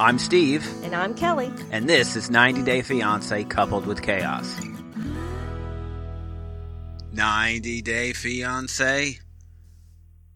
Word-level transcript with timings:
I'm 0.00 0.18
Steve, 0.18 0.66
And 0.82 0.94
I'm 0.96 1.12
Kelly. 1.14 1.52
and 1.70 1.86
this 1.86 2.16
is 2.16 2.30
90 2.30 2.62
Day 2.62 2.80
Fiance 2.80 3.44
Coupled 3.44 3.84
with 3.86 4.00
Chaos. 4.00 4.58
90 7.12 7.82
Day 7.82 8.14
Fiance, 8.14 9.18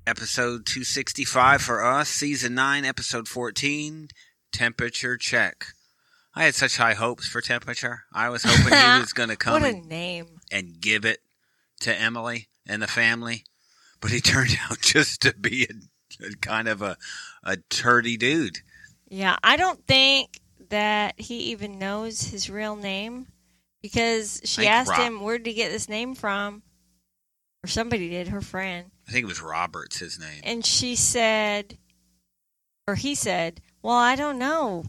episode 0.07 0.67
265 0.67 1.63
for 1.63 1.83
us, 1.83 2.11
season 2.11 2.55
9, 2.55 2.85
episode 2.85 3.27
14, 3.27 4.09
temperature 4.53 5.17
check. 5.17 5.65
I 6.35 6.45
had 6.45 6.55
such 6.55 6.77
high 6.77 6.93
hopes 6.95 7.27
for 7.27 7.41
temperature. 7.41 8.03
I 8.13 8.29
was 8.29 8.43
hoping 8.45 8.65
he 8.77 8.99
was 9.01 9.15
going 9.15 9.31
to 9.31 9.37
come 9.37 9.55
What 9.55 9.63
a 9.63 9.77
and, 9.77 9.89
name. 9.89 10.27
and 10.53 10.79
give 10.79 11.07
it 11.07 11.21
to 11.81 11.99
Emily 11.99 12.49
and 12.67 12.83
the 12.83 12.87
family, 12.87 13.45
but 14.03 14.11
he 14.11 14.21
turned 14.21 14.59
out 14.71 14.83
just 14.83 15.23
to 15.23 15.33
be 15.33 15.67
a, 16.21 16.27
a 16.27 16.37
kind 16.43 16.69
of 16.69 16.83
a, 16.83 16.99
a 17.43 17.57
turdy 17.71 18.19
dude. 18.19 18.59
Yeah, 19.15 19.37
I 19.45 19.57
don't 19.57 19.85
think 19.87 20.41
that 20.71 21.15
he 21.21 21.37
even 21.53 21.79
knows 21.79 22.21
his 22.23 22.51
real 22.51 22.75
name 22.75 23.29
because 23.81 24.41
she 24.45 24.63
Like 24.63 24.71
asked 24.71 24.91
Rob. 24.91 25.01
him 25.01 25.21
where 25.21 25.39
did 25.39 25.47
he 25.47 25.55
get 25.55 25.71
this 25.71 25.89
name 25.89 26.15
from, 26.17 26.63
or 27.63 27.69
somebody 27.69 28.09
did, 28.09 28.29
her 28.29 28.41
friend, 28.41 28.91
I 29.09 29.13
think 29.13 29.23
it 29.25 29.29
was 29.29 29.41
Roberts, 29.41 29.99
his 30.01 30.19
name. 30.19 30.41
and 30.43 30.67
she 30.67 30.97
said, 30.97 31.79
or 32.89 32.97
he 32.97 33.15
said, 33.15 33.61
"Well, 33.83 33.95
I 33.95 34.17
don't 34.17 34.39
know 34.39 34.87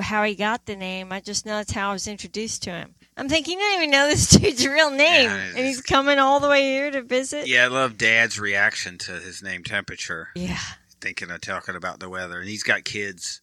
how 0.00 0.22
he 0.24 0.34
got 0.34 0.66
the 0.66 0.76
name. 0.76 1.12
I 1.12 1.20
just 1.20 1.44
know 1.44 1.56
that's 1.56 1.72
how 1.72 1.90
I 1.90 1.92
was 1.92 2.06
introduced 2.06 2.62
to 2.64 2.70
him." 2.70 2.94
I'm 3.16 3.28
thinking, 3.28 3.58
you 3.58 3.64
don't 3.64 3.78
even 3.82 3.90
know 3.90 4.06
this 4.06 4.28
dude's 4.30 4.66
real 4.66 4.90
name, 4.90 5.28
Yeah, 5.28 5.44
and 5.56 5.66
he's 5.66 5.82
coming 5.82 6.18
all 6.20 6.38
the 6.40 6.48
way 6.48 6.62
here 6.72 6.90
to 6.92 7.02
visit. 7.02 7.46
Yeah, 7.48 7.64
I 7.64 7.66
love 7.66 7.98
Dad's 7.98 8.38
reaction 8.38 8.96
to 8.98 9.12
his 9.12 9.42
name 9.42 9.64
temperature, 9.64 10.28
Yeah. 10.36 10.58
Thinking 11.00 11.30
of 11.30 11.40
talking 11.40 11.76
about 11.76 12.00
the 12.00 12.08
weather, 12.08 12.38
and 12.40 12.48
he's 12.48 12.62
got 12.62 12.84
kids. 12.84 13.40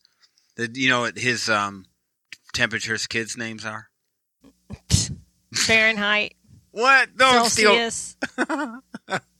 The, 0.55 0.69
you 0.73 0.89
know 0.89 1.01
what 1.01 1.17
his 1.17 1.49
um 1.49 1.85
temperatures 2.53 3.07
kids' 3.07 3.37
names 3.37 3.65
are? 3.65 3.89
Fahrenheit, 5.53 6.35
What? 6.71 7.15
Don't 7.17 7.45
steal. 7.49 7.71
Celsius, 7.71 8.15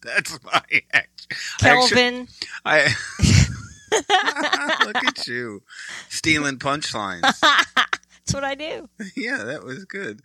That's 0.01 0.43
my 0.43 0.61
act- 0.93 1.27
Actually, 1.61 1.89
Kelvin. 1.89 2.27
I 2.65 2.93
look 4.85 4.95
at 5.05 5.27
you 5.27 5.61
stealing 6.09 6.57
punchlines. 6.59 7.21
That's 7.41 8.33
what 8.33 8.43
I 8.43 8.55
do. 8.55 8.89
yeah, 9.15 9.37
that 9.43 9.63
was 9.63 9.85
good. 9.85 10.21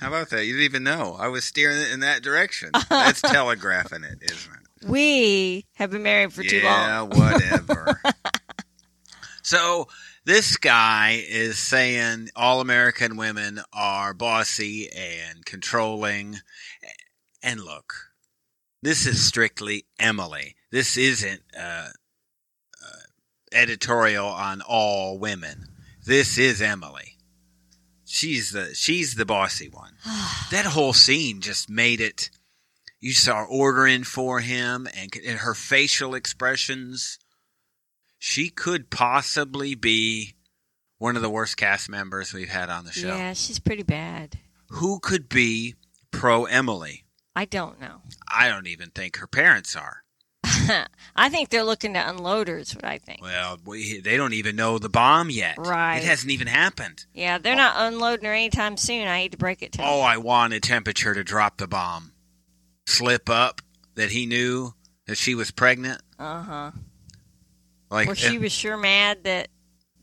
How 0.00 0.08
about 0.08 0.30
that? 0.30 0.44
You 0.46 0.52
didn't 0.54 0.64
even 0.64 0.82
know 0.84 1.16
I 1.18 1.28
was 1.28 1.44
steering 1.44 1.78
it 1.78 1.90
in 1.92 2.00
that 2.00 2.22
direction. 2.22 2.70
That's 2.88 3.20
telegraphing 3.22 4.04
it, 4.04 4.18
isn't 4.22 4.52
it? 4.52 4.60
We 4.86 5.66
have 5.74 5.90
been 5.90 6.02
married 6.02 6.32
for 6.32 6.42
too 6.42 6.62
long. 6.62 6.64
yeah, 6.64 7.02
whatever. 7.02 8.00
so 9.42 9.88
this 10.24 10.56
guy 10.56 11.22
is 11.28 11.58
saying 11.58 12.30
all 12.34 12.60
American 12.60 13.16
women 13.16 13.60
are 13.72 14.14
bossy 14.14 14.90
and 14.90 15.44
controlling. 15.44 16.36
And 17.42 17.60
look, 17.60 17.94
this 18.82 19.06
is 19.06 19.26
strictly 19.26 19.86
Emily. 19.98 20.56
This 20.70 20.96
isn't 20.96 21.42
uh, 21.58 21.88
uh, 21.90 23.00
editorial 23.52 24.26
on 24.26 24.62
all 24.62 25.18
women. 25.18 25.66
This 26.06 26.38
is 26.38 26.62
Emily. 26.62 27.18
She's 28.06 28.50
the 28.52 28.74
she's 28.74 29.14
the 29.14 29.26
bossy 29.26 29.68
one. 29.68 29.94
that 30.50 30.66
whole 30.66 30.92
scene 30.92 31.40
just 31.40 31.68
made 31.68 32.00
it 32.00 32.30
you 33.00 33.12
saw 33.12 33.44
ordering 33.44 34.04
for 34.04 34.40
him 34.40 34.86
and, 34.96 35.10
and 35.26 35.38
her 35.40 35.54
facial 35.54 36.14
expressions 36.14 37.18
she 38.18 38.50
could 38.50 38.90
possibly 38.90 39.74
be 39.74 40.34
one 40.98 41.16
of 41.16 41.22
the 41.22 41.30
worst 41.30 41.56
cast 41.56 41.88
members 41.88 42.32
we've 42.34 42.50
had 42.50 42.68
on 42.68 42.84
the 42.84 42.92
show 42.92 43.08
Yeah, 43.08 43.32
she's 43.32 43.58
pretty 43.58 43.82
bad. 43.82 44.38
who 44.68 45.00
could 45.00 45.28
be 45.28 45.74
pro 46.10 46.44
emily 46.44 47.04
I 47.36 47.44
don't 47.44 47.80
know. 47.80 48.02
i 48.28 48.48
don't 48.48 48.66
even 48.66 48.90
think 48.90 49.16
her 49.16 49.26
parents 49.26 49.74
are 49.76 49.98
I 51.16 51.28
think 51.28 51.48
they're 51.48 51.64
looking 51.64 51.94
to 51.94 52.08
unload 52.08 52.48
her. 52.48 52.58
Is 52.58 52.74
what 52.74 52.84
I 52.84 52.98
think. 52.98 53.22
well 53.22 53.58
we, 53.64 54.00
they 54.00 54.16
don't 54.16 54.32
even 54.34 54.56
know 54.56 54.78
the 54.78 54.88
bomb 54.88 55.28
yet 55.30 55.56
Right. 55.58 55.98
it 55.98 56.04
hasn't 56.04 56.30
even 56.32 56.46
happened 56.46 57.06
Yeah, 57.14 57.38
they're 57.38 57.54
oh. 57.54 57.56
not 57.56 57.74
unloading 57.76 58.24
her 58.26 58.32
anytime 58.32 58.76
soon. 58.76 59.06
I 59.08 59.18
hate 59.20 59.32
to 59.32 59.38
break 59.38 59.62
it 59.62 59.72
to 59.72 59.82
oh 59.82 59.98
them. 60.02 60.26
i 60.28 60.54
a 60.54 60.60
temperature 60.60 61.14
to 61.14 61.24
drop 61.24 61.56
the 61.58 61.66
bomb 61.66 62.12
slip 62.86 63.28
up 63.30 63.60
that 63.94 64.10
he 64.10 64.26
knew 64.26 64.72
that 65.06 65.16
she 65.16 65.34
was 65.34 65.50
pregnant 65.50 66.00
Uh 66.18 66.42
huh. 66.42 66.70
like 67.90 68.06
Well, 68.06 68.14
she 68.16 68.38
was 68.38 68.52
sure 68.52 68.76
mad 68.76 69.24
that. 69.24 69.48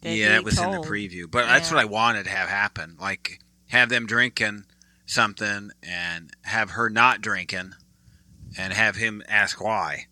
that 0.02 0.10
yeah, 0.16 0.30
he 0.30 0.36
it 0.36 0.44
was 0.44 0.60
in 0.60 0.72
the 0.72 0.78
preview. 0.80 1.30
But 1.30 1.46
that's 1.48 1.72
what 1.72 1.80
I 1.80 1.86
wanted 1.86 2.24
to 2.26 2.30
have 2.30 2.50
happen. 2.50 2.96
Like 3.00 3.40
have 3.70 3.90
them 3.90 4.06
drinking 4.06 4.66
something 5.06 5.72
and 5.84 6.32
have 6.44 6.72
her 6.72 6.90
not 6.90 7.22
drinking 7.22 7.74
and 8.58 8.74
have 8.74 8.96
him 8.96 9.24
ask 9.28 9.62
why. 9.64 10.08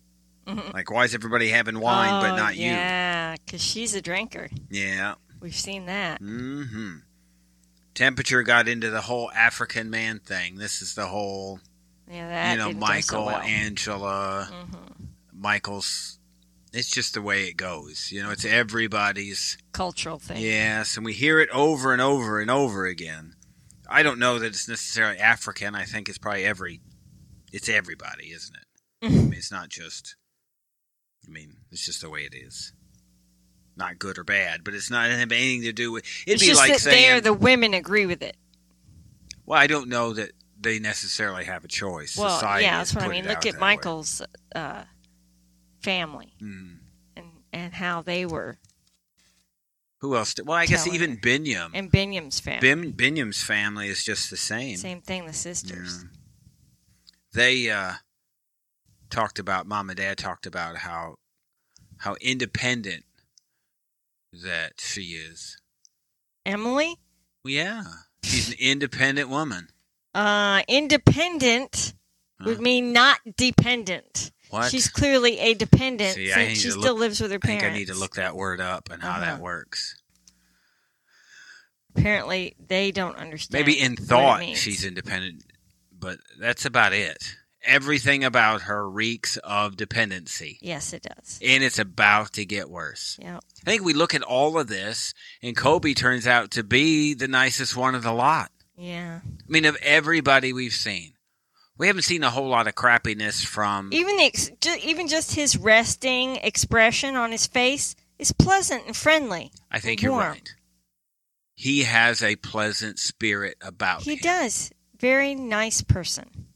Mhm. 0.46 0.72
Like 0.72 0.90
why 0.90 1.04
is 1.04 1.14
everybody 1.14 1.48
having 1.48 1.80
wine 1.80 2.20
but 2.22 2.32
Oh, 2.32 2.36
not 2.36 2.56
you? 2.56 2.66
Yeah, 2.70 3.34
because 3.44 3.62
she's 3.62 3.94
a 3.94 4.00
drinker. 4.02 4.48
Yeah. 4.70 5.14
We've 5.40 5.54
seen 5.54 5.86
that. 5.86 6.20
Mhm. 6.22 7.02
Temperature 7.94 8.42
got 8.42 8.68
into 8.68 8.90
the 8.90 9.02
whole 9.02 9.30
African 9.32 9.90
man 9.90 10.18
thing. 10.20 10.56
This 10.56 10.82
is 10.82 10.94
the 10.94 11.06
whole, 11.06 11.60
Yeah, 12.10 12.28
that. 12.28 12.52
you 12.52 12.58
know, 12.58 12.66
go 12.66 12.72
so 12.72 12.78
Michael, 12.78 13.26
well. 13.26 13.40
Angela, 13.40 14.48
Mhm. 14.52 15.06
Michael's 15.32 16.18
it's 16.72 16.90
just 16.90 17.14
the 17.14 17.22
way 17.22 17.44
it 17.48 17.56
goes. 17.56 18.12
You 18.12 18.22
know, 18.22 18.30
it's 18.30 18.44
everybody's 18.44 19.56
cultural 19.72 20.18
thing. 20.18 20.42
Yes, 20.42 20.96
and 20.96 21.06
we 21.06 21.14
hear 21.14 21.40
it 21.40 21.48
over 21.50 21.92
and 21.92 22.02
over 22.02 22.38
and 22.40 22.50
over 22.50 22.84
again. 22.86 23.34
I 23.88 24.02
don't 24.02 24.18
know 24.18 24.38
that 24.38 24.46
it's 24.48 24.68
necessarily 24.68 25.18
African. 25.18 25.74
I 25.74 25.84
think 25.84 26.08
it's 26.08 26.18
probably 26.18 26.44
every. 26.44 26.80
It's 27.52 27.68
everybody, 27.68 28.26
isn't 28.32 28.56
it? 28.56 29.06
I 29.06 29.08
mean, 29.08 29.32
it's 29.32 29.50
not 29.52 29.68
just. 29.70 30.16
I 31.26 31.30
mean, 31.30 31.56
it's 31.70 31.84
just 31.86 32.02
the 32.02 32.10
way 32.10 32.22
it 32.22 32.34
is. 32.34 32.72
Not 33.76 33.98
good 33.98 34.18
or 34.18 34.24
bad, 34.24 34.62
but 34.64 34.74
it's 34.74 34.90
not 34.90 35.08
have 35.10 35.32
anything 35.32 35.62
to 35.62 35.72
do 35.72 35.92
with. 35.92 36.04
It'd 36.26 36.34
It's 36.34 36.42
be 36.42 36.48
just 36.48 36.60
like 36.68 36.78
saying, 36.78 37.02
there 37.02 37.20
the 37.20 37.32
women 37.32 37.72
agree 37.74 38.06
with 38.06 38.22
it. 38.22 38.36
"Well, 39.46 39.58
I 39.58 39.66
don't 39.66 39.88
know 39.88 40.12
that 40.12 40.32
they 40.58 40.78
necessarily 40.78 41.44
have 41.44 41.64
a 41.64 41.68
choice." 41.68 42.16
Well, 42.16 42.30
Society 42.34 42.64
yeah, 42.64 42.78
that's 42.78 42.94
what 42.94 43.04
I 43.04 43.08
mean. 43.08 43.26
Look 43.26 43.46
at. 43.46 43.58
Michael's 43.58 44.22
uh, 44.54 44.84
family 45.82 46.34
Hmm. 46.38 46.74
and 47.16 47.26
and 47.52 47.72
how 47.74 48.02
they 48.02 48.26
were, 48.26 48.58
Who 50.00 50.16
else? 50.16 50.34
Did, 50.34 50.46
well, 50.46 50.56
I 50.56 50.66
guess 50.66 50.86
even 50.86 51.12
her. 51.12 51.16
Biniyam. 51.16 51.70
and 51.74 51.90
Biniyam's 51.90 52.40
family. 52.40 52.60
Bim, 52.60 52.92
Biniyam's 52.92 53.42
family 53.42 53.88
is 53.88 54.04
just 54.04 54.30
the 54.30 54.36
same. 54.36 54.76
Same 54.76 55.00
thing. 55.00 55.26
The 55.26 55.32
sisters. 55.32 56.02
Yeah. 56.04 56.08
They 57.32 57.70
uh, 57.70 57.92
talked 59.10 59.38
about 59.38 59.66
mom 59.66 59.90
and 59.90 59.96
dad 59.98 60.18
talked 60.18 60.46
about 60.46 60.78
how 60.78 61.16
how 61.98 62.16
independent 62.20 63.04
that 64.32 64.74
she 64.80 65.02
is. 65.12 65.58
Emily, 66.44 66.96
yeah, 67.44 67.84
she's 68.22 68.48
an 68.50 68.56
independent 68.60 69.28
woman. 69.28 69.68
Uh, 70.16 70.62
independent 70.68 71.94
would 72.44 72.60
mean 72.60 72.92
not 72.92 73.18
dependent. 73.36 74.32
What? 74.50 74.70
She's 74.70 74.88
clearly 74.88 75.38
a 75.40 75.54
dependent 75.54 76.14
See, 76.14 76.30
since 76.30 76.58
she 76.58 76.64
to 76.64 76.70
still 76.72 76.82
look- 76.94 76.98
lives 77.00 77.20
with 77.20 77.30
her 77.32 77.38
I 77.42 77.46
think 77.46 77.60
parents. 77.60 77.74
I 77.76 77.78
need 77.78 77.88
to 77.88 77.94
look 77.94 78.14
that 78.14 78.34
word 78.36 78.60
up 78.60 78.90
and 78.90 79.02
how 79.02 79.20
that 79.20 79.34
Uh-huh. 79.34 79.42
works. 79.42 79.96
Apparently, 81.96 82.54
they 82.68 82.92
don't 82.92 83.16
understand. 83.16 83.64
Maybe 83.64 83.80
in 83.80 83.96
thought 83.96 84.42
she's 84.56 84.84
independent, 84.84 85.44
but 85.92 86.18
that's 86.38 86.64
about 86.66 86.92
it. 86.92 87.36
Everything 87.64 88.22
about 88.22 88.62
her 88.62 88.88
reeks 88.88 89.38
of 89.38 89.76
dependency, 89.76 90.58
Yes, 90.62 90.92
it 90.92 91.02
does. 91.02 91.40
and 91.42 91.64
it's 91.64 91.78
about 91.80 92.34
to 92.34 92.44
get 92.44 92.70
worse. 92.70 93.16
Yeah. 93.20 93.38
I 93.66 93.70
think 93.70 93.82
we 93.82 93.92
look 93.94 94.14
at 94.14 94.22
all 94.22 94.56
of 94.58 94.68
this, 94.68 95.14
and 95.42 95.56
Kobe 95.56 95.94
turns 95.94 96.26
out 96.28 96.50
to 96.52 96.62
be 96.62 97.14
the 97.14 97.26
nicest 97.26 97.74
one 97.74 97.94
of 97.96 98.02
the 98.04 98.12
lot. 98.12 98.52
Yeah. 98.76 99.20
I 99.24 99.30
mean, 99.48 99.64
of 99.64 99.76
everybody 99.82 100.52
we've 100.52 100.72
seen, 100.72 101.12
we 101.78 101.86
haven't 101.86 102.02
seen 102.02 102.22
a 102.22 102.30
whole 102.30 102.48
lot 102.48 102.66
of 102.68 102.74
crappiness 102.74 103.44
from. 103.44 103.90
Even 103.92 104.16
the 104.16 104.24
ex- 104.24 104.50
ju- 104.60 104.76
even 104.82 105.08
just 105.08 105.34
his 105.34 105.56
resting 105.56 106.36
expression 106.36 107.16
on 107.16 107.32
his 107.32 107.46
face 107.46 107.94
is 108.18 108.32
pleasant 108.32 108.86
and 108.86 108.96
friendly. 108.96 109.50
I 109.70 109.78
think 109.78 110.02
you're 110.02 110.12
warm. 110.12 110.24
right. 110.28 110.54
He 111.54 111.84
has 111.84 112.22
a 112.22 112.36
pleasant 112.36 112.98
spirit 112.98 113.56
about 113.62 114.02
He 114.02 114.12
him. 114.14 114.18
does. 114.22 114.70
Very 114.98 115.34
nice 115.34 115.82
person. 115.82 116.46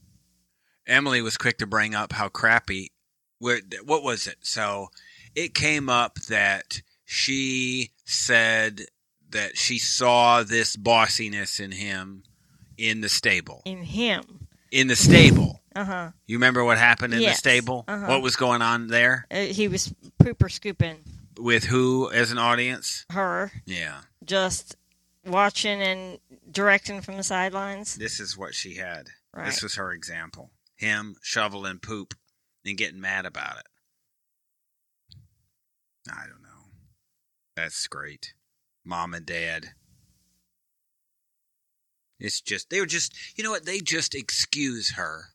Emily 0.86 1.22
was 1.22 1.36
quick 1.36 1.58
to 1.58 1.66
bring 1.66 1.94
up 1.94 2.12
how 2.12 2.28
crappy. 2.28 2.90
Where, 3.38 3.60
what 3.84 4.02
was 4.02 4.26
it? 4.26 4.36
So 4.42 4.88
it 5.34 5.54
came 5.54 5.88
up 5.88 6.16
that 6.28 6.82
she 7.04 7.90
said 8.04 8.82
that 9.30 9.56
she 9.56 9.78
saw 9.78 10.42
this 10.42 10.76
bossiness 10.76 11.60
in 11.60 11.72
him 11.72 12.22
in 12.76 13.00
the 13.00 13.08
stable. 13.08 13.62
In 13.64 13.82
him. 13.82 14.46
In 14.70 14.86
the 14.86 14.96
stable. 14.96 15.60
Uh 15.74 15.84
huh. 15.84 16.10
You 16.26 16.36
remember 16.36 16.64
what 16.64 16.78
happened 16.78 17.14
in 17.14 17.20
the 17.20 17.32
stable? 17.34 17.84
Uh-huh. 17.86 18.06
What 18.06 18.22
was 18.22 18.36
going 18.36 18.62
on 18.62 18.88
there? 18.88 19.26
Uh, 19.30 19.42
he 19.42 19.68
was 19.68 19.92
pooper 20.22 20.50
scooping. 20.50 20.98
with 21.38 21.64
who 21.64 22.10
as 22.10 22.32
an 22.32 22.38
audience? 22.38 23.06
Her 23.10 23.52
Yeah. 23.66 24.00
just 24.24 24.76
watching 25.24 25.80
and 25.80 26.18
directing 26.50 27.00
from 27.02 27.16
the 27.16 27.22
sidelines. 27.22 27.94
This 27.94 28.20
is 28.20 28.36
what 28.36 28.54
she 28.54 28.74
had. 28.76 29.08
Right. 29.34 29.46
This 29.46 29.62
was 29.62 29.76
her 29.76 29.92
example. 29.92 30.50
Him 30.76 31.16
shoveling 31.22 31.78
poop 31.78 32.14
and 32.64 32.76
getting 32.76 33.00
mad 33.00 33.26
about 33.26 33.58
it. 33.58 33.66
I 36.10 36.22
don't 36.26 36.42
know. 36.42 36.48
That's 37.56 37.86
great. 37.86 38.34
Mom 38.90 39.14
and 39.14 39.24
dad. 39.24 39.68
It's 42.18 42.40
just, 42.42 42.68
they 42.68 42.80
were 42.80 42.86
just, 42.86 43.14
you 43.38 43.44
know 43.44 43.50
what? 43.50 43.64
They 43.64 43.78
just 43.80 44.14
excuse 44.14 44.92
her 44.96 45.26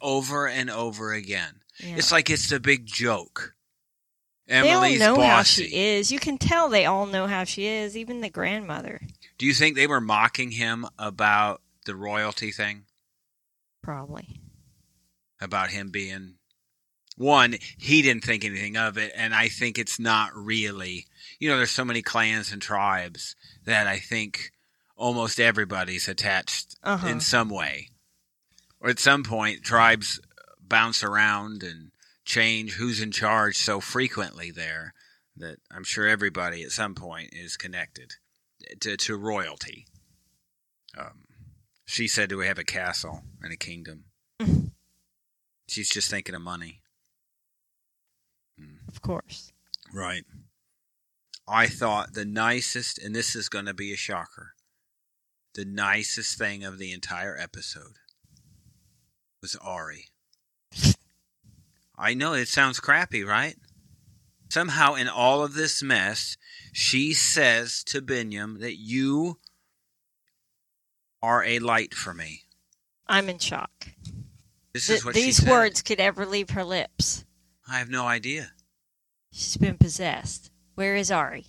over 0.00 0.46
and 0.46 0.70
over 0.70 1.12
again. 1.12 1.62
Yeah. 1.80 1.96
It's 1.96 2.12
like 2.12 2.30
it's 2.30 2.50
the 2.50 2.60
big 2.60 2.86
joke. 2.86 3.54
they 4.46 4.60
all 4.60 4.82
Emily's 4.84 5.00
know 5.00 5.16
bossy. 5.16 5.26
how 5.28 5.42
she 5.42 5.76
is. 5.76 6.12
You 6.12 6.20
can 6.20 6.38
tell 6.38 6.68
they 6.68 6.84
all 6.86 7.06
know 7.06 7.26
how 7.26 7.44
she 7.44 7.66
is, 7.66 7.96
even 7.96 8.20
the 8.20 8.28
grandmother. 8.30 9.00
Do 9.38 9.46
you 9.46 9.54
think 9.54 9.74
they 9.74 9.86
were 9.86 10.00
mocking 10.00 10.50
him 10.52 10.86
about 10.98 11.62
the 11.86 11.96
royalty 11.96 12.52
thing? 12.52 12.84
Probably. 13.82 14.40
about 15.40 15.70
him 15.70 15.90
being 15.90 16.34
one 17.16 17.56
he 17.78 18.02
didn't 18.02 18.22
think 18.22 18.44
anything 18.44 18.76
of 18.76 18.96
it 18.96 19.12
and 19.16 19.34
i 19.34 19.48
think 19.48 19.76
it's 19.78 19.98
not 19.98 20.30
really 20.36 21.06
you 21.38 21.48
know 21.48 21.56
there's 21.56 21.70
so 21.70 21.84
many 21.84 22.02
clans 22.02 22.52
and 22.52 22.60
tribes 22.62 23.34
that 23.64 23.86
i 23.86 23.98
think 23.98 24.50
almost 24.96 25.38
everybody's 25.40 26.08
attached 26.08 26.76
Uh-huh. 26.82 27.06
in 27.06 27.20
some 27.20 27.48
way 27.48 27.88
or 28.80 28.90
at 28.90 28.98
some 28.98 29.22
point 29.24 29.62
tribes 29.62 30.20
bounce 30.60 31.02
around 31.04 31.62
and 31.62 31.90
change 32.24 32.72
who's 32.74 33.00
in 33.00 33.10
charge 33.12 33.56
so 33.56 33.80
frequently 33.80 34.50
there 34.50 34.92
that 35.36 35.56
i'm 35.70 35.84
sure 35.84 36.06
everybody 36.06 36.62
at 36.62 36.72
some 36.72 36.94
point 36.94 37.30
is 37.32 37.56
connected 37.56 38.12
to, 38.80 38.96
to 38.96 39.16
royalty 39.16 39.86
um, 40.98 41.22
she 41.86 42.08
said 42.08 42.28
do 42.28 42.36
we 42.38 42.46
have 42.46 42.58
a 42.58 42.64
castle 42.64 43.22
and 43.42 43.52
a 43.52 43.56
kingdom 43.56 44.04
She's 45.70 45.90
just 45.90 46.08
thinking 46.10 46.34
of 46.34 46.40
money. 46.40 46.80
Of 48.88 49.02
course. 49.02 49.52
Right. 49.92 50.24
I 51.48 51.66
thought 51.66 52.12
the 52.12 52.24
nicest, 52.24 52.98
and 52.98 53.14
this 53.14 53.34
is 53.34 53.48
going 53.48 53.64
to 53.64 53.74
be 53.74 53.92
a 53.92 53.96
shocker, 53.96 54.52
the 55.54 55.64
nicest 55.64 56.38
thing 56.38 56.62
of 56.62 56.78
the 56.78 56.92
entire 56.92 57.36
episode 57.36 57.94
was 59.40 59.56
Ari. 59.56 60.06
I 61.96 62.14
know 62.14 62.34
it 62.34 62.48
sounds 62.48 62.80
crappy, 62.80 63.24
right? 63.24 63.56
Somehow, 64.50 64.94
in 64.94 65.08
all 65.08 65.42
of 65.42 65.54
this 65.54 65.82
mess, 65.82 66.36
she 66.72 67.12
says 67.12 67.82
to 67.84 68.00
Biniyam 68.00 68.60
that 68.60 68.76
you 68.78 69.38
are 71.22 71.42
a 71.44 71.58
light 71.58 71.94
for 71.94 72.14
me. 72.14 72.42
I'm 73.06 73.28
in 73.28 73.38
shock. 73.38 73.88
This 74.72 74.86
Th- 74.86 74.98
is 74.98 75.04
what 75.04 75.14
these 75.14 75.44
words 75.44 75.82
could 75.82 75.98
ever 75.98 76.24
leave 76.24 76.50
her 76.50 76.64
lips. 76.64 77.24
I 77.66 77.78
have 77.78 77.90
no 77.90 78.06
idea. 78.06 78.52
She's 79.32 79.56
been 79.56 79.76
possessed. 79.76 80.50
Where 80.78 80.94
is 80.94 81.10
Ari? 81.10 81.46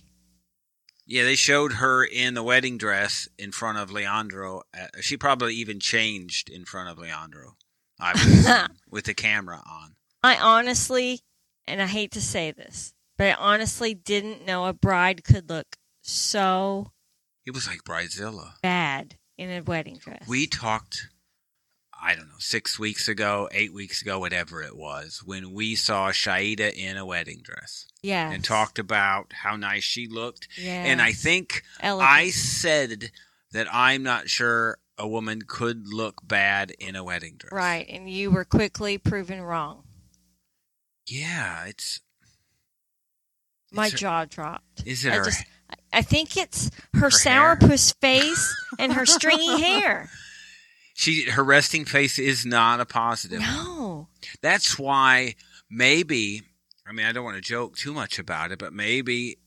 Yeah, 1.06 1.22
they 1.22 1.36
showed 1.36 1.74
her 1.74 2.04
in 2.04 2.34
the 2.34 2.42
wedding 2.42 2.78
dress 2.78 3.28
in 3.38 3.52
front 3.52 3.78
of 3.78 3.92
Leandro. 3.92 4.62
Uh, 4.76 4.88
she 5.00 5.16
probably 5.16 5.54
even 5.54 5.78
changed 5.78 6.50
in 6.50 6.64
front 6.64 6.88
of 6.88 6.98
Leandro. 6.98 7.56
I 8.00 8.66
with 8.90 9.04
the 9.04 9.14
camera 9.14 9.62
on. 9.64 9.94
I 10.24 10.36
honestly, 10.36 11.20
and 11.68 11.80
I 11.80 11.86
hate 11.86 12.10
to 12.10 12.20
say 12.20 12.50
this, 12.50 12.92
but 13.16 13.28
I 13.28 13.34
honestly 13.34 13.94
didn't 13.94 14.44
know 14.44 14.66
a 14.66 14.72
bride 14.72 15.22
could 15.22 15.48
look 15.48 15.76
so 16.02 16.90
It 17.46 17.54
was 17.54 17.68
like 17.68 17.84
Bridezilla. 17.84 18.54
bad 18.64 19.14
in 19.38 19.48
a 19.48 19.62
wedding 19.62 19.98
dress. 19.98 20.26
We 20.26 20.48
talked, 20.48 21.08
I 22.02 22.14
don't 22.14 22.28
know, 22.28 22.34
six 22.38 22.78
weeks 22.78 23.08
ago, 23.08 23.48
eight 23.52 23.72
weeks 23.74 24.00
ago, 24.02 24.18
whatever 24.18 24.62
it 24.62 24.76
was, 24.76 25.22
when 25.24 25.52
we 25.52 25.74
saw 25.74 26.10
Shaeeda 26.10 26.72
in 26.74 26.96
a 26.96 27.04
wedding 27.04 27.40
dress 27.42 27.86
yeah, 28.02 28.30
and 28.30 28.42
talked 28.42 28.78
about 28.78 29.32
how 29.32 29.56
nice 29.56 29.84
she 29.84 30.06
looked. 30.06 30.48
Yeah, 30.56 30.84
And 30.84 31.02
I 31.02 31.12
think 31.12 31.62
Elegant. 31.80 32.10
I 32.10 32.30
said 32.30 33.10
that 33.52 33.66
I'm 33.72 34.02
not 34.02 34.28
sure 34.30 34.78
a 34.96 35.06
woman 35.08 35.42
could 35.46 35.88
look 35.88 36.20
bad 36.26 36.70
in 36.78 36.96
a 36.96 37.04
wedding 37.04 37.36
dress. 37.38 37.52
right, 37.52 37.86
and 37.88 38.08
you 38.08 38.30
were 38.30 38.44
quickly 38.44 38.96
proven 38.98 39.40
wrong. 39.42 39.82
Yeah, 41.06 41.64
it's. 41.66 42.00
My 43.72 43.84
it's 43.84 43.92
her- 43.92 43.98
jaw 43.98 44.24
dropped. 44.24 44.82
Is 44.86 45.04
it 45.04 45.12
I 45.12 45.16
her? 45.16 45.24
just, 45.24 45.44
I 45.92 46.02
think 46.02 46.36
it's 46.36 46.70
her, 46.94 47.00
Her 47.00 47.08
sourpuss 47.10 47.94
face 48.00 48.54
and 48.78 48.92
her 48.92 49.06
stringy 49.06 49.60
hair. 49.62 50.08
She 51.00 51.30
her 51.30 51.42
resting 51.42 51.86
face 51.86 52.18
is 52.18 52.44
not 52.44 52.78
a 52.78 52.84
positive. 52.84 53.40
No, 53.40 54.08
That's 54.42 54.78
why 54.78 55.34
maybe 55.70 56.42
I 56.86 56.92
mean 56.92 57.06
I 57.06 57.12
don't 57.12 57.24
want 57.24 57.36
to 57.36 57.40
joke 57.42 57.76
too 57.76 57.94
much 57.94 58.18
about 58.18 58.52
it, 58.52 58.58
but 58.58 58.74
maybe 58.74 59.38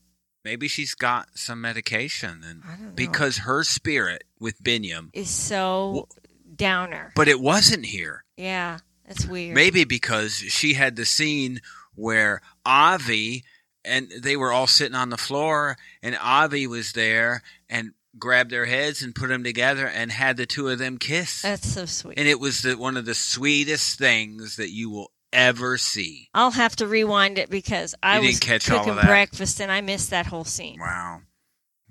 maybe 0.44 0.66
she's 0.66 0.94
got 0.94 1.28
some 1.34 1.60
medication 1.60 2.42
and 2.44 2.62
I 2.66 2.70
don't 2.74 2.86
know. 2.86 2.92
because 2.96 3.38
her 3.38 3.62
spirit 3.62 4.24
with 4.40 4.60
Biniyam, 4.64 5.10
is 5.12 5.30
so 5.30 6.08
downer. 6.56 7.12
but 7.14 7.28
it 7.28 7.38
wasn't 7.38 7.86
here. 7.86 8.24
yeah, 8.36 8.78
that's 9.06 9.24
weird. 9.24 9.54
Maybe 9.54 9.84
because 9.84 10.32
she 10.34 10.74
had 10.74 10.96
the 10.96 11.06
scene 11.06 11.60
where 11.94 12.40
Avi 12.66 13.44
and 13.84 14.10
they 14.20 14.36
were 14.36 14.50
all 14.50 14.66
sitting 14.66 14.96
on 14.96 15.10
the 15.10 15.16
floor 15.16 15.76
and 16.02 16.18
Avi 16.20 16.66
was 16.66 16.94
there 16.94 17.42
and 17.68 17.92
grabbed 18.18 18.50
their 18.50 18.66
heads 18.66 19.02
and 19.02 19.14
put 19.14 19.28
them 19.28 19.44
together 19.44 19.86
and 19.86 20.12
had 20.12 20.36
the 20.36 20.46
two 20.46 20.68
of 20.68 20.78
them 20.78 20.98
kiss. 20.98 21.42
That's 21.42 21.68
so 21.68 21.84
sweet. 21.86 22.18
and 22.18 22.28
it 22.28 22.40
was 22.40 22.62
the, 22.62 22.76
one 22.76 22.96
of 22.96 23.04
the 23.04 23.14
sweetest 23.14 23.98
things 23.98 24.56
that 24.56 24.70
you 24.70 24.90
will 24.90 25.10
ever 25.32 25.76
see. 25.76 26.28
I'll 26.32 26.52
have 26.52 26.76
to 26.76 26.86
rewind 26.86 27.38
it 27.38 27.50
because 27.50 27.94
I 28.02 28.20
was 28.20 28.38
didn't 28.38 28.40
catch 28.42 28.70
all 28.70 28.78
of 28.78 28.84
cooking 28.84 29.08
breakfast 29.08 29.60
and 29.60 29.70
I 29.70 29.80
missed 29.80 30.10
that 30.10 30.26
whole 30.26 30.44
scene. 30.44 30.78
Wow. 30.80 31.22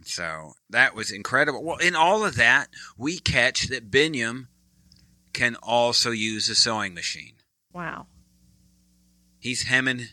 So 0.05 0.53
that 0.69 0.95
was 0.95 1.11
incredible. 1.11 1.63
Well, 1.63 1.77
in 1.77 1.95
all 1.95 2.25
of 2.25 2.35
that, 2.35 2.67
we 2.97 3.19
catch 3.19 3.67
that 3.67 3.91
Biniyam 3.91 4.47
can 5.33 5.55
also 5.61 6.11
use 6.11 6.49
a 6.49 6.55
sewing 6.55 6.93
machine. 6.93 7.35
Wow. 7.73 8.07
He's 9.39 9.63
hemming 9.63 10.07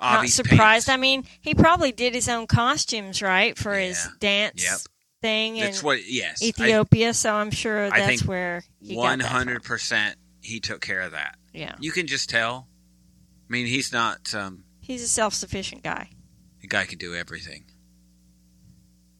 Not 0.00 0.28
surprised. 0.28 0.90
I 0.90 0.96
mean, 0.96 1.24
he 1.40 1.54
probably 1.54 1.92
did 1.92 2.14
his 2.14 2.28
own 2.28 2.46
costumes, 2.46 3.22
right, 3.22 3.56
for 3.56 3.74
his 3.74 4.08
dance 4.20 4.62
Yep. 4.62 4.80
Thing 5.24 5.56
in 5.56 5.64
That's 5.64 5.82
what. 5.82 6.00
Yes, 6.06 6.42
Ethiopia. 6.42 7.14
so 7.14 7.34
I'm 7.34 7.50
sure 7.50 7.86
I 7.92 8.00
that's 8.00 8.24
where 8.24 8.62
he 8.80 8.94
One 8.96 9.18
got 9.20 9.24
that 9.24 9.30
from. 9.30 9.36
hundred 9.38 9.62
percent. 9.64 10.16
He 10.42 10.60
took 10.60 10.80
care 10.82 11.00
of 11.00 11.12
that. 11.12 11.36
Yeah, 11.54 11.74
You 11.80 11.90
can 11.92 12.06
just 12.06 12.28
tell. 12.28 12.68
I 13.48 13.52
mean, 13.52 13.66
he's 13.66 13.92
not. 13.92 14.34
Um, 14.34 14.64
he's 14.80 15.02
a 15.02 15.08
self-sufficient 15.08 15.82
guy. 15.82 16.10
the 16.60 16.68
guy 16.68 16.84
can 16.84 16.98
do 16.98 17.14
everything. 17.14 17.64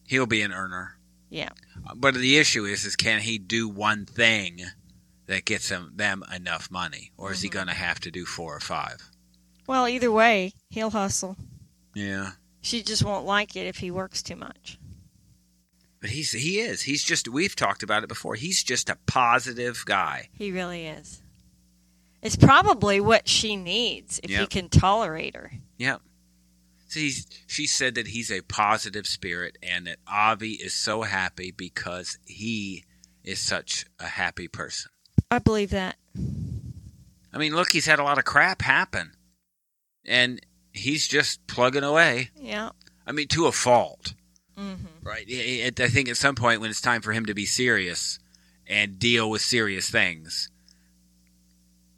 He'll 0.07 0.25
be 0.25 0.41
an 0.41 0.51
earner. 0.53 0.97
Yeah. 1.29 1.49
But 1.95 2.13
the 2.15 2.37
issue 2.37 2.65
is, 2.65 2.85
is 2.85 2.95
can 2.95 3.21
he 3.21 3.37
do 3.37 3.67
one 3.67 4.05
thing 4.05 4.61
that 5.27 5.45
gets 5.45 5.69
them, 5.69 5.93
them 5.95 6.23
enough 6.33 6.69
money, 6.69 7.11
or 7.17 7.31
is 7.31 7.41
he 7.41 7.49
Mhm. 7.49 7.53
going 7.53 7.67
to 7.67 7.73
have 7.73 7.99
to 8.01 8.11
do 8.11 8.25
four 8.25 8.55
or 8.55 8.59
five? 8.59 9.09
Well, 9.67 9.87
either 9.87 10.11
way, 10.11 10.53
he'll 10.69 10.91
hustle. 10.91 11.37
Yeah, 11.95 12.33
She 12.61 12.83
just 12.83 13.03
won't 13.03 13.25
like 13.25 13.55
it 13.55 13.65
if 13.67 13.77
he 13.77 13.89
works 13.91 14.21
too 14.23 14.35
much. 14.35 14.77
But 16.05 16.11
he's 16.11 16.33
he 16.33 16.59
is 16.59 16.83
he's 16.83 17.03
just 17.03 17.27
we've 17.27 17.55
talked 17.55 17.81
about 17.81 18.03
it 18.03 18.09
before. 18.09 18.35
He's 18.35 18.61
just 18.61 18.91
a 18.91 18.97
positive 19.07 19.83
guy. 19.87 20.29
He 20.33 20.51
really 20.51 20.85
is. 20.85 21.23
It's 22.21 22.35
probably 22.35 22.99
what 22.99 23.27
she 23.27 23.55
needs 23.55 24.19
if 24.21 24.29
he 24.29 24.45
can 24.45 24.69
tolerate 24.69 25.35
her. 25.35 25.51
Yep. 25.79 26.01
See, 26.89 27.11
she 27.47 27.65
said 27.65 27.95
that 27.95 28.05
he's 28.05 28.29
a 28.29 28.41
positive 28.41 29.07
spirit, 29.07 29.57
and 29.63 29.87
that 29.87 29.97
Avi 30.07 30.51
is 30.51 30.75
so 30.75 31.01
happy 31.01 31.49
because 31.49 32.19
he 32.27 32.83
is 33.23 33.39
such 33.39 33.87
a 33.99 34.05
happy 34.05 34.47
person. 34.47 34.91
I 35.31 35.39
believe 35.39 35.71
that. 35.71 35.95
I 37.33 37.39
mean, 37.39 37.55
look, 37.55 37.71
he's 37.71 37.87
had 37.87 37.97
a 37.97 38.03
lot 38.03 38.19
of 38.19 38.25
crap 38.25 38.61
happen, 38.61 39.13
and 40.05 40.39
he's 40.71 41.07
just 41.07 41.47
plugging 41.47 41.83
away. 41.83 42.29
Yeah. 42.35 42.69
I 43.07 43.11
mean, 43.11 43.27
to 43.29 43.47
a 43.47 43.51
fault. 43.51 44.13
Hmm 44.57 44.73
Right. 45.03 45.25
I 45.29 45.71
I- 45.83 45.87
think 45.89 46.09
at 46.09 46.17
some 46.17 46.35
point 46.35 46.61
when 46.61 46.69
it's 46.69 46.81
time 46.81 47.01
for 47.01 47.11
him 47.13 47.25
to 47.27 47.33
be 47.33 47.45
serious 47.45 48.19
and 48.67 48.97
deal 48.97 49.29
with 49.29 49.41
serious 49.41 49.89
things, 49.89 50.49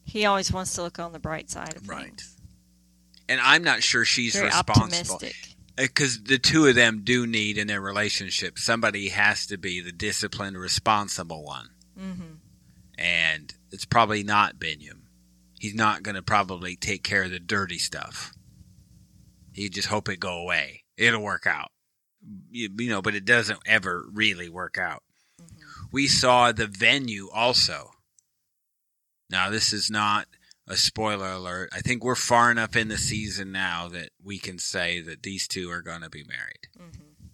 He 0.04 0.26
always 0.26 0.52
wants 0.52 0.74
to 0.76 0.84
look 0.84 1.00
on 1.00 1.12
the 1.12 1.20
bright 1.20 1.50
side 1.50 1.76
of 1.76 1.88
Right. 1.88 2.08
things. 2.08 2.34
and 3.30 3.42
I'm 3.42 3.62
not 3.64 3.84
sure 3.84 4.06
she's 4.06 4.34
Very 4.34 4.46
responsible 4.48 5.20
because 5.76 6.24
the 6.24 6.40
two 6.40 6.66
of 6.66 6.76
them 6.76 7.02
do 7.04 7.28
need 7.28 7.58
in 7.58 7.68
their 7.68 7.82
relationship 7.82 8.58
somebody 8.58 9.10
has 9.10 9.46
to 9.48 9.58
be 9.58 9.82
the 9.82 9.92
disciplined, 9.92 10.58
responsible 10.58 11.44
one, 11.44 11.70
hmm 11.98 12.36
and 12.98 13.54
it's 13.72 13.86
probably 13.86 14.24
not 14.24 14.58
Biniyam. 14.58 15.02
He's 15.60 15.76
not 15.76 16.02
going 16.04 16.16
to 16.16 16.22
probably 16.24 16.76
take 16.76 17.04
care 17.04 17.24
of 17.24 17.32
the 17.32 17.40
dirty 17.40 17.78
stuff. 17.78 18.34
He 19.54 19.70
just 19.70 19.88
hope 19.90 20.08
it 20.10 20.20
go 20.20 20.38
away. 20.40 20.84
It'll 20.98 21.22
work 21.22 21.46
out. 21.46 21.72
You, 22.51 22.69
you 22.77 22.89
know, 22.89 23.01
but 23.01 23.15
it 23.15 23.25
doesn't 23.25 23.59
ever 23.65 24.05
really 24.12 24.50
work 24.50 24.77
out. 24.77 25.03
We 25.91 26.07
saw 26.07 26.51
the 26.51 26.67
venue 26.67 27.29
also. 27.33 27.91
Now, 29.29 29.50
this 29.50 29.71
is 29.74 29.89
not 29.89 30.27
a 30.67 30.75
spoiler 30.75 31.31
alert. 31.31 31.69
I 31.74 31.79
think 31.79 32.03
we're 32.03 32.15
far 32.15 32.51
enough 32.51 32.75
in 32.75 32.88
the 32.89 32.97
season 32.97 33.51
now 33.51 33.88
that 33.89 34.09
we 34.24 34.38
can 34.39 34.59
say 34.59 35.00
that 35.01 35.24
these 35.24 35.47
two 35.47 35.69
are 35.69 35.81
going 35.81 36.01
to 36.01 36.09
be 36.09 36.24
married 36.25 36.67
Mhm. 36.77 37.29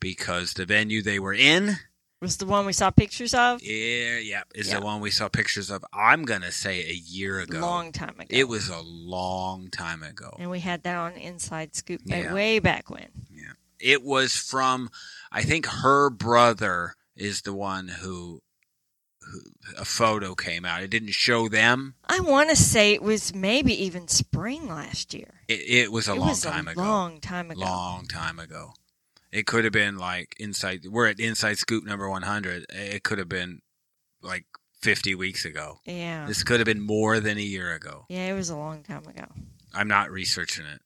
because 0.00 0.54
the 0.54 0.66
venue 0.66 1.02
they 1.02 1.18
were 1.18 1.34
in, 1.34 1.76
Was 2.20 2.36
the 2.38 2.46
one 2.46 2.64
we 2.66 2.72
saw 2.72 2.90
pictures 2.90 3.34
of? 3.34 3.62
yeah, 3.62 4.18
yeah, 4.18 4.42
is 4.54 4.68
Yeah. 4.68 4.80
the 4.80 4.84
one 4.84 5.00
we 5.00 5.10
saw 5.10 5.28
pictures 5.28 5.70
of. 5.70 5.84
I'm 5.92 6.24
going 6.24 6.40
to 6.42 6.52
say 6.52 6.80
a 6.88 6.92
year 6.94 7.40
ago. 7.40 7.60
Long 7.60 7.92
time 7.92 8.18
ago. 8.18 8.26
It 8.30 8.48
was 8.48 8.68
a 8.68 8.80
long 8.80 9.68
time 9.70 10.02
ago. 10.02 10.34
And 10.38 10.50
we 10.50 10.60
had 10.60 10.82
that 10.84 10.96
on 10.96 11.12
Inside 11.12 11.76
Scoop 11.76 12.00
Yeah. 12.04 12.32
way 12.32 12.58
back 12.58 12.88
when. 12.90 13.08
It 13.84 14.02
was 14.02 14.34
from, 14.34 14.88
I 15.30 15.42
think 15.42 15.66
her 15.66 16.08
brother 16.10 16.94
is 17.14 17.42
the 17.42 17.52
one 17.52 17.88
who, 17.88 18.40
who 19.20 19.40
a 19.78 19.84
photo 19.84 20.34
came 20.34 20.64
out. 20.64 20.82
It 20.82 20.88
didn't 20.90 21.12
show 21.12 21.48
them. 21.48 21.94
I 22.06 22.20
want 22.20 22.48
to 22.50 22.56
say 22.56 22.92
it 22.94 23.02
was 23.02 23.34
maybe 23.34 23.72
even 23.84 24.08
spring 24.08 24.68
last 24.68 25.12
year. 25.12 25.42
It, 25.48 25.60
it 25.68 25.92
was 25.92 26.08
a 26.08 26.12
it 26.12 26.18
long 26.18 26.28
was 26.30 26.40
time 26.40 26.66
a 26.66 26.70
ago. 26.72 26.80
long 26.82 27.20
time 27.20 27.50
ago. 27.50 27.60
long 27.60 28.06
time 28.06 28.38
ago. 28.38 28.72
It 29.30 29.46
could 29.46 29.64
have 29.64 29.72
been 29.72 29.98
like 29.98 30.34
inside. 30.38 30.86
We're 30.88 31.08
at 31.08 31.20
Inside 31.20 31.58
Scoop 31.58 31.84
number 31.84 32.08
one 32.08 32.22
hundred. 32.22 32.66
It 32.70 33.02
could 33.02 33.18
have 33.18 33.28
been 33.28 33.60
like 34.22 34.44
fifty 34.80 35.14
weeks 35.14 35.44
ago. 35.44 35.80
Yeah. 35.84 36.24
This 36.26 36.42
could 36.44 36.60
have 36.60 36.66
been 36.66 36.80
more 36.80 37.18
than 37.20 37.36
a 37.36 37.42
year 37.42 37.72
ago. 37.74 38.06
Yeah, 38.08 38.26
it 38.30 38.34
was 38.34 38.48
a 38.48 38.56
long 38.56 38.82
time 38.82 39.06
ago. 39.06 39.26
I'm 39.74 39.88
not 39.88 40.10
researching 40.10 40.66
it. 40.66 40.80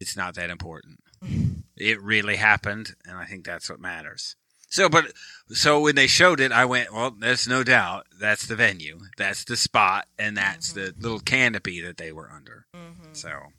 It's 0.00 0.16
not 0.16 0.36
that 0.36 0.50
important. 0.50 1.00
It 1.80 2.02
really 2.02 2.36
happened, 2.36 2.94
and 3.06 3.16
I 3.16 3.24
think 3.24 3.44
that's 3.44 3.70
what 3.70 3.80
matters. 3.80 4.36
So, 4.70 4.88
but 4.88 5.12
so 5.48 5.80
when 5.80 5.94
they 5.94 6.06
showed 6.06 6.40
it, 6.40 6.52
I 6.52 6.66
went, 6.66 6.92
well, 6.92 7.10
there's 7.10 7.48
no 7.48 7.64
doubt 7.64 8.06
that's 8.20 8.46
the 8.46 8.56
venue, 8.56 8.98
that's 9.16 9.44
the 9.44 9.56
spot, 9.56 10.06
and 10.18 10.36
that's 10.36 10.72
the 10.74 10.94
little 10.98 11.20
canopy 11.20 11.80
that 11.80 11.96
they 11.96 12.12
were 12.12 12.30
under. 12.30 12.66
Mhm. 12.74 13.16
So 13.16 13.52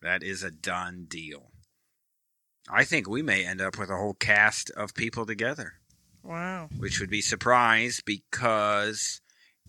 that 0.00 0.22
is 0.22 0.42
a 0.42 0.50
done 0.50 1.04
deal. 1.06 1.50
I 2.68 2.84
think 2.84 3.06
we 3.08 3.20
may 3.20 3.44
end 3.44 3.60
up 3.60 3.76
with 3.78 3.90
a 3.90 3.96
whole 3.96 4.14
cast 4.14 4.70
of 4.70 4.94
people 4.94 5.26
together, 5.26 5.74
Wow. 6.22 6.70
which 6.78 6.98
would 6.98 7.10
be 7.10 7.20
surprise 7.20 8.00
because 8.04 9.20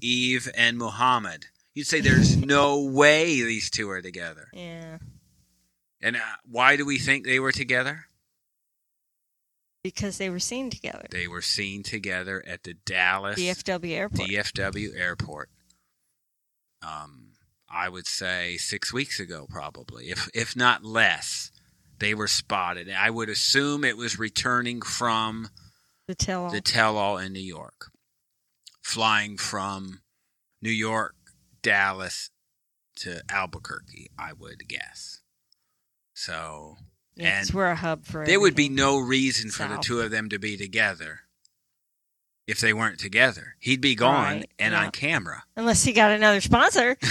Yve 0.02 0.50
and 0.56 0.78
Mohamed. 0.78 1.48
You'd 1.74 1.88
say 1.88 2.00
there's 2.00 2.38
no 2.38 2.80
way 2.82 3.42
these 3.42 3.70
two 3.70 3.90
are 3.90 4.02
together. 4.02 4.48
Yeah. 4.54 5.00
And 6.06 6.18
uh, 6.18 6.20
why 6.48 6.76
do 6.76 6.86
we 6.86 7.00
think 7.00 7.26
they 7.26 7.40
were 7.40 7.52
together? 7.52 8.06
Because 9.84 10.20
they 10.20 10.30
were 10.30 10.40
seen 10.40 10.70
together. 10.70 11.08
They 11.10 11.28
were 11.28 11.42
seen 11.42 11.82
together 11.82 12.44
at 12.46 12.62
the 12.62 12.76
Dallas 12.76 13.40
DFW 13.40 13.90
Airport. 13.90 14.30
DFW 14.30 14.96
airport. 14.96 15.50
Um, 16.84 17.32
I 17.68 17.90
would 17.90 18.06
say 18.06 18.58
six 18.58 18.94
weeks 18.94 19.20
ago, 19.20 19.48
probably, 19.50 20.12
if 20.12 20.30
if 20.36 20.56
not 20.56 20.86
less. 20.86 21.52
They 21.98 22.14
were 22.14 22.28
spotted. 22.28 22.88
I 22.92 23.10
would 23.10 23.30
assume 23.30 23.84
it 23.84 23.98
was 23.98 24.20
returning 24.20 24.82
from 24.82 25.50
the 26.08 26.14
tell 26.14 26.44
all. 26.44 26.52
the 26.52 26.62
tell 26.62 26.98
all 26.98 27.18
in 27.18 27.34
New 27.34 27.40
York, 27.40 27.90
flying 28.84 29.38
from 29.38 30.02
New 30.62 30.70
York, 30.70 31.16
Dallas 31.64 32.30
to 32.98 33.24
Albuquerque. 33.30 34.12
I 34.20 34.34
would 34.34 34.68
guess. 34.68 35.22
So 36.18 36.78
yeah, 37.16 37.42
and 37.42 37.52
we're 37.52 37.68
a 37.68 37.76
hub 37.76 38.06
for 38.06 38.26
there 38.26 38.40
would 38.40 38.56
be 38.56 38.70
no 38.70 38.98
reason 38.98 39.52
for 39.52 39.68
the 39.68 39.78
two 39.78 40.00
of 40.02 40.10
them 40.12 40.30
to 40.30 40.40
be 40.40 40.56
together 40.58 41.20
if 42.48 42.60
they 42.60 42.74
weren't 42.74 43.00
together. 43.00 43.56
He'd 43.60 43.82
be 43.82 43.96
gone 43.96 44.38
Right, 44.38 44.50
and 44.58 44.72
yeah. 44.74 44.86
on 44.86 44.92
camera. 44.92 45.44
Unless 45.56 45.84
he 45.84 45.94
got 45.94 46.12
another 46.12 46.40
sponsor. 46.42 46.96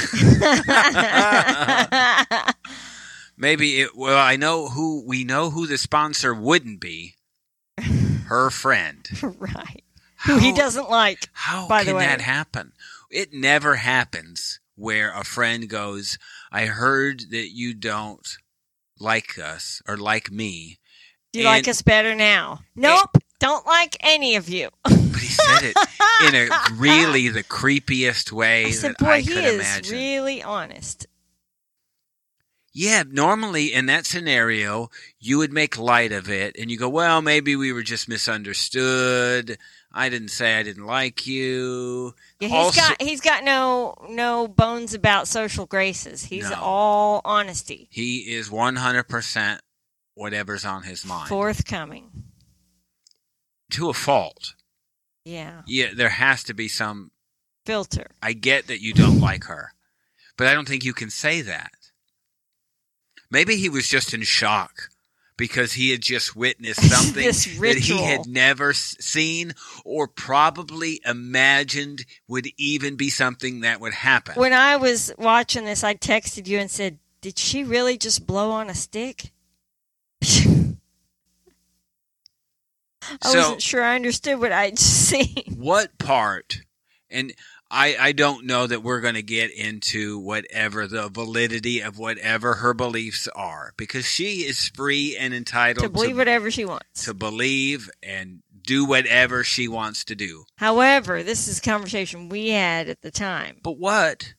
Maybe 3.36 3.80
it. 3.80 3.96
Well, 3.96 4.16
I 4.16 4.36
know 4.36 4.68
who 4.68 5.04
we 5.06 5.24
know 5.24 5.50
who 5.50 5.66
the 5.66 5.78
sponsor 5.78 6.32
wouldn't 6.34 6.80
be. 6.80 7.14
Her 8.26 8.48
friend. 8.50 9.06
right. 9.38 9.82
Who 10.26 10.38
he 10.38 10.52
doesn't 10.52 10.88
like. 10.88 11.28
How 11.32 11.68
by 11.68 11.80
the 11.82 11.90
can 11.90 11.96
way. 11.96 12.06
that 12.06 12.20
happen? 12.22 12.72
It 13.10 13.32
never 13.34 13.74
happens 13.76 14.60
where 14.76 15.12
a 15.12 15.24
friend 15.24 15.68
goes, 15.68 16.16
"I 16.50 16.66
heard 16.66 17.20
that 17.30 17.50
you 17.52 17.74
don't 17.74 18.26
like 19.04 19.38
us 19.38 19.80
or 19.86 19.96
like 19.96 20.30
me," 20.32 20.78
Do 21.32 21.40
you 21.40 21.44
like 21.46 21.68
us 21.68 21.82
better 21.82 22.14
now? 22.14 22.60
Nope. 22.76 23.18
don't 23.40 23.66
like 23.66 23.96
any 24.00 24.36
of 24.36 24.48
you. 24.48 24.70
but 24.82 24.92
he 24.92 25.26
said 25.28 25.62
it 25.62 25.76
in 26.28 26.34
a 26.34 26.48
really 26.74 27.28
the 27.38 27.42
creepiest 27.42 28.32
way 28.32 28.66
I 28.66 28.70
said, 28.70 28.94
boy, 28.98 29.06
I 29.06 29.20
he 29.20 29.32
is 29.34 29.54
imagine. 29.54 29.92
really 29.96 30.42
honest. 30.42 31.06
Yeah, 32.72 33.04
normally 33.08 33.72
in 33.72 33.86
that 33.86 34.04
scenario, 34.06 34.90
you 35.20 35.38
would 35.38 35.52
make 35.52 35.78
light 35.78 36.10
of 36.12 36.28
it 36.28 36.56
and 36.58 36.70
you 36.70 36.78
go, 36.78 36.88
well, 36.88 37.22
maybe 37.22 37.54
we 37.54 37.72
were 37.72 37.84
just 37.84 38.08
misunderstood. 38.08 39.58
I 39.96 40.08
didn't 40.08 40.28
say 40.28 40.58
I 40.58 40.64
didn't 40.64 40.86
like 40.86 41.24
you. 41.26 42.14
Yeah, 42.40 42.48
he's 42.48 42.56
Also- 42.56 42.80
got 42.80 43.00
he's 43.00 43.20
got 43.20 43.44
no 43.44 43.94
no 44.10 44.48
bones 44.48 44.92
about 44.92 45.28
social 45.28 45.66
graces. 45.66 46.24
He's 46.24 46.50
No. 46.50 46.56
all 46.60 47.20
honesty, 47.24 47.86
He 47.90 48.34
is 48.34 48.50
100% 48.50 49.60
whatever's 50.14 50.64
on 50.64 50.82
his 50.82 51.04
mind. 51.04 51.28
forthcoming. 51.28 52.10
to 53.70 53.88
a 53.88 53.94
fault. 53.94 54.54
Yeah, 55.24 55.62
Yeah, 55.66 55.94
there 55.94 56.10
has 56.10 56.44
to 56.44 56.54
be 56.54 56.68
some. 56.68 57.10
filter. 57.66 58.10
I 58.22 58.34
get 58.34 58.66
that 58.66 58.80
you 58.82 58.92
don't 58.92 59.20
like 59.20 59.44
her, 59.44 59.72
but 60.36 60.46
I 60.46 60.52
don't 60.54 60.68
think 60.68 60.84
you 60.84 60.92
can 60.92 61.08
say 61.10 61.40
that. 61.40 61.72
Maybe 63.30 63.56
he 63.56 63.68
was 63.68 63.88
just 63.88 64.12
in 64.12 64.22
shock 64.22 64.90
because 65.36 65.72
he 65.72 65.90
had 65.90 66.00
just 66.00 66.36
witnessed 66.36 66.82
something 66.90 67.24
that 67.24 67.78
he 67.78 68.02
had 68.02 68.26
never 68.26 68.72
seen 68.72 69.52
or 69.84 70.06
probably 70.08 71.00
imagined 71.04 72.04
would 72.28 72.46
even 72.56 72.96
be 72.96 73.10
something 73.10 73.60
that 73.60 73.80
would 73.80 73.94
happen. 73.94 74.34
When 74.36 74.52
I 74.52 74.76
was 74.76 75.12
watching 75.18 75.64
this, 75.64 75.82
I 75.82 75.94
texted 75.94 76.46
you 76.46 76.58
and 76.58 76.70
said, 76.70 76.98
"Did 77.20 77.38
she 77.38 77.64
really 77.64 77.98
just 77.98 78.26
blow 78.26 78.50
on 78.50 78.70
a 78.70 78.74
stick?" 78.74 79.32
I 80.22 80.76
So- 83.30 83.38
wasn't 83.38 83.62
sure 83.62 83.82
I 83.82 83.96
understood 83.96 84.38
what 84.40 84.52
I'd 84.52 84.78
seen. 85.04 85.56
what 85.58 85.98
part 85.98 86.60
and 87.10 87.34
I, 87.74 87.96
I 87.98 88.12
don't 88.12 88.46
know 88.46 88.66
that 88.66 88.82
we're 88.82 89.00
going 89.00 89.14
to 89.14 89.22
get 89.22 89.50
into 89.50 90.18
whatever 90.18 90.86
the 90.86 91.08
validity 91.08 91.80
of 91.80 91.98
whatever 91.98 92.54
her 92.54 92.72
beliefs 92.72 93.26
are 93.34 93.72
because 93.76 94.06
she 94.06 94.42
is 94.46 94.68
free 94.68 95.16
and 95.16 95.34
entitled 95.34 95.82
to 95.84 95.88
believe 95.90 96.16
whatever 96.16 96.50
she 96.50 96.64
wants. 96.64 97.04
to 97.04 97.14
believe 97.14 97.90
and 98.02 98.42
do 98.62 98.84
whatever 98.84 99.42
she 99.44 99.66
wants 99.68 100.04
to 100.04 100.14
do. 100.14 100.44
However, 100.56 101.22
this 101.22 101.48
is 101.48 101.58
a 101.58 101.62
conversation 101.62 102.28
we 102.28 102.50
had 102.50 102.88
at 102.88 103.02
the 103.02 103.10
time. 103.10 103.56
But 103.62 103.78
what? 103.78 104.34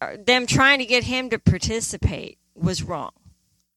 Uh, 0.00 0.16
Them 0.24 0.46
trying 0.46 0.78
to 0.78 0.86
get 0.86 1.04
him 1.04 1.28
to 1.30 1.38
participate 1.38 2.38
was 2.54 2.82
wrong. 2.82 3.10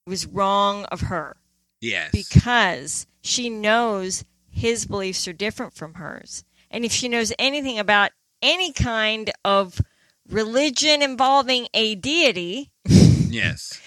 It 0.07 0.09
was 0.09 0.25
wrong 0.25 0.85
of 0.85 1.01
her 1.01 1.35
Yes. 1.81 2.11
because 2.11 3.07
she 3.21 3.49
knows 3.49 4.23
his 4.49 4.85
beliefs 4.85 5.27
are 5.27 5.33
different 5.33 5.73
from 5.73 5.95
hers. 5.95 6.43
And 6.71 6.85
if 6.85 6.91
she 6.91 7.09
knows 7.09 7.33
anything 7.37 7.77
about 7.77 8.11
any 8.41 8.71
kind 8.73 9.31
of 9.45 9.81
religion 10.27 11.01
involving 11.01 11.67
a 11.73 11.95
deity, 11.95 12.71
yes. 12.85 13.79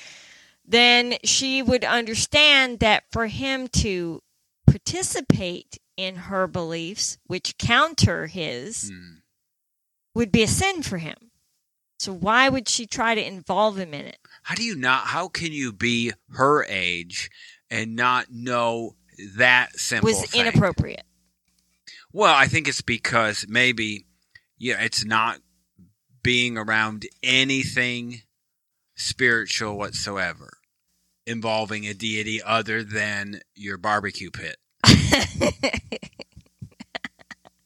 then 0.66 1.14
she 1.24 1.62
would 1.62 1.84
understand 1.84 2.80
that 2.80 3.04
for 3.12 3.26
him 3.26 3.68
to 3.68 4.22
participate 4.66 5.78
in 5.96 6.16
her 6.16 6.46
beliefs, 6.46 7.18
which 7.26 7.56
counter 7.58 8.26
his, 8.26 8.90
Mm. 8.90 9.22
would 10.14 10.30
be 10.32 10.42
a 10.42 10.48
sin 10.48 10.82
for 10.82 10.98
him. 10.98 11.30
So 11.98 12.12
why 12.12 12.48
would 12.48 12.68
she 12.68 12.86
try 12.86 13.14
to 13.14 13.24
involve 13.26 13.78
him 13.78 13.94
in 13.94 14.06
it? 14.06 14.18
How 14.42 14.54
do 14.54 14.62
you 14.64 14.74
not 14.76 15.06
how 15.08 15.28
can 15.28 15.52
you 15.52 15.72
be 15.72 16.12
her 16.32 16.64
age 16.64 17.30
and 17.70 17.94
not 17.96 18.26
know 18.30 18.96
that 19.36 19.78
simple 19.78 20.10
was 20.10 20.24
thing? 20.26 20.42
inappropriate. 20.42 21.04
Well, 22.12 22.34
I 22.34 22.46
think 22.46 22.68
it's 22.68 22.82
because 22.82 23.46
maybe, 23.48 24.06
yeah, 24.64 24.80
it's 24.82 25.04
not 25.04 25.40
being 26.22 26.56
around 26.56 27.04
anything 27.22 28.22
spiritual 28.96 29.76
whatsoever 29.76 30.54
involving 31.26 31.86
a 31.86 31.92
deity 31.92 32.42
other 32.42 32.82
than 32.82 33.40
your 33.54 33.76
barbecue 33.76 34.30
pit. 34.30 34.56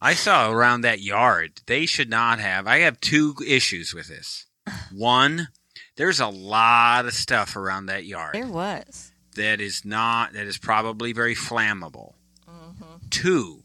I 0.00 0.14
saw 0.14 0.50
around 0.50 0.83
that 0.83 1.00
yard, 1.00 1.61
they 1.67 1.87
should 1.87 2.09
not 2.11 2.38
have. 2.38 2.67
I 2.67 2.78
have 2.81 3.00
two 3.00 3.35
issues 3.47 3.93
with 3.95 4.09
this. 4.09 4.47
One, 4.93 5.49
There's 5.97 6.21
a 6.21 6.26
lot 6.28 7.07
of 7.07 7.14
stuff 7.14 7.57
around 7.57 7.87
that 7.87 8.05
yard 8.05 8.35
There 8.35 8.47
was. 8.47 9.12
that 9.37 9.61
is 9.61 9.85
not 9.85 10.33
that 10.35 10.47
is 10.47 10.59
probably 10.59 11.12
very 11.12 11.35
flammable. 11.35 12.14
hmm 12.47 12.73
Two, 13.11 13.62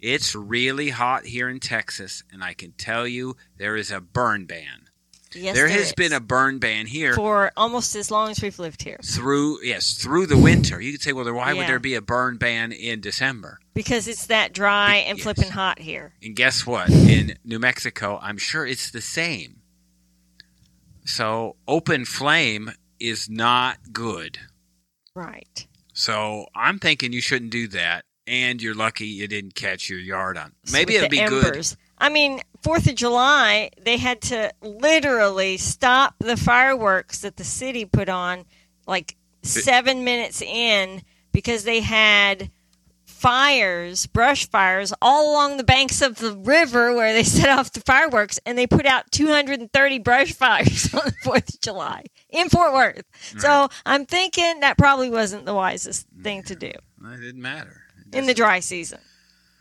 it's 0.00 0.34
really 0.34 0.90
hot 0.90 1.26
here 1.26 1.48
in 1.48 1.60
Texas, 1.60 2.22
and 2.32 2.42
I 2.42 2.54
can 2.54 2.72
tell 2.72 3.06
you 3.06 3.36
there 3.56 3.76
is 3.76 3.90
a 3.90 4.00
burn 4.00 4.46
ban. 4.46 4.86
Yes, 5.32 5.54
there 5.54 5.68
there 5.68 5.76
has 5.78 5.86
is. 5.88 5.92
been 5.92 6.12
a 6.12 6.18
burn 6.18 6.58
ban 6.58 6.86
here 6.86 7.14
for 7.14 7.52
almost 7.56 7.94
as 7.94 8.10
long 8.10 8.32
as 8.32 8.42
we've 8.42 8.58
lived 8.58 8.82
here 8.82 8.98
through 9.04 9.62
yes 9.62 9.94
through 9.94 10.26
the 10.26 10.36
winter. 10.36 10.80
You 10.80 10.90
could 10.90 11.02
say, 11.02 11.12
well, 11.12 11.32
why 11.32 11.54
would 11.54 11.68
there 11.68 11.78
be 11.78 11.94
a 11.94 12.00
burn 12.02 12.36
ban 12.36 12.72
in 12.72 13.00
December? 13.00 13.60
because 13.72 14.08
it's 14.08 14.26
that 14.26 14.52
dry 14.52 14.96
and 14.96 15.18
Yes. 15.18 15.22
flipping 15.22 15.52
hot 15.52 15.78
here. 15.78 16.14
And 16.20 16.34
guess 16.34 16.66
what? 16.66 16.90
In 16.90 17.36
New 17.44 17.60
Mexico, 17.60 18.18
I'm 18.20 18.38
sure 18.38 18.66
it's 18.66 18.90
the 18.90 19.00
same. 19.00 19.60
So 21.04 21.56
open 21.66 22.04
flame 22.04 22.72
is 22.98 23.28
not 23.30 23.78
good. 23.92 24.38
Right. 25.14 25.66
So 25.92 26.46
I'm 26.54 26.78
thinking 26.78 27.12
you 27.12 27.20
shouldn't 27.20 27.52
do 27.52 27.68
that. 27.68 28.04
And 28.30 28.62
you're 28.62 28.76
lucky 28.76 29.06
you 29.06 29.26
didn't 29.26 29.56
catch 29.56 29.90
your 29.90 29.98
yard 29.98 30.38
on. 30.38 30.52
Maybe 30.72 30.94
it'd 30.94 31.10
be 31.10 31.18
good. 31.18 31.66
I 31.98 32.10
mean, 32.10 32.40
Fourth 32.62 32.86
of 32.88 32.94
July, 32.94 33.70
they 33.82 33.96
had 33.96 34.20
to 34.22 34.52
literally 34.62 35.56
stop 35.56 36.14
the 36.20 36.36
fireworks 36.36 37.22
that 37.22 37.36
the 37.36 37.44
city 37.44 37.84
put 37.84 38.08
on 38.08 38.44
like 38.86 39.16
seven 39.42 40.04
minutes 40.04 40.42
in 40.42 41.02
because 41.32 41.64
they 41.64 41.80
had 41.80 42.52
fires, 43.04 44.06
brush 44.06 44.48
fires, 44.48 44.94
all 45.02 45.32
along 45.32 45.56
the 45.56 45.64
banks 45.64 46.00
of 46.00 46.16
the 46.16 46.36
river 46.36 46.94
where 46.94 47.12
they 47.12 47.22
set 47.24 47.48
off 47.48 47.72
the 47.72 47.80
fireworks, 47.80 48.38
and 48.46 48.56
they 48.56 48.66
put 48.66 48.86
out 48.86 49.10
230 49.10 49.98
brush 49.98 50.32
fires 50.32 50.94
on 50.94 51.02
the 51.04 51.14
Fourth 51.24 51.52
of 51.54 51.60
July 51.60 52.04
in 52.30 52.48
Fort 52.48 52.72
Worth. 52.72 53.04
So 53.38 53.68
I'm 53.84 54.06
thinking 54.06 54.60
that 54.60 54.78
probably 54.78 55.10
wasn't 55.10 55.44
the 55.46 55.54
wisest 55.54 56.06
thing 56.22 56.44
to 56.44 56.54
do 56.54 56.70
It 56.70 57.20
didn't 57.20 57.42
matter. 57.42 57.82
In 58.12 58.26
the 58.26 58.34
dry 58.34 58.60
season, 58.60 59.00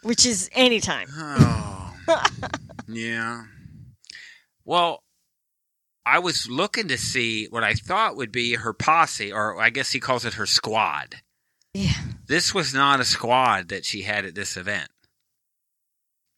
which 0.03 0.25
is 0.25 0.49
anytime. 0.53 1.07
Oh, 1.15 1.93
yeah. 2.87 3.43
Well, 4.65 5.03
I 6.05 6.19
was 6.19 6.49
looking 6.49 6.87
to 6.87 6.97
see 6.97 7.45
what 7.45 7.63
I 7.63 7.73
thought 7.73 8.15
would 8.15 8.31
be 8.31 8.55
her 8.55 8.73
posse, 8.73 9.31
or 9.31 9.61
I 9.61 9.69
guess 9.69 9.91
he 9.91 9.99
calls 9.99 10.25
it 10.25 10.33
her 10.33 10.45
squad. 10.45 11.15
Yeah. 11.73 11.93
This 12.27 12.53
was 12.53 12.73
not 12.73 12.99
a 12.99 13.05
squad 13.05 13.69
that 13.69 13.85
she 13.85 14.01
had 14.01 14.25
at 14.25 14.35
this 14.35 14.57
event. 14.57 14.89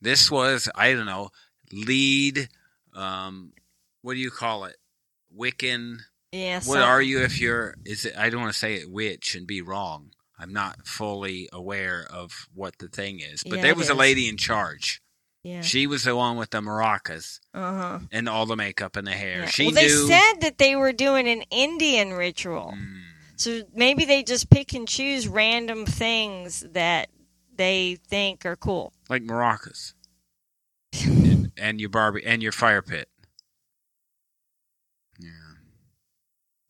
This 0.02 0.30
was, 0.30 0.70
I 0.76 0.94
don't 0.94 1.06
know, 1.06 1.30
lead, 1.72 2.50
um, 2.94 3.54
what 4.02 4.16
do 4.16 4.20
you 4.20 4.32
call 4.32 4.66
it? 4.66 4.76
Wiccan. 5.38 6.00
Yeah. 6.32 6.56
What 6.56 6.80
so- 6.80 6.82
are 6.82 7.02
you 7.02 7.22
if 7.24 7.40
you're, 7.40 7.76
is 7.86 8.06
it, 8.06 8.18
I 8.18 8.30
don't 8.30 8.42
want 8.42 8.54
to 8.54 8.60
say 8.60 8.76
it 8.76 8.92
witch 8.92 9.36
and 9.36 9.48
be 9.48 9.62
wrong. 9.62 10.12
I'm 10.42 10.52
not 10.54 10.88
fully 10.88 11.48
aware 11.54 12.08
of 12.12 12.48
what 12.54 12.80
the 12.80 12.88
thing 12.88 13.20
is, 13.20 13.44
but 13.44 13.58
Yeah, 13.58 13.62
there 13.62 13.76
was 13.76 13.90
a 13.90 13.94
lady 13.94 14.28
in 14.28 14.38
charge. 14.38 15.00
Yeah. 15.44 15.62
She 15.62 15.86
was 15.88 16.04
the 16.04 16.16
one 16.16 16.36
with 16.38 16.50
the 16.50 16.62
maracas 16.62 17.40
Uh 17.54 17.60
huh. 17.74 18.00
and 18.12 18.28
all 18.28 18.46
the 18.48 18.56
makeup 18.56 18.96
and 18.96 19.06
the 19.06 19.12
hair. 19.12 19.42
Yeah. 19.42 19.46
She 19.46 19.66
well, 19.66 19.74
they 19.76 19.88
knew. 19.88 20.08
said 20.08 20.34
that 20.42 20.58
they 20.58 20.76
were 20.76 20.94
doing 20.94 21.28
an 21.28 21.44
Indian 21.52 22.14
ritual, 22.14 22.74
Mm, 22.76 23.02
so 23.36 23.62
maybe 23.74 24.04
they 24.06 24.24
just 24.24 24.50
pick 24.50 24.74
and 24.74 24.88
choose 24.88 25.28
random 25.28 25.86
things 25.86 26.62
that 26.74 27.10
they 27.56 27.98
think 28.08 28.46
are 28.46 28.56
cool. 28.56 28.94
like 29.10 29.22
maracas, 29.24 29.94
and, 31.06 31.52
and 31.58 31.80
your 31.80 31.90
barbie 31.90 32.24
and 32.26 32.42
your 32.42 32.52
fire 32.52 32.82
pit. 32.82 33.10
Yeah, 35.20 35.30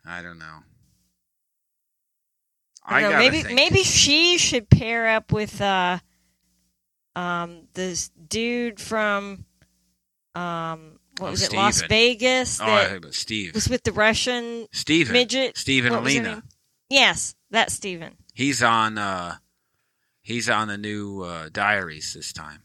I 0.06 0.22
don't 0.22 0.40
know. 0.40 0.60
I 2.92 3.02
know, 3.02 3.18
maybe 3.18 3.42
think. 3.44 3.56
maybe 3.56 3.84
she 3.84 4.38
should 4.38 4.70
pair 4.70 5.08
up 5.10 5.32
with 5.32 5.60
uh, 5.62 6.00
um, 7.16 7.68
this 7.74 8.10
dude 8.10 8.80
from 8.80 9.46
um, 10.36 11.00
what 11.18 11.28
Oh, 11.28 11.32
was 11.32 11.44
it, 11.44 11.54
Las 11.54 11.78
Steven. 11.78 11.90
Vegas 11.90 12.60
Oh, 12.62 12.66
I 12.66 12.86
think 12.86 13.14
Steve. 13.14 13.54
was 13.54 13.68
with 13.70 13.84
the 13.84 13.92
Russian 13.92 14.68
Steven. 14.72 15.14
midget. 15.14 15.58
Steven 15.58 15.92
What 15.94 16.02
Alina. 16.04 16.44
Yes, 16.90 17.36
that's 17.50 17.74
Steven. 17.74 18.16
He's 18.34 18.62
on. 18.64 18.98
uh 18.98 19.36
He's 20.24 20.48
on 20.50 20.68
the 20.68 20.78
new 20.78 21.24
uh, 21.24 21.50
Diaries 21.52 22.14
this 22.14 22.32
time. 22.32 22.62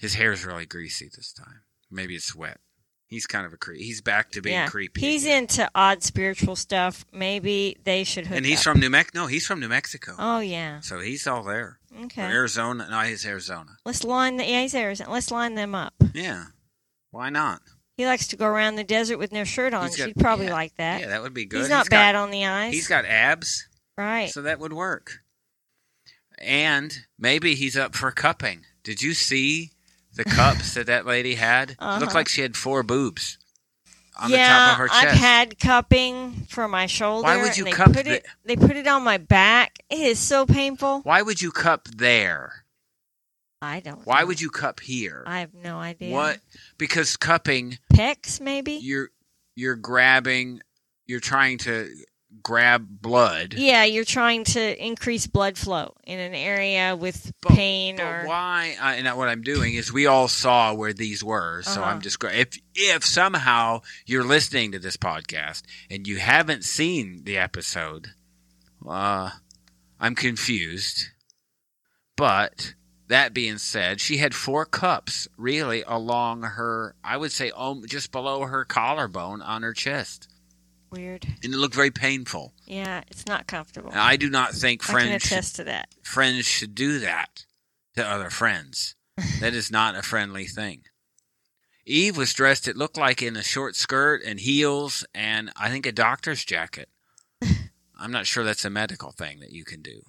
His 0.00 0.14
hair's 0.14 0.44
really 0.44 0.64
greasy 0.64 1.10
this 1.14 1.32
time. 1.32 1.60
Maybe 1.90 2.14
it's 2.16 2.34
wet. 2.34 2.58
He's 3.08 3.26
kind 3.26 3.46
of 3.46 3.54
a 3.54 3.56
creep. 3.56 3.80
He's 3.80 4.02
back 4.02 4.30
to 4.32 4.42
being 4.42 4.54
yeah, 4.54 4.66
creepy. 4.66 5.00
he's 5.00 5.24
again. 5.24 5.44
into 5.44 5.70
odd 5.74 6.02
spiritual 6.02 6.56
stuff. 6.56 7.06
Maybe 7.10 7.78
they 7.84 8.04
should 8.04 8.26
hook 8.26 8.36
and 8.36 8.44
he's 8.44 8.58
up. 8.58 8.64
from 8.64 8.80
New 8.80 8.90
Mexico. 8.90 9.20
No, 9.20 9.26
he's 9.26 9.46
from 9.46 9.60
New 9.60 9.68
Mexico. 9.68 10.14
Oh 10.18 10.40
yeah. 10.40 10.80
So 10.80 11.00
he's 11.00 11.26
all 11.26 11.42
there. 11.42 11.78
Or 11.96 12.04
Okay. 12.04 12.20
Arizona. 12.22 12.86
No, 12.90 13.00
he's 13.00 13.24
Arizona. 13.24 13.76
Let's 13.86 14.04
line 14.04 14.36
the 14.36 14.44
yeah, 14.44 14.60
he's 14.60 14.74
Arizona. 14.74 15.10
Let's 15.10 15.30
line 15.30 15.54
them 15.54 15.74
up. 15.74 15.94
Yeah. 16.12 16.44
Why 17.10 17.30
not? 17.30 17.62
He 17.96 18.04
likes 18.04 18.28
to 18.28 18.36
go 18.36 18.46
around 18.46 18.76
the 18.76 18.84
desert 18.84 19.16
with 19.18 19.32
no 19.32 19.42
shirt 19.44 19.72
on. 19.72 19.86
He's 19.86 19.96
got- 19.96 20.08
She'd 20.08 20.16
probably 20.16 20.46
yeah, 20.46 20.52
like 20.52 20.76
that. 20.76 21.00
Yeah, 21.00 21.08
that 21.08 21.22
would 21.22 21.32
be 21.34 21.46
good. 21.46 21.60
he's 21.60 21.70
not 21.70 21.88
got- 21.88 21.96
bad 21.96 22.14
on 22.14 22.30
the 22.30 22.44
eyes. 22.44 22.74
He's 22.74 22.86
got 22.88 23.06
abs, 23.06 23.66
right. 23.96 24.28
so 24.30 24.42
that 24.42 24.60
would 24.60 24.74
work. 24.74 25.20
And 26.38 27.06
maybe 27.18 27.54
he's 27.54 27.76
up 27.76 27.94
for 27.96 28.10
cupping. 28.12 28.64
Did 28.84 29.02
you 29.02 29.14
see 29.14 29.72
the 30.18 30.24
cups 30.24 30.74
that 30.74 30.86
that 30.86 31.06
lady 31.06 31.34
had? 31.36 31.76
Uh-huh. 31.78 31.98
looked 32.00 32.14
like 32.14 32.28
she 32.28 32.42
had 32.42 32.56
four 32.56 32.82
boobs 32.82 33.38
on 34.20 34.30
yeah, 34.30 34.36
the 34.36 34.58
top 34.58 34.72
of 34.72 34.78
her 34.78 34.88
chest. 34.88 35.06
I've 35.14 35.18
had 35.18 35.58
cupping 35.58 36.32
for 36.48 36.68
my 36.68 36.86
shoulder. 36.86 37.24
Why 37.24 37.40
would 37.40 37.56
you 37.56 37.64
they 37.64 37.70
cup 37.70 37.92
put 37.92 38.04
the- 38.04 38.16
it? 38.16 38.26
They 38.44 38.56
put 38.56 38.76
it 38.76 38.86
on 38.86 39.02
my 39.02 39.16
back. 39.18 39.78
It 39.88 40.00
is 40.00 40.18
so 40.18 40.44
painful. 40.44 41.00
Why 41.02 41.22
would 41.22 41.40
you 41.40 41.50
cup 41.50 41.88
there? 41.88 42.64
I 43.60 43.80
don't. 43.80 44.06
Why 44.06 44.20
know. 44.20 44.26
would 44.26 44.40
you 44.40 44.50
cup 44.50 44.80
here? 44.80 45.24
I 45.26 45.40
have 45.40 45.54
no 45.54 45.78
idea. 45.78 46.12
What? 46.14 46.38
Because 46.76 47.16
cupping, 47.16 47.78
pecs? 47.92 48.40
Maybe. 48.40 48.72
you're 48.74 49.08
you're 49.56 49.76
grabbing, 49.76 50.60
you're 51.06 51.18
trying 51.20 51.58
to 51.58 51.88
grab 52.42 52.86
blood. 52.88 53.54
Yeah, 53.54 53.84
you're 53.84 54.04
trying 54.04 54.44
to 54.44 54.84
increase 54.84 55.26
blood 55.26 55.56
flow 55.58 55.94
in 56.04 56.18
an 56.18 56.34
area 56.34 56.94
with 56.96 57.32
But- 57.42 57.52
pain 57.52 57.96
but 57.96 58.04
or 58.04 58.26
why? 58.26 58.76
Uh, 58.80 58.84
and 58.94 59.16
what 59.16 59.28
I'm 59.28 59.42
doing 59.42 59.74
is 59.74 59.92
we 59.92 60.06
all 60.06 60.28
saw 60.28 60.72
where 60.74 60.92
these 60.92 61.22
were, 61.24 61.62
so 61.62 61.80
Uh-huh. 61.82 61.90
I'm 61.90 62.00
just 62.00 62.22
if 62.24 62.58
if 62.74 63.04
somehow 63.04 63.80
you're 64.06 64.24
listening 64.24 64.72
to 64.72 64.78
this 64.78 64.96
podcast 64.96 65.62
and 65.90 66.06
you 66.06 66.18
haven't 66.18 66.64
seen 66.64 67.24
the 67.24 67.36
episode, 67.38 68.08
uh, 68.88 69.30
I'm 70.00 70.14
confused. 70.14 71.06
But 72.16 72.74
that 73.08 73.32
being 73.34 73.58
said, 73.58 74.00
she 74.00 74.18
had 74.18 74.34
four 74.34 74.64
cups 74.66 75.28
really 75.36 75.82
along 75.86 76.42
her, 76.42 76.94
I 77.02 77.16
would 77.16 77.32
say, 77.32 77.50
um, 77.56 77.84
just 77.86 78.12
below 78.12 78.42
her 78.42 78.64
collarbone 78.64 79.40
on 79.40 79.62
her 79.62 79.72
chest, 79.72 80.28
weird. 80.90 81.26
and 81.42 81.52
it 81.52 81.56
looked 81.56 81.74
very 81.74 81.90
painful. 81.90 82.52
Yeah, 82.66 83.02
it's 83.10 83.26
not 83.26 83.46
comfortable. 83.46 83.90
And 83.90 84.00
I 84.00 84.16
do 84.16 84.28
not 84.30 84.52
think 84.52 84.82
I 84.84 84.86
can 84.86 84.92
friends 84.92 85.22
should 85.22 85.32
attest 85.32 85.56
to 85.56 85.64
that. 85.64 85.88
friends 86.02 86.46
should 86.46 86.74
do 86.74 86.98
that 87.00 87.44
to 87.96 88.06
other 88.06 88.30
friends. 88.30 88.94
that 89.40 89.54
is 89.54 89.70
not 89.70 89.96
a 89.96 90.02
friendly 90.02 90.44
thing. 90.46 90.82
Yve 91.88 92.16
was 92.16 92.32
dressed, 92.34 92.68
it 92.68 92.76
looked 92.76 92.98
like 92.98 93.22
in 93.22 93.34
a 93.36 93.42
short 93.42 93.74
skirt 93.74 94.22
and 94.22 94.38
heels 94.40 95.04
and 95.14 95.50
I 95.56 95.70
think 95.70 95.86
a 95.86 95.92
doctor's 95.92 96.44
jacket. 96.44 96.88
I'm 97.98 98.12
not 98.12 98.26
sure 98.26 98.44
that's 98.44 98.64
a 98.64 98.70
medical 98.70 99.10
thing 99.10 99.40
that 99.40 99.50
you 99.52 99.64
can 99.64 99.80
do. 99.82 100.02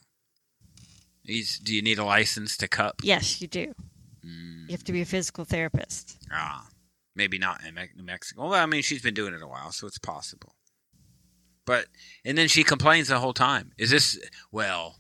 Do 1.26 1.76
you 1.76 1.82
need 1.82 2.00
a 2.00 2.04
license 2.04 2.58
to 2.58 2.68
cup? 2.68 3.02
Yes, 3.04 3.39
you 3.42 3.48
do. 3.48 3.74
Mm, 4.26 4.63
You 4.68 4.72
have 4.72 4.84
to 4.86 4.92
be 4.92 5.02
a 5.02 5.06
physical 5.06 5.46
therapist. 5.46 6.18
ah, 6.32 6.68
maybe 7.15 7.38
not 7.38 7.63
in 7.63 7.76
New 7.96 8.04
Mexico. 8.04 8.50
Well, 8.50 8.54
I 8.62 8.65
mean, 8.65 8.82
she's 8.82 9.02
been 9.02 9.13
doing 9.13 9.34
it 9.34 9.42
a 9.42 9.48
while, 9.48 9.72
so 9.72 9.86
it's 9.88 10.00
possible. 10.00 10.56
But, 11.69 11.86
and 12.25 12.36
then 12.36 12.47
she 12.47 12.63
complains 12.63 13.10
the 13.10 13.19
whole 13.19 13.32
time. 13.32 13.73
Is 13.77 13.91
this, 13.91 14.17
well, 14.51 14.95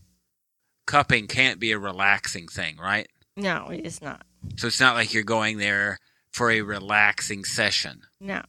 cupping 0.85 1.25
can't 1.25 1.59
be 1.59 1.71
a 1.71 1.79
relaxing 1.79 2.47
thing, 2.47 2.77
right? 2.77 3.07
No, 3.35 3.69
it 3.69 3.87
is 3.87 4.03
not. 4.03 4.21
So 4.57 4.67
it's 4.67 4.79
not 4.79 4.93
like 4.93 5.11
you're 5.11 5.23
going 5.23 5.57
there 5.57 5.97
for 6.31 6.51
a 6.51 6.61
relaxing 6.61 7.43
session. 7.43 8.01
No. 8.21 8.43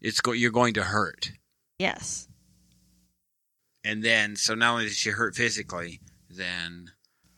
It's 0.00 0.22
go- 0.22 0.32
you're 0.32 0.50
going 0.50 0.72
to 0.74 0.82
hurt, 0.82 1.32
Yes. 1.78 2.26
and 3.84 4.02
then 4.02 4.34
so 4.36 4.54
not 4.54 4.72
only 4.72 4.84
does 4.86 4.96
she 4.96 5.10
hurt 5.10 5.34
physically, 5.36 6.00
then 6.30 6.92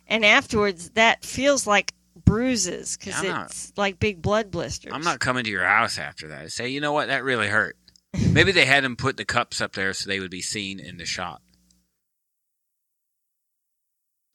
And 0.07 0.25
afterwards, 0.25 0.91
that 0.91 1.25
feels 1.25 1.67
like 1.67 1.93
bruises 2.25 2.97
because 2.97 3.17
I'm 3.17 3.27
not- 3.27 3.47
it's 3.51 3.73
like 3.77 3.99
big 3.99 4.23
blood 4.23 4.53
blisters. 4.53 4.93
I'm 4.95 5.03
not 5.03 5.19
coming 5.19 5.43
to 5.43 5.51
your 5.51 5.65
house 5.65 5.99
after 5.99 6.29
that. 6.29 6.43
I 6.43 6.47
say, 6.47 6.69
you 6.69 6.81
know 6.81 6.93
what, 6.93 7.09
that 7.09 7.25
really 7.25 7.49
hurt. 7.49 7.77
Maybe 8.13 8.53
they 8.53 8.65
had 8.65 8.85
him 8.85 8.97
put 8.97 9.17
the 9.17 9.25
cups 9.25 9.61
up 9.61 9.73
there 9.73 9.93
so 9.93 10.09
they 10.09 10.21
would 10.21 10.31
be 10.31 10.43
seen 10.43 10.81
in 10.81 10.97
the 10.97 11.05
shot. 11.05 11.43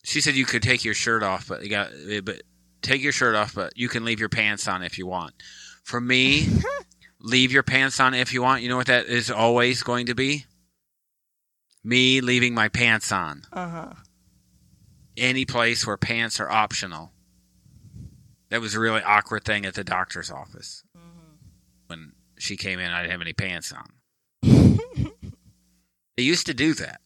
She 0.04 0.22
said 0.22 0.36
you 0.36 0.46
could 0.46 0.62
take 0.62 0.86
your 0.86 0.94
shirt 0.94 1.24
off, 1.24 1.48
but 1.48 1.64
you 1.64 1.70
got 1.70 1.90
but 2.24 2.44
take 2.82 3.02
your 3.02 3.12
shirt 3.12 3.36
off, 3.36 3.56
but 3.56 3.74
you 3.76 3.90
can 3.90 4.06
leave 4.06 4.20
your 4.20 4.30
pants 4.30 4.68
on 4.68 4.84
if 4.84 4.98
you 4.98 5.08
want. 5.08 5.34
For 5.84 6.00
me, 6.00 6.48
leave 7.20 7.52
your 7.52 7.64
pants 7.64 8.00
on 8.00 8.14
if 8.14 8.32
you 8.34 8.42
want. 8.42 8.62
You 8.62 8.70
know 8.70 8.78
what 8.78 8.88
that 8.88 9.08
is 9.08 9.32
always 9.32 9.84
going 9.84 10.06
to 10.06 10.16
be? 10.16 10.46
Me 11.84 12.22
leaving 12.22 12.54
my 12.54 12.70
pants 12.70 13.12
on. 13.12 13.42
Uh 13.52 13.70
huh. 13.70 13.94
Any 15.18 15.46
place 15.46 15.86
where 15.88 15.98
pants 15.98 16.40
are 16.40 16.50
optional. 16.50 17.12
That 18.50 18.62
was 18.62 18.76
a 18.76 18.80
really 18.80 19.02
awkward 19.02 19.44
thing 19.44 19.66
at 19.66 19.74
the 19.74 19.84
doctor's 19.84 20.30
office 20.30 20.84
when 21.88 22.14
she 22.38 22.58
came 22.58 22.80
in. 22.80 22.92
I 22.92 23.02
didn't 23.02 23.12
have 23.12 23.22
any 23.22 23.34
pants 23.34 23.74
on. 23.74 23.92
They 26.18 26.24
used 26.24 26.46
to 26.46 26.54
do 26.54 26.74
that. 26.76 27.02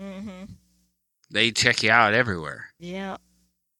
Mm-hmm. 0.00 0.44
They 1.30 1.50
check 1.50 1.82
you 1.82 1.90
out 1.90 2.14
everywhere. 2.14 2.70
Yeah. 2.78 3.18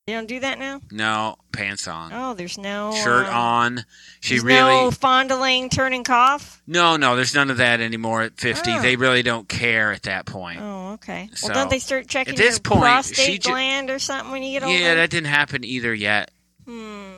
They 0.07 0.12
don't 0.12 0.27
do 0.27 0.40
that 0.40 0.59
now. 0.59 0.83
No 0.90 1.37
pants 1.51 1.88
on, 1.88 2.12
Oh, 2.12 2.35
there's 2.35 2.59
no 2.59 2.93
shirt 2.93 3.27
um, 3.27 3.35
on. 3.35 3.85
She 4.21 4.38
really 4.40 4.59
no 4.59 4.90
fondling, 4.90 5.71
turning 5.71 6.05
cough. 6.05 6.61
no, 6.67 6.99
no. 6.99 7.17
There's 7.17 7.35
none 7.35 7.49
of 7.51 7.57
that 7.57 7.81
anymore 7.81 8.21
at 8.21 8.37
50. 8.38 8.71
Oh. 8.71 8.83
They 8.83 8.97
really 8.97 9.23
don't 9.23 9.49
care 9.49 9.93
at 9.93 10.03
that 10.03 10.27
point. 10.27 10.61
Oh, 10.61 10.93
okay. 10.95 11.31
So, 11.33 11.47
well, 11.47 11.55
don't 11.55 11.71
they 11.71 11.79
start 11.79 12.07
checking 12.07 12.35
at 12.35 12.37
this 12.38 12.57
your 12.57 12.61
point, 12.61 12.81
prostate 12.83 13.25
she 13.27 13.38
ju- 13.38 13.49
gland 13.49 13.88
or 13.88 13.99
something 13.99 14.31
when 14.31 14.43
you 14.43 14.61
get 14.61 14.67
older? 14.67 14.77
yeah, 14.79 14.97
that 14.97 15.09
didn't 15.09 15.31
happen 15.31 15.64
either 15.64 15.95
yet. 15.95 16.31
Hmm. 16.67 17.12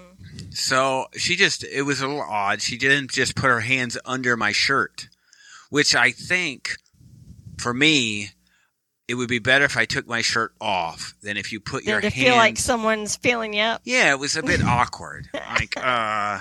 So 0.56 1.06
she 1.16 1.36
just, 1.36 1.64
it 1.64 1.82
was 1.82 2.00
a 2.00 2.06
little 2.08 2.22
odd. 2.22 2.62
She 2.62 2.78
didn't 2.78 3.10
just 3.10 3.36
put 3.36 3.46
her 3.48 3.60
hands 3.60 3.98
under 4.04 4.36
my 4.36 4.52
shirt, 4.52 5.08
which 5.70 5.94
I 5.94 6.10
think 6.12 6.76
for 7.58 7.74
me, 7.74 8.30
it 9.08 9.14
would 9.14 9.28
be 9.28 9.38
better 9.38 9.64
if 9.66 9.76
I 9.76 9.84
took 9.84 10.06
my 10.08 10.20
shirt 10.22 10.52
off 10.60 11.14
than 11.22 11.36
if 11.36 11.52
you 11.52 11.60
put 11.60 11.84
your 11.84 12.00
to 12.00 12.10
hands. 12.10 12.26
feel 12.26 12.36
like 12.36 12.58
someone's 12.58 13.16
feeling 13.16 13.52
you 13.54 13.62
up. 13.62 13.82
yeah, 13.84 14.10
it 14.10 14.18
was 14.18 14.36
a 14.36 14.42
bit 14.42 14.62
awkward. 14.64 15.28
Like, 15.58 15.76
uh, 15.76 16.40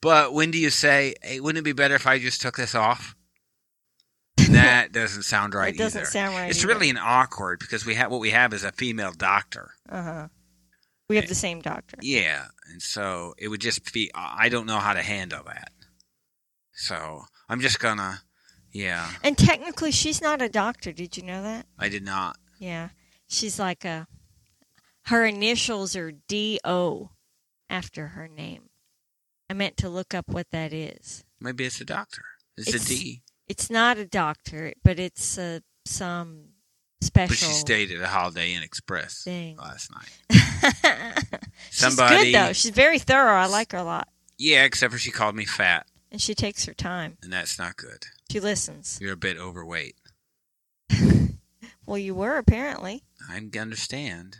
but 0.00 0.32
when 0.32 0.50
do 0.50 0.58
you 0.58 0.70
say, 0.70 1.14
hey, 1.22 1.40
wouldn't 1.40 1.58
it 1.58 1.64
be 1.64 1.72
better 1.72 1.94
if 1.94 2.06
I 2.06 2.18
just 2.18 2.40
took 2.40 2.56
this 2.56 2.74
off? 2.74 3.14
That 4.50 4.92
doesn't 4.92 5.22
sound 5.24 5.54
right 5.56 5.74
it 5.74 5.78
doesn't 5.78 6.02
either. 6.02 6.10
sound 6.10 6.34
right. 6.36 6.50
it's 6.50 6.60
either. 6.60 6.68
really 6.68 6.90
an 6.90 6.98
awkward 6.98 7.58
because 7.60 7.84
we 7.84 7.94
have 7.94 8.10
what 8.10 8.20
we 8.20 8.30
have 8.30 8.52
is 8.54 8.62
a 8.64 8.72
female 8.72 9.12
doctor. 9.12 9.70
Uh 9.88 10.02
huh. 10.02 10.28
We 11.08 11.16
have 11.16 11.28
the 11.28 11.34
same 11.34 11.60
doctor. 11.60 11.96
Yeah, 12.00 12.46
and 12.70 12.80
so 12.80 13.34
it 13.38 13.48
would 13.48 13.60
just 13.60 13.92
be 13.92 14.10
I 14.14 14.48
don't 14.48 14.66
know 14.66 14.78
how 14.78 14.94
to 14.94 15.02
handle 15.02 15.42
that. 15.46 15.70
So 16.72 17.24
I'm 17.48 17.60
just 17.60 17.78
gonna, 17.78 18.22
yeah. 18.72 19.08
And 19.22 19.36
technically, 19.36 19.90
she's 19.92 20.20
not 20.22 20.40
a 20.42 20.48
doctor. 20.48 20.92
Did 20.92 21.16
you 21.16 21.22
know 21.22 21.42
that? 21.42 21.66
I 21.78 21.88
did 21.88 22.04
not. 22.04 22.36
Yeah. 22.58 22.88
She's 23.28 23.58
like 23.58 23.84
a. 23.84 24.06
Her 25.06 25.26
initials 25.26 25.94
are 25.94 26.12
D 26.28 26.58
O 26.64 27.10
after 27.68 28.08
her 28.08 28.26
name. 28.26 28.70
I 29.50 29.52
meant 29.52 29.76
to 29.78 29.88
look 29.90 30.14
up 30.14 30.28
what 30.28 30.50
that 30.50 30.72
is. 30.72 31.24
Maybe 31.38 31.64
it's 31.66 31.80
a 31.80 31.84
doctor. 31.84 32.22
It's, 32.56 32.68
It's- 32.68 32.86
a 32.86 32.88
D. 32.88 33.20
It's 33.46 33.68
not 33.68 33.98
a 33.98 34.06
doctor, 34.06 34.72
but 34.82 34.98
it's 34.98 35.36
uh, 35.36 35.60
some 35.84 36.53
But 37.00 37.06
special 37.28 37.48
she 37.48 37.54
stayed 37.54 37.90
at 37.90 38.00
a 38.00 38.06
Holiday 38.06 38.54
Inn 38.54 38.62
Express 38.62 39.22
thing. 39.24 39.56
last 39.56 39.90
night. 39.92 40.10
She's 41.70 41.78
Somebody, 41.80 42.32
good 42.32 42.34
though. 42.34 42.52
She's 42.52 42.70
very 42.72 42.98
thorough. 42.98 43.34
I 43.36 43.46
like 43.46 43.72
her 43.72 43.78
a 43.78 43.84
lot, 43.84 44.08
yeah, 44.38 44.64
except 44.64 44.92
for 44.92 44.98
she 44.98 45.10
called 45.10 45.36
me 45.36 45.44
fat, 45.44 45.86
and 46.10 46.20
she 46.20 46.34
takes 46.34 46.64
her 46.66 46.74
time. 46.74 47.18
and 47.22 47.32
that's 47.32 47.58
not 47.58 47.76
good. 47.76 48.06
She 48.30 48.40
listens. 48.40 48.98
You're 49.00 49.12
a 49.12 49.16
bit 49.16 49.36
overweight. 49.38 49.96
Well, 51.86 51.98
you 51.98 52.14
were 52.14 52.38
apparently. 52.38 53.02
I 53.28 53.36
understand. 53.36 54.38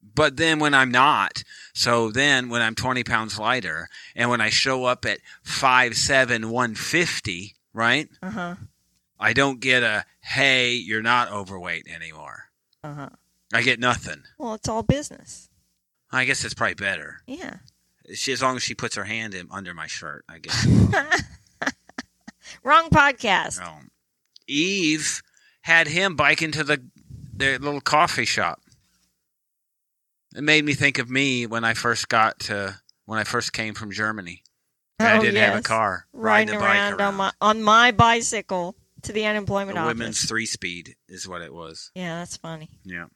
But 0.00 0.36
then 0.36 0.60
when 0.60 0.74
I'm 0.74 0.92
not, 0.92 1.42
so 1.74 2.12
then 2.12 2.48
when 2.50 2.62
I'm 2.62 2.76
20 2.76 3.02
pounds 3.02 3.36
lighter, 3.36 3.88
and 4.14 4.30
when 4.30 4.40
I 4.40 4.48
show 4.50 4.84
up 4.84 5.04
at 5.04 5.18
5'7", 5.44 6.44
150, 6.44 7.56
right? 7.72 8.08
Uh 8.22 8.30
huh. 8.30 8.54
I 9.24 9.32
don't 9.32 9.58
get 9.58 9.82
a 9.82 10.04
hey, 10.20 10.72
you're 10.74 11.00
not 11.02 11.32
overweight 11.32 11.86
anymore. 11.88 12.50
Uh 12.82 12.94
huh. 12.94 13.08
I 13.54 13.62
get 13.62 13.80
nothing. 13.80 14.22
Well, 14.36 14.52
it's 14.52 14.68
all 14.68 14.82
business. 14.82 15.48
I 16.12 16.26
guess 16.26 16.44
it's 16.44 16.52
probably 16.52 16.74
better. 16.74 17.22
Yeah. 17.26 17.56
She, 18.14 18.32
as 18.32 18.42
long 18.42 18.56
as 18.56 18.62
she 18.62 18.74
puts 18.74 18.96
her 18.96 19.04
hand 19.04 19.32
in 19.34 19.48
under 19.50 19.72
my 19.72 19.86
shirt, 19.86 20.26
I 20.28 20.38
guess. 20.40 20.66
Wrong 22.62 22.90
podcast. 22.90 23.60
Yve 24.46 25.22
had 25.62 25.88
him 25.88 26.16
bike 26.16 26.42
into 26.42 26.62
the 26.62 26.82
their 27.32 27.58
little 27.58 27.80
coffee 27.80 28.26
shop. 28.26 28.60
It 30.36 30.42
made 30.42 30.66
me 30.66 30.74
think 30.74 30.98
of 30.98 31.08
me 31.08 31.46
when 31.46 31.64
I 31.64 31.72
first 31.72 32.10
got 32.10 32.40
to 32.40 32.76
when 33.06 33.18
I 33.18 33.24
first 33.24 33.54
came 33.54 33.72
from 33.72 33.90
Germany. 33.90 34.42
And 34.98 35.08
I 35.08 35.16
Oh, 35.16 35.20
didn't 35.22 35.40
have 35.40 35.58
a 35.58 35.62
car. 35.62 36.06
Riding 36.12 36.56
a 36.56 36.58
bike 36.58 36.92
around, 36.92 37.00
on 37.00 37.14
my 37.14 37.32
on 37.40 37.62
my 37.62 37.90
bicycle 37.90 38.76
to 39.04 39.12
the 39.12 39.26
unemployment 39.26 39.76
the 39.76 39.80
office. 39.82 39.98
women's 39.98 40.24
three 40.24 40.46
speed 40.46 40.96
is 41.08 41.28
what 41.28 41.42
it 41.42 41.52
was. 41.52 41.90
Yeah, 41.94 42.18
that's 42.18 42.36
funny. 42.36 42.70
Yeah. 42.84 43.06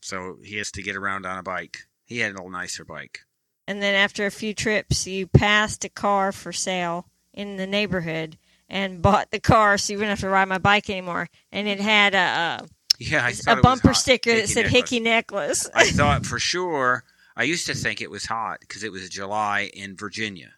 So 0.00 0.36
he 0.42 0.58
has 0.58 0.70
to 0.72 0.82
get 0.82 0.96
around 0.96 1.26
on 1.26 1.38
a 1.38 1.42
bike. 1.42 1.78
He 2.04 2.18
had 2.18 2.32
a 2.32 2.34
little 2.34 2.50
nicer 2.50 2.84
bike. 2.84 3.20
And 3.66 3.80
then 3.82 3.94
after 3.94 4.26
a 4.26 4.30
few 4.30 4.54
trips, 4.54 5.06
you 5.06 5.26
passed 5.26 5.84
a 5.84 5.88
car 5.88 6.32
for 6.32 6.52
sale 6.52 7.06
in 7.32 7.56
the 7.56 7.66
neighborhood 7.66 8.36
and 8.68 9.02
bought 9.02 9.30
the 9.30 9.40
car, 9.40 9.78
so 9.78 9.92
you 9.92 9.98
wouldn't 9.98 10.10
have 10.10 10.20
to 10.20 10.28
ride 10.28 10.48
my 10.48 10.58
bike 10.58 10.90
anymore. 10.90 11.28
And 11.52 11.68
it 11.68 11.80
had 11.80 12.14
a 12.14 12.66
Yeah, 12.98 13.24
I 13.24 13.34
a, 13.52 13.58
a 13.58 13.62
bumper 13.62 13.94
sticker 13.94 14.34
that 14.34 14.48
said 14.48 14.64
necklace. 14.64 14.90
"Hickey 14.90 15.00
Necklace." 15.00 15.70
I 15.74 15.84
thought 15.90 16.26
for 16.26 16.38
sure. 16.38 17.04
I 17.36 17.44
used 17.44 17.66
to 17.66 17.74
think 17.74 18.00
it 18.00 18.10
was 18.10 18.26
hot 18.26 18.60
because 18.60 18.82
it 18.82 18.92
was 18.92 19.08
July 19.08 19.70
in 19.72 19.96
Virginia. 19.96 20.52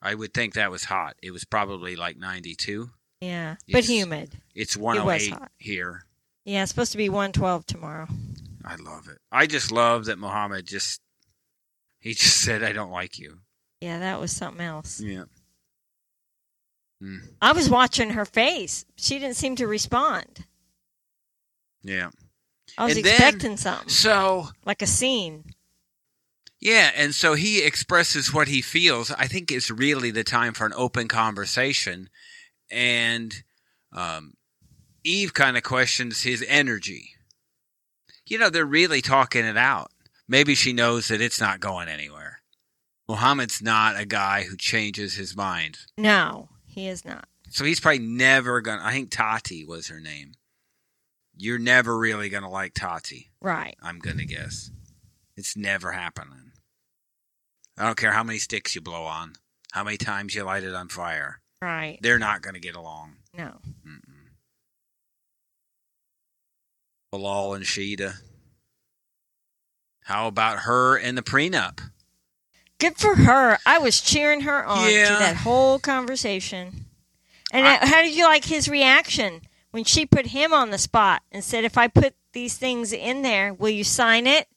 I 0.00 0.14
would 0.14 0.32
think 0.32 0.54
that 0.54 0.70
was 0.70 0.84
hot. 0.84 1.16
It 1.22 1.32
was 1.32 1.44
probably 1.44 1.96
like 1.96 2.16
92. 2.16 2.90
Yeah, 3.20 3.56
but 3.66 3.78
It's- 3.78 3.88
humid. 3.88 4.40
It's 4.54 4.76
108 4.76 5.30
hot. 5.32 5.52
here. 5.58 6.04
Yeah, 6.44 6.62
it's 6.62 6.70
supposed 6.70 6.92
to 6.92 6.98
be 6.98 7.08
112 7.08 7.66
tomorrow. 7.66 8.08
I 8.64 8.76
love 8.76 9.08
it. 9.08 9.18
I 9.32 9.46
just 9.46 9.70
love 9.72 10.04
that 10.06 10.18
Mohamed 10.18 10.66
just 10.66 11.00
he 12.00 12.14
just 12.14 12.40
said 12.42 12.62
I 12.62 12.72
don't 12.72 12.90
like 12.90 13.18
you. 13.18 13.40
Yeah, 13.80 13.98
that 14.00 14.20
was 14.20 14.32
something 14.32 14.64
else. 14.64 15.00
Yeah. 15.00 15.24
Mm, 17.02 17.20
I 17.40 17.52
was 17.52 17.68
watching 17.70 18.10
her 18.10 18.24
face. 18.24 18.84
She 18.96 19.18
didn't 19.18 19.36
seem 19.36 19.56
to 19.56 19.66
respond. 19.66 20.44
yeah. 21.82 22.10
I 22.76 22.84
was 22.84 22.96
And 22.96 23.04
then- 23.06 23.14
expecting 23.14 23.56
something 23.56 23.88
So 23.88 24.50
like 24.64 24.82
a 24.82 24.86
scene. 24.86 25.44
Yeah, 26.60 26.90
and 26.94 27.14
so 27.14 27.34
he 27.34 27.62
expresses 27.62 28.32
what 28.34 28.48
he 28.48 28.60
feels. 28.62 29.10
I 29.12 29.26
think 29.28 29.50
it's 29.50 29.70
really 29.70 30.10
the 30.10 30.24
time 30.24 30.54
for 30.54 30.66
an 30.66 30.72
open 30.76 31.06
conversation. 31.08 32.10
And 32.70 33.34
um, 33.92 34.34
Yve 35.04 35.32
kind 35.32 35.56
of 35.56 35.62
questions 35.62 36.22
his 36.22 36.44
energy. 36.46 37.10
You 38.26 38.38
know, 38.38 38.50
they're 38.50 38.66
really 38.66 39.00
talking 39.00 39.44
it 39.44 39.56
out. 39.56 39.90
Maybe 40.28 40.54
she 40.54 40.72
knows 40.72 41.08
that 41.08 41.22
it's 41.22 41.40
not 41.40 41.60
going 41.60 41.88
anywhere. 41.88 42.42
Mohamed's 43.08 43.62
not 43.62 43.98
a 43.98 44.04
guy 44.04 44.42
who 44.42 44.56
changes 44.56 45.14
his 45.14 45.34
mind. 45.34 45.78
No, 45.96 46.50
he 46.66 46.88
is 46.88 47.04
not. 47.06 47.26
So 47.48 47.64
he's 47.64 47.80
probably 47.80 48.00
never 48.00 48.60
going 48.60 48.78
to. 48.78 48.84
I 48.86 48.92
think 48.92 49.10
Tati 49.10 49.64
was 49.64 49.88
her 49.88 50.00
name. 50.00 50.32
You're 51.34 51.58
never 51.58 51.96
really 51.96 52.28
going 52.28 52.42
to 52.42 52.48
like 52.50 52.74
Tati. 52.74 53.30
Right. 53.40 53.76
I'm 53.82 54.00
gonna 54.00 54.24
guess. 54.24 54.70
It's 55.36 55.56
never 55.56 55.92
happening. 55.92 56.52
I 57.78 57.86
don't 57.86 57.96
care 57.96 58.12
how 58.12 58.24
many 58.24 58.38
sticks 58.38 58.74
you 58.74 58.80
blow 58.80 59.04
on, 59.04 59.34
how 59.70 59.84
many 59.84 59.96
times 59.96 60.34
you 60.34 60.42
light 60.42 60.64
it 60.64 60.74
on 60.74 60.88
fire. 60.88 61.40
Right. 61.60 61.98
They're 62.02 62.18
not 62.18 62.42
gonna 62.42 62.60
get 62.60 62.76
along. 62.76 63.16
No. 63.36 63.58
Mm-mm. 63.86 64.00
Bilal 67.10 67.54
and 67.54 67.64
Shaeeda. 67.64 68.16
How 70.04 70.26
about 70.26 70.60
her 70.60 70.96
and 70.96 71.16
the 71.18 71.22
prenup? 71.22 71.80
Good 72.78 72.96
for 72.96 73.14
her. 73.16 73.58
I 73.66 73.78
was 73.78 74.00
cheering 74.00 74.42
her 74.42 74.64
on 74.64 74.90
Yeah. 74.90 75.08
to 75.08 75.18
that 75.18 75.36
whole 75.38 75.78
conversation. 75.78 76.86
And 77.50 77.66
I- 77.66 77.86
how 77.86 78.02
did 78.02 78.14
you 78.14 78.24
like 78.24 78.44
his 78.44 78.68
reaction 78.68 79.42
when 79.70 79.84
she 79.84 80.06
put 80.06 80.26
him 80.26 80.52
on 80.52 80.70
the 80.70 80.78
spot 80.78 81.22
and 81.32 81.42
said, 81.42 81.64
"If 81.64 81.76
I 81.78 81.88
put 81.88 82.14
these 82.32 82.56
things 82.56 82.92
in 82.92 83.22
there, 83.22 83.52
will 83.54 83.70
you 83.70 83.84
sign 83.84 84.26
it?" 84.26 84.48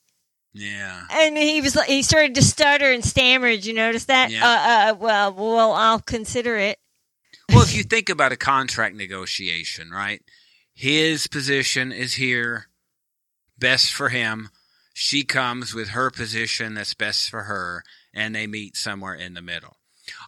Yeah. 0.54 1.08
And 1.10 1.38
he 1.38 1.62
was 1.62 1.82
he 1.86 2.04
started 2.04 2.36
to 2.36 2.44
stutter 2.44 2.92
and 2.92 3.04
stammer. 3.04 3.48
Did 3.50 3.66
you 3.66 3.74
notice 3.74 4.06
that? 4.06 4.30
Yeah. 4.30 4.46
Uh, 4.46 4.92
uh, 4.92 4.96
well, 4.96 5.34
well, 5.34 5.72
I'll 5.74 6.02
consider 6.02 6.58
it. 6.58 6.80
Well, 7.54 7.64
if 7.64 7.76
you 7.76 7.84
think 7.84 8.10
about 8.10 8.32
a 8.32 8.38
contract 8.38 8.96
negotiation, 8.96 9.92
right? 9.92 10.22
His 10.74 11.28
position 11.28 11.92
is 11.92 12.14
here, 12.16 12.68
best 13.58 13.94
for 13.94 14.10
him. 14.10 14.50
She 14.94 15.24
comes 15.24 15.74
with 15.74 15.90
her 15.90 16.10
position 16.10 16.74
that's 16.74 16.94
best 16.94 17.30
for 17.30 17.44
her, 17.44 17.84
and 18.14 18.36
they 18.36 18.48
meet 18.48 18.76
somewhere 18.76 19.14
in 19.14 19.34
the 19.34 19.42
middle. 19.42 19.78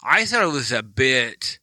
I 0.04 0.26
thought 0.26 0.44
it 0.44 0.48
was 0.48 0.72
a 0.72 0.84
bit 0.84 1.60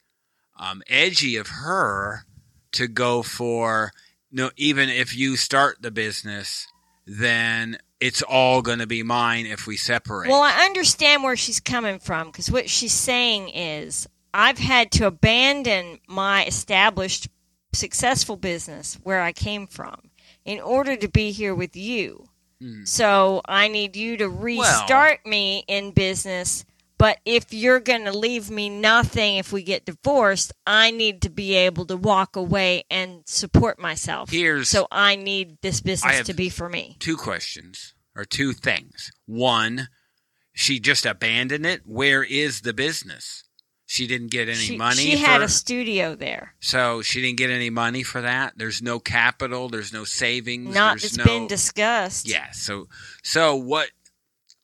um, 0.58 0.82
edgy 0.88 1.36
of 1.36 1.48
her 1.48 2.24
to 2.72 2.86
go 2.86 3.22
for 3.22 3.92
no. 4.30 4.50
Even 4.56 4.88
if 4.88 5.16
you 5.16 5.36
start 5.36 5.80
the 5.80 5.90
business, 5.90 6.66
then 7.06 7.78
it's 8.00 8.22
all 8.22 8.62
going 8.62 8.78
to 8.78 8.86
be 8.86 9.02
mine 9.02 9.46
if 9.46 9.66
we 9.66 9.76
separate. 9.76 10.28
Well, 10.28 10.42
I 10.42 10.64
understand 10.64 11.22
where 11.22 11.36
she's 11.36 11.60
coming 11.60 11.98
from 11.98 12.28
because 12.28 12.50
what 12.50 12.68
she's 12.68 12.92
saying 12.92 13.50
is, 13.50 14.08
I've 14.32 14.58
had 14.58 14.90
to 14.92 15.06
abandon 15.06 15.98
my 16.06 16.44
established 16.44 17.28
successful 17.72 18.36
business 18.36 18.98
where 19.02 19.20
I 19.20 19.32
came 19.32 19.66
from 19.66 20.10
in 20.44 20.60
order 20.60 20.96
to 20.96 21.08
be 21.08 21.32
here 21.32 21.54
with 21.54 21.76
you. 21.76 22.28
Mm. 22.62 22.86
So 22.86 23.40
I 23.46 23.68
need 23.68 23.96
you 23.96 24.16
to 24.18 24.28
restart 24.28 25.24
me 25.26 25.64
in 25.68 25.92
business. 25.92 26.64
But 26.98 27.18
if 27.24 27.54
you're 27.54 27.80
going 27.80 28.04
to 28.04 28.12
leave 28.12 28.50
me 28.50 28.68
nothing 28.68 29.36
if 29.36 29.52
we 29.52 29.62
get 29.62 29.86
divorced, 29.86 30.52
I 30.66 30.90
need 30.90 31.22
to 31.22 31.30
be 31.30 31.54
able 31.54 31.86
to 31.86 31.96
walk 31.96 32.36
away 32.36 32.84
and 32.90 33.22
support 33.26 33.78
myself. 33.78 34.30
Here's 34.30 34.68
So 34.68 34.86
I 34.90 35.16
need 35.16 35.56
this 35.62 35.80
business 35.80 36.26
to 36.26 36.34
be 36.34 36.50
for 36.50 36.68
me. 36.68 36.96
two 36.98 37.16
questions 37.16 37.94
or 38.14 38.26
two 38.26 38.52
things. 38.52 39.10
One, 39.24 39.88
she 40.52 40.78
just 40.78 41.06
abandoned 41.06 41.64
it. 41.64 41.82
Where 41.86 42.22
is 42.22 42.60
the 42.60 42.74
business? 42.74 43.44
She 43.92 44.06
didn't 44.06 44.30
get 44.30 44.48
any 44.48 44.54
She, 44.58 44.76
money. 44.76 45.02
she 45.02 45.16
had 45.16 45.38
for- 45.38 45.46
a 45.46 45.48
studio 45.48 46.14
there. 46.14 46.54
so 46.60 47.02
she 47.02 47.20
didn't 47.20 47.38
get 47.38 47.50
any 47.50 47.70
money 47.70 48.04
for 48.04 48.20
that. 48.20 48.52
There's 48.56 48.80
no 48.80 49.00
capital. 49.00 49.68
There's 49.68 49.92
no 49.92 50.04
savings. 50.04 50.72
Not 50.72 51.02
it's 51.02 51.16
no, 51.16 51.24
been 51.24 51.48
discussed. 51.48 52.28
Yeah. 52.28 52.52
So 52.52 52.86
so 53.24 53.56
what? 53.56 53.90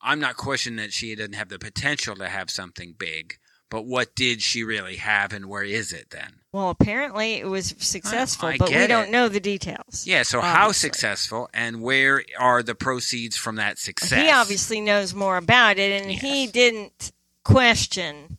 I'm 0.01 0.21
not 0.21 0.37
questioning 0.37 0.77
that 0.77 0.93
she 0.93 1.13
doesn't 1.17 1.33
have 1.33 1.49
the 1.49 1.59
potential 1.59 2.15
to 2.15 2.29
have 2.29 2.51
something 2.51 2.95
big, 2.97 3.39
but 3.69 3.85
what 3.85 4.15
did 4.15 4.43
she 4.43 4.63
really 4.63 4.95
have, 4.99 5.33
and 5.33 5.47
where 5.47 5.65
is 5.65 5.93
it 5.93 6.11
then? 6.11 6.35
Well, 6.53 6.71
apparently 6.71 7.35
it 7.35 7.49
was 7.49 7.75
successful, 7.79 8.51
I 8.51 8.59
but 8.59 8.69
we 8.71 8.87
don't 8.87 9.09
it. 9.09 9.11
know 9.11 9.29
the 9.29 9.41
details. 9.41 10.07
Yeah. 10.07 10.23
So 10.23 10.41
how 10.41 10.71
successful, 10.71 11.51
and 11.53 11.83
where 11.83 12.23
are 12.39 12.63
the 12.63 12.77
proceeds 12.77 13.37
from 13.37 13.57
that 13.57 13.81
success? 13.81 14.23
He 14.23 14.31
obviously 14.31 14.81
knows 14.81 15.15
more 15.15 15.37
about 15.37 15.79
it, 15.81 16.01
and 16.01 16.13
he 16.13 16.47
didn't 16.47 17.11
question 17.43 18.39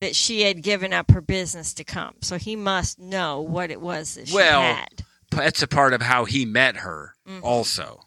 that 0.00 0.14
she 0.14 0.42
had 0.42 0.62
given 0.62 0.92
up 0.92 1.10
her 1.10 1.20
business 1.20 1.74
to 1.74 1.84
come. 1.84 2.14
So 2.22 2.38
he 2.38 2.54
must 2.56 2.98
know 2.98 3.40
what 3.40 3.70
it 3.70 3.80
was 3.80 4.14
that 4.14 4.28
she 4.28 4.34
Well, 4.34 4.62
had. 4.62 5.04
that's 5.30 5.62
a 5.62 5.66
part 5.68 5.92
of 5.92 6.02
how 6.02 6.24
he 6.24 6.44
met 6.46 6.76
her 6.78 7.14
Mhm. 7.26 7.42
also 7.42 8.00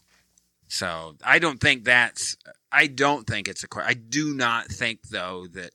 so 0.68 1.18
i 1.24 1.38
don't 1.38 1.60
think 1.60 1.84
that's 1.84 2.38
i 2.72 2.88
don't 2.88 3.28
think 3.28 3.48
it's 3.50 3.62
a 3.64 3.68
i 3.84 3.94
do 3.94 4.34
not 4.34 4.68
think 4.68 5.02
though 5.10 5.46
that 5.48 5.72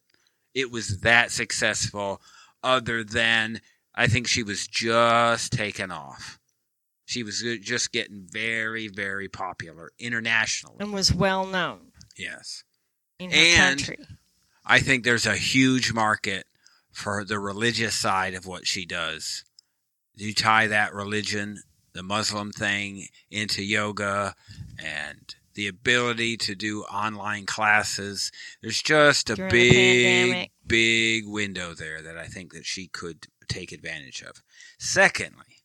it 0.55 0.71
was 0.71 1.01
that 1.01 1.31
successful 1.31 2.21
other 2.65 3.05
than 3.05 3.61
i 3.95 4.07
think 4.07 4.27
she 4.27 4.43
was 4.43 4.67
just 4.67 5.53
taken 5.53 5.93
off 5.93 6.39
she 7.05 7.23
was 7.23 7.45
just 7.61 7.93
getting 7.93 8.27
very 8.33 8.89
very 8.89 9.29
popular 9.29 9.93
internationally 9.99 10.77
And 10.81 10.93
was 10.95 11.13
well 11.13 11.45
known 11.47 11.93
yes 12.17 12.65
in 13.19 13.31
her 13.31 13.37
And- 13.37 13.79
country. 13.85 14.07
I 14.67 14.81
think 14.81 15.05
there's 15.05 15.27
a 15.27 15.37
huge 15.37 15.93
market 15.93 16.47
for 16.91 17.25
the 17.25 17.39
religious 17.39 17.95
side 17.95 18.35
of 18.35 18.47
what 18.47 18.67
she 18.67 18.85
does. 18.85 19.45
You 20.17 20.35
tie 20.35 20.67
that 20.67 20.93
religion, 20.93 21.63
the 21.93 22.03
Muslim 22.03 22.51
thing, 22.51 23.07
into 23.31 23.63
yoga 23.63 24.35
and 24.83 25.35
the 25.55 25.69
ability 25.69 26.37
to 26.39 26.55
do 26.55 26.83
online 26.83 27.47
classes. 27.47 28.33
There's 28.61 28.83
just 28.83 29.31
a 29.31 29.37
During 29.37 29.51
big, 29.51 30.51
big 30.67 31.29
window 31.29 31.73
there 31.73 32.03
that 32.03 32.17
I 32.17 32.27
think 32.27 32.53
that 32.53 32.67
she 32.67 32.89
could 32.89 33.27
take 33.49 33.73
advantage 33.73 34.23
of. 34.23 34.43
Secondly, 34.79 35.63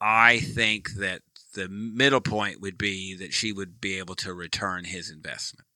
I 0.00 0.40
think 0.40 0.94
that 0.94 1.22
the 1.54 1.68
middle 1.68 2.20
point 2.20 2.60
would 2.60 2.76
be 2.76 3.14
that 3.16 3.32
she 3.32 3.52
would 3.52 3.80
be 3.80 3.98
able 3.98 4.14
to 4.16 4.34
return 4.34 4.84
his 4.84 5.10
investment. 5.10 5.66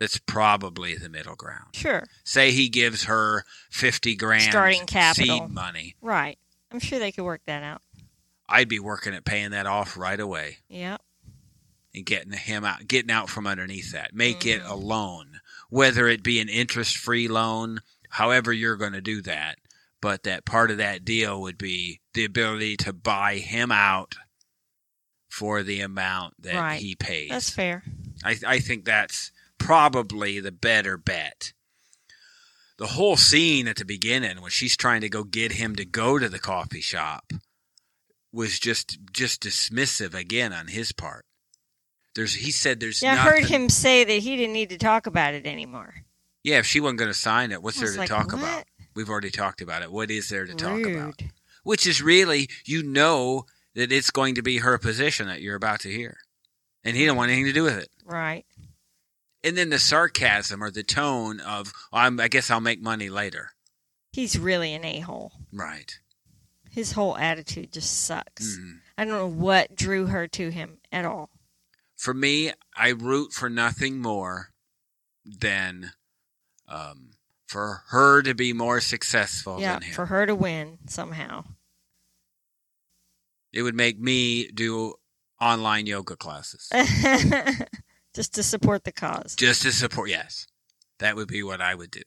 That's 0.00 0.18
probably 0.18 0.94
the 0.94 1.08
middle 1.08 1.34
ground. 1.34 1.74
Sure. 1.74 2.04
Say 2.24 2.52
he 2.52 2.68
gives 2.68 3.04
her 3.04 3.44
50 3.70 4.14
grand 4.16 4.42
Starting 4.44 4.86
capital. 4.86 5.40
seed 5.40 5.50
money. 5.50 5.96
Right. 6.00 6.38
I'm 6.70 6.78
sure 6.80 6.98
they 6.98 7.10
could 7.12 7.24
work 7.24 7.40
that 7.46 7.62
out. 7.62 7.82
I'd 8.48 8.68
be 8.68 8.78
working 8.78 9.14
at 9.14 9.24
paying 9.24 9.50
that 9.50 9.66
off 9.66 9.96
right 9.96 10.18
away 10.20 10.58
Yep. 10.68 11.02
and 11.94 12.06
getting 12.06 12.32
him 12.32 12.64
out, 12.64 12.86
getting 12.86 13.10
out 13.10 13.28
from 13.28 13.46
underneath 13.46 13.92
that. 13.92 14.14
Make 14.14 14.46
it 14.46 14.62
Mhm. 14.62 14.70
a 14.70 14.74
loan, 14.74 15.40
whether 15.68 16.06
it 16.06 16.22
be 16.22 16.38
an 16.40 16.48
interest-free 16.48 17.26
loan, 17.28 17.80
however 18.10 18.52
you're 18.52 18.76
going 18.76 18.92
to 18.92 19.00
do 19.00 19.20
that. 19.22 19.58
But 20.00 20.22
that 20.22 20.44
part 20.44 20.70
of 20.70 20.76
that 20.78 21.04
deal 21.04 21.40
would 21.40 21.58
be 21.58 22.00
the 22.14 22.24
ability 22.24 22.76
to 22.78 22.92
buy 22.92 23.38
him 23.38 23.72
out 23.72 24.14
for 25.28 25.62
the 25.62 25.80
amount 25.80 26.40
that 26.42 26.54
Right. 26.54 26.80
he 26.80 26.94
pays. 26.94 27.30
That's 27.30 27.50
fair. 27.50 27.82
I, 28.24 28.36
I 28.46 28.60
think 28.60 28.84
that's 28.84 29.32
probably 29.58 30.40
the 30.40 30.52
better 30.52 30.96
bet. 30.96 31.52
The 32.78 32.86
whole 32.86 33.16
scene 33.16 33.66
at 33.66 33.76
the 33.76 33.84
beginning 33.84 34.40
when 34.40 34.50
she's 34.50 34.76
trying 34.76 35.00
to 35.00 35.08
go 35.08 35.24
get 35.24 35.52
him 35.52 35.74
to 35.76 35.84
go 35.84 36.18
to 36.18 36.28
the 36.28 36.38
coffee 36.38 36.80
shop 36.80 37.32
was 38.32 38.58
just 38.58 38.98
just 39.12 39.42
dismissive 39.42 40.14
again 40.14 40.52
on 40.52 40.68
his 40.68 40.92
part. 40.92 41.24
There's 42.14 42.34
he 42.34 42.50
said 42.52 42.78
there's 42.78 43.02
Yeah, 43.02 43.12
I 43.12 43.14
nothing. 43.16 43.30
heard 43.32 43.44
him 43.44 43.68
say 43.68 44.04
that 44.04 44.12
he 44.12 44.36
didn't 44.36 44.52
need 44.52 44.70
to 44.70 44.78
talk 44.78 45.06
about 45.06 45.34
it 45.34 45.46
anymore. 45.46 45.94
Yeah, 46.44 46.58
if 46.58 46.66
she 46.66 46.78
wasn't 46.80 47.00
going 47.00 47.10
to 47.10 47.18
sign 47.18 47.50
it, 47.50 47.62
what's 47.62 47.80
there 47.80 47.92
to 47.92 47.98
like, 47.98 48.08
talk 48.08 48.32
what? 48.32 48.38
about? 48.42 48.64
We've 48.94 49.10
already 49.10 49.30
talked 49.30 49.60
about 49.60 49.82
it. 49.82 49.90
What 49.90 50.10
is 50.10 50.28
there 50.28 50.46
to 50.46 50.54
talk 50.54 50.86
about? 50.86 51.20
Which 51.64 51.86
is 51.86 52.00
really 52.00 52.48
you 52.64 52.82
know 52.84 53.46
that 53.74 53.92
it's 53.92 54.10
going 54.10 54.36
to 54.36 54.42
be 54.42 54.58
her 54.58 54.78
position 54.78 55.26
that 55.26 55.40
you're 55.40 55.56
about 55.56 55.80
to 55.80 55.90
hear. 55.90 56.16
And 56.84 56.96
he 56.96 57.06
don't 57.06 57.16
want 57.16 57.30
anything 57.30 57.46
to 57.46 57.52
do 57.52 57.64
with 57.64 57.76
it. 57.78 57.88
Right. 58.04 58.44
And 59.44 59.56
then 59.56 59.70
the 59.70 59.78
sarcasm 59.78 60.62
or 60.62 60.70
the 60.70 60.82
tone 60.82 61.40
of 61.40 61.72
I'm, 61.92 62.18
I 62.20 62.28
guess 62.28 62.50
I'll 62.50 62.60
make 62.60 62.80
money 62.82 63.08
later. 63.08 63.50
He's 64.12 64.38
really 64.38 64.74
an 64.74 64.84
a 64.84 65.00
hole. 65.00 65.32
Right. 65.52 65.98
His 66.70 66.92
whole 66.92 67.16
attitude 67.16 67.72
just 67.72 68.04
sucks. 68.04 68.56
Mhm. 68.58 68.80
I 68.96 69.04
don't 69.04 69.14
know 69.14 69.26
what 69.26 69.74
drew 69.76 70.06
her 70.06 70.26
to 70.28 70.50
him 70.50 70.78
at 70.92 71.04
all. 71.04 71.30
For 71.96 72.14
me, 72.14 72.52
I 72.76 72.90
root 72.90 73.32
for 73.32 73.48
nothing 73.50 74.00
more 74.00 74.50
than 75.24 75.92
um, 76.68 77.10
for 77.46 77.82
her 77.88 78.22
to 78.22 78.34
be 78.34 78.52
more 78.52 78.80
successful 78.80 79.60
yeah, 79.60 79.74
than 79.74 79.82
him. 79.82 79.94
for 79.94 80.06
her 80.06 80.26
to 80.26 80.34
win 80.34 80.78
somehow. 80.86 81.44
it 83.52 83.62
would 83.62 83.74
make 83.74 83.98
me 83.98 84.50
do 84.52 84.94
online 85.40 85.86
yoga 85.86 86.14
classes 86.16 86.68
just 88.14 88.34
to 88.34 88.42
support 88.42 88.84
the 88.84 88.92
cause. 88.92 89.34
just 89.36 89.62
to 89.62 89.72
support. 89.72 90.10
Yes, 90.10 90.46
that 90.98 91.16
would 91.16 91.28
be 91.28 91.42
what 91.42 91.60
I 91.60 91.74
would 91.74 91.90
do. 91.90 92.02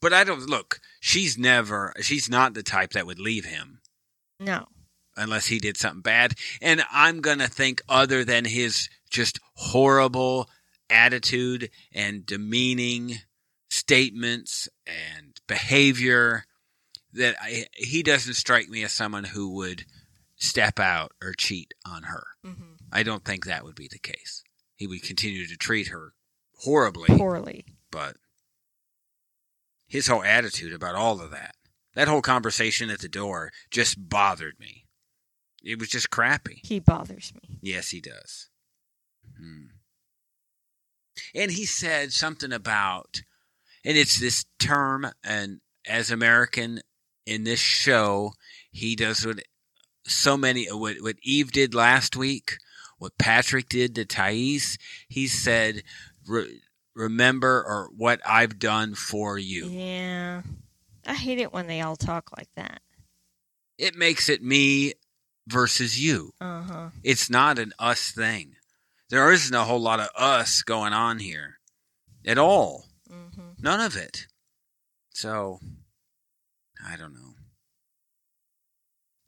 But 0.00 0.12
I 0.12 0.24
don't 0.24 0.48
look. 0.48 0.80
She's 1.00 1.38
never. 1.38 1.92
She's 2.00 2.28
not 2.28 2.54
the 2.54 2.62
type 2.62 2.90
that 2.92 3.06
would 3.06 3.18
leave 3.20 3.44
him. 3.44 3.80
No. 4.40 4.66
unless 5.16 5.46
he 5.46 5.58
did 5.60 5.76
something 5.76 6.02
bad. 6.02 6.34
And 6.60 6.84
I'm 6.92 7.20
going 7.20 7.38
to 7.38 7.46
think 7.48 7.80
other 7.88 8.24
than 8.24 8.44
his 8.44 8.88
just 9.08 9.38
horrible 9.54 10.50
attitude 10.90 11.70
and 11.92 12.26
demeaning 12.26 13.18
statements 13.70 14.68
and 14.86 15.38
behavior 15.46 16.44
that 17.12 17.36
I, 17.40 17.66
he 17.74 18.02
doesn't 18.02 18.34
strike 18.34 18.68
me 18.68 18.82
as 18.82 18.92
someone 18.92 19.24
who 19.24 19.50
would 19.54 19.84
step 20.36 20.80
out 20.80 21.12
or 21.22 21.32
cheat 21.32 21.72
on 21.86 22.02
her. 22.04 22.24
hmm 22.44 22.72
I 22.92 23.02
don't 23.02 23.24
think 23.24 23.46
that 23.46 23.64
would 23.64 23.74
be 23.74 23.88
the 23.90 23.98
case. 23.98 24.42
He 24.76 24.86
would 24.86 25.02
continue 25.02 25.46
to 25.46 25.56
treat 25.56 25.88
her 25.88 26.14
horribly, 26.60 27.06
Poorly. 27.16 27.64
but 27.90 28.16
his 29.86 30.06
whole 30.06 30.24
attitude 30.24 30.72
about 30.72 30.94
all 30.94 31.20
of 31.20 31.30
that, 31.30 31.54
that 31.94 32.08
whole 32.08 32.22
conversation 32.22 32.90
at 32.90 33.00
the 33.00 33.08
door 33.08 33.50
just 33.70 34.08
bothered 34.08 34.58
me. 34.58 34.86
It 35.62 35.78
was 35.78 35.88
just 35.88 36.10
crappy. 36.10 36.60
He 36.64 36.80
bothers 36.80 37.32
me. 37.34 37.58
Yes, 37.62 37.90
he 37.90 38.00
does. 38.00 38.48
Hmm. 39.38 39.66
And 41.34 41.52
he 41.52 41.64
said 41.64 42.12
something 42.12 42.52
about, 42.52 43.22
and 43.84 43.96
it's 43.96 44.18
this 44.18 44.44
term, 44.58 45.06
and 45.22 45.60
as 45.86 46.10
American 46.10 46.80
in 47.26 47.44
this 47.44 47.60
show, 47.60 48.32
he 48.70 48.96
does 48.96 49.24
what 49.24 49.40
so 50.06 50.36
many, 50.36 50.66
what, 50.66 50.96
what 51.00 51.16
Yve 51.24 51.50
did 51.50 51.74
last 51.74 52.16
week, 52.16 52.58
what 52.98 53.18
Patrick 53.18 53.68
did 53.68 53.94
to 53.94 54.04
Thais. 54.04 54.78
He 55.08 55.26
said, 55.26 55.82
Re- 56.26 56.60
remember 56.94 57.62
or 57.66 57.90
what 57.96 58.20
I've 58.26 58.58
done 58.58 58.94
for 58.94 59.38
you. 59.38 59.66
Yeah. 59.66 60.42
I 61.06 61.14
hate 61.14 61.38
it 61.38 61.52
when 61.52 61.66
they 61.66 61.80
all 61.82 61.96
talk 61.96 62.30
like 62.36 62.48
that. 62.56 62.80
It 63.76 63.94
makes 63.96 64.28
it 64.28 64.42
me 64.42 64.94
versus 65.46 66.00
you. 66.02 66.32
Uh 66.40 66.62
huh. 66.62 66.88
It's 67.02 67.28
not 67.28 67.58
an 67.58 67.72
us 67.78 68.10
thing. 68.10 68.54
There 69.10 69.30
isn't 69.32 69.54
a 69.54 69.64
whole 69.64 69.80
lot 69.80 70.00
of 70.00 70.08
us 70.16 70.62
going 70.62 70.92
on 70.92 71.18
here 71.18 71.58
at 72.26 72.38
all. 72.38 72.86
hmm 73.08 73.50
None 73.60 73.80
of 73.80 73.96
it. 73.96 74.26
So, 75.10 75.60
I 76.86 76.96
don't 76.96 77.14
know. 77.14 77.34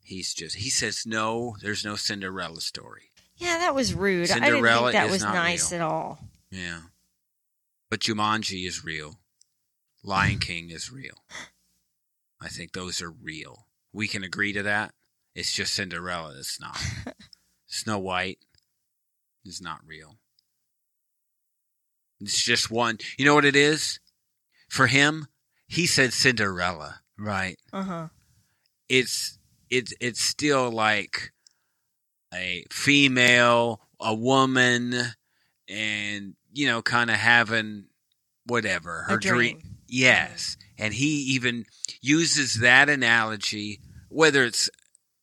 He's 0.01 0.33
just, 0.33 0.55
he 0.55 0.69
says, 0.69 1.03
no, 1.05 1.55
there's 1.61 1.83
no 1.85 1.95
Cinderella 1.95 2.61
story. 2.61 3.06
Yeah, 3.37 3.59
that 3.59 3.75
was 3.75 3.93
rude. 3.93 4.31
I 4.31 4.39
didn't 4.39 4.63
think 4.63 4.91
that 4.93 5.09
was 5.09 5.23
nice 5.23 5.71
real. 5.71 5.81
at 5.81 5.87
all. 5.87 6.19
Yeah. 6.51 6.79
But 7.89 8.01
Jumanji 8.01 8.67
is 8.67 8.83
real. 8.83 9.19
Lion 10.03 10.39
King 10.39 10.69
is 10.69 10.91
real. 10.91 11.23
I 12.41 12.47
think 12.47 12.71
those 12.73 13.01
are 13.01 13.11
real. 13.11 13.67
We 13.93 14.07
can 14.07 14.23
agree 14.23 14.53
to 14.53 14.63
that. 14.63 14.93
It's 15.35 15.51
just 15.51 15.73
Cinderella 15.73 16.33
that's 16.33 16.59
not. 16.59 16.79
Snow 17.67 17.99
White 17.99 18.39
is 19.45 19.61
not 19.61 19.79
real. 19.85 20.15
It's 22.19 22.41
just 22.41 22.71
one. 22.71 22.97
You 23.17 23.25
know 23.25 23.35
what 23.35 23.45
it 23.45 23.55
is? 23.55 23.99
For 24.69 24.87
him, 24.87 25.27
he 25.67 25.85
said 25.85 26.13
Cinderella, 26.13 27.01
right? 27.17 27.57
Uh 27.71 27.83
huh. 27.83 28.07
It's 28.89 29.37
it's 29.69 29.93
it's 29.99 30.21
still 30.21 30.71
like 30.71 31.31
a 32.33 32.65
female, 32.71 33.81
a 33.99 34.13
woman, 34.13 34.93
and 35.67 36.35
you 36.53 36.67
know, 36.67 36.81
kind 36.81 37.09
of 37.09 37.17
having 37.17 37.85
whatever 38.45 39.03
her 39.07 39.15
A 39.15 39.19
dream. 39.19 39.59
Yes, 39.87 40.57
and 40.77 40.93
he 40.93 41.07
even 41.35 41.65
uses 42.01 42.55
that 42.59 42.89
analogy, 42.89 43.79
whether 44.09 44.43
it's 44.43 44.69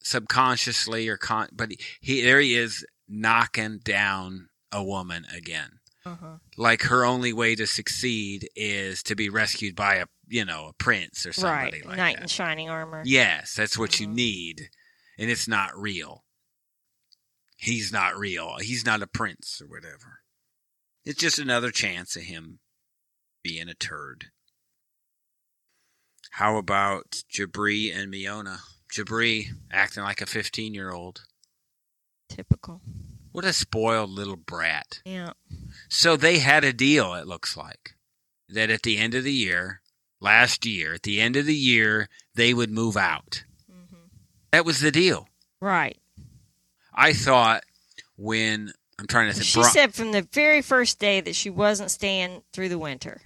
subconsciously 0.03 1.09
or 1.09 1.17
con, 1.17 1.49
but 1.53 1.71
he, 1.71 1.79
he 2.01 2.23
there 2.23 2.41
he 2.41 2.55
is 2.57 2.85
knocking 3.09 3.79
down 3.79 4.49
a 4.73 4.83
woman 4.83 5.27
again. 5.37 5.81
Uh 6.07 6.17
huh. 6.21 6.37
Like 6.57 6.83
her 6.83 7.05
only 7.05 7.33
way 7.33 7.55
to 7.57 7.67
succeed 7.67 8.49
is 8.55 9.03
to 9.05 9.15
be 9.15 9.29
rescued 9.29 9.75
by 9.75 9.97
a 9.97 10.07
you 10.29 10.45
know 10.45 10.69
a 10.69 10.73
prince 10.75 11.27
or 11.27 11.33
somebody 11.33 11.79
Right. 11.81 11.87
like 11.87 11.97
Knight 11.97 12.17
that. 12.17 12.23
in 12.23 12.29
shining 12.29 12.71
armor. 12.71 13.03
Yes, 13.05 13.55
that's 13.55 13.77
what 13.79 14.01
you 14.01 14.07
Mhm. 14.09 14.15
need, 14.15 14.71
and 15.19 15.31
it's 15.31 15.49
not 15.49 15.79
real. 15.79 16.24
He's 17.65 17.91
not 17.91 18.19
real. 18.19 18.59
He's 18.61 18.85
not 18.85 19.03
a 19.03 19.07
prince 19.07 19.63
or 19.63 19.67
whatever. 19.67 20.21
It's 21.03 21.19
just 21.19 21.39
another 21.39 21.71
chance 21.71 22.15
of 22.15 22.25
him 22.25 22.59
being 23.43 23.71
a 23.71 23.75
turd. 23.75 24.27
How 26.33 26.59
about 26.59 27.23
Jibri 27.33 27.91
and 27.95 28.13
Miona? 28.13 28.59
Jibri 28.93 29.47
acting 29.73 30.03
like 30.03 30.21
a 30.21 30.27
15 30.27 30.75
year 30.75 30.91
old. 30.93 31.23
Typical. 32.29 32.83
What 33.33 33.47
a 33.47 33.55
spoiled 33.55 34.11
little 34.11 34.37
brat. 34.37 35.01
Yeah. 35.07 35.33
So 35.89 36.19
they 36.19 36.41
had 36.41 36.65
a 36.65 36.73
deal, 36.75 37.15
it 37.15 37.27
looks 37.27 37.57
like, 37.57 37.95
that 38.51 38.69
at 38.69 38.83
the 38.83 38.99
end 38.99 39.15
of 39.15 39.25
the 39.25 39.33
year, 39.33 39.81
last 40.21 40.67
year, 40.67 40.93
at 40.93 41.03
the 41.03 41.19
end 41.19 41.35
of 41.37 41.47
the 41.47 41.57
year, 41.57 42.11
they 42.35 42.53
would 42.53 42.71
move 42.71 42.99
out. 42.99 43.45
hmm 43.67 43.97
That 44.53 44.67
was 44.67 44.81
the 44.81 44.91
deal. 44.93 45.29
Right. 45.63 45.99
I 46.95 47.13
thought 47.13 47.65
when 48.17 48.73
I'm 48.99 49.07
trying 49.07 49.29
to 49.29 49.33
think, 49.35 49.45
She 49.47 49.61
Bri- 49.61 49.69
said 49.71 49.95
from 49.95 50.13
the 50.13 50.23
very 50.33 50.63
first 50.63 50.99
day 50.99 51.21
that 51.21 51.35
she 51.35 51.51
wasn't 51.51 51.91
staying 51.91 52.43
through 52.53 52.69
the 52.69 52.79
winter. 52.79 53.21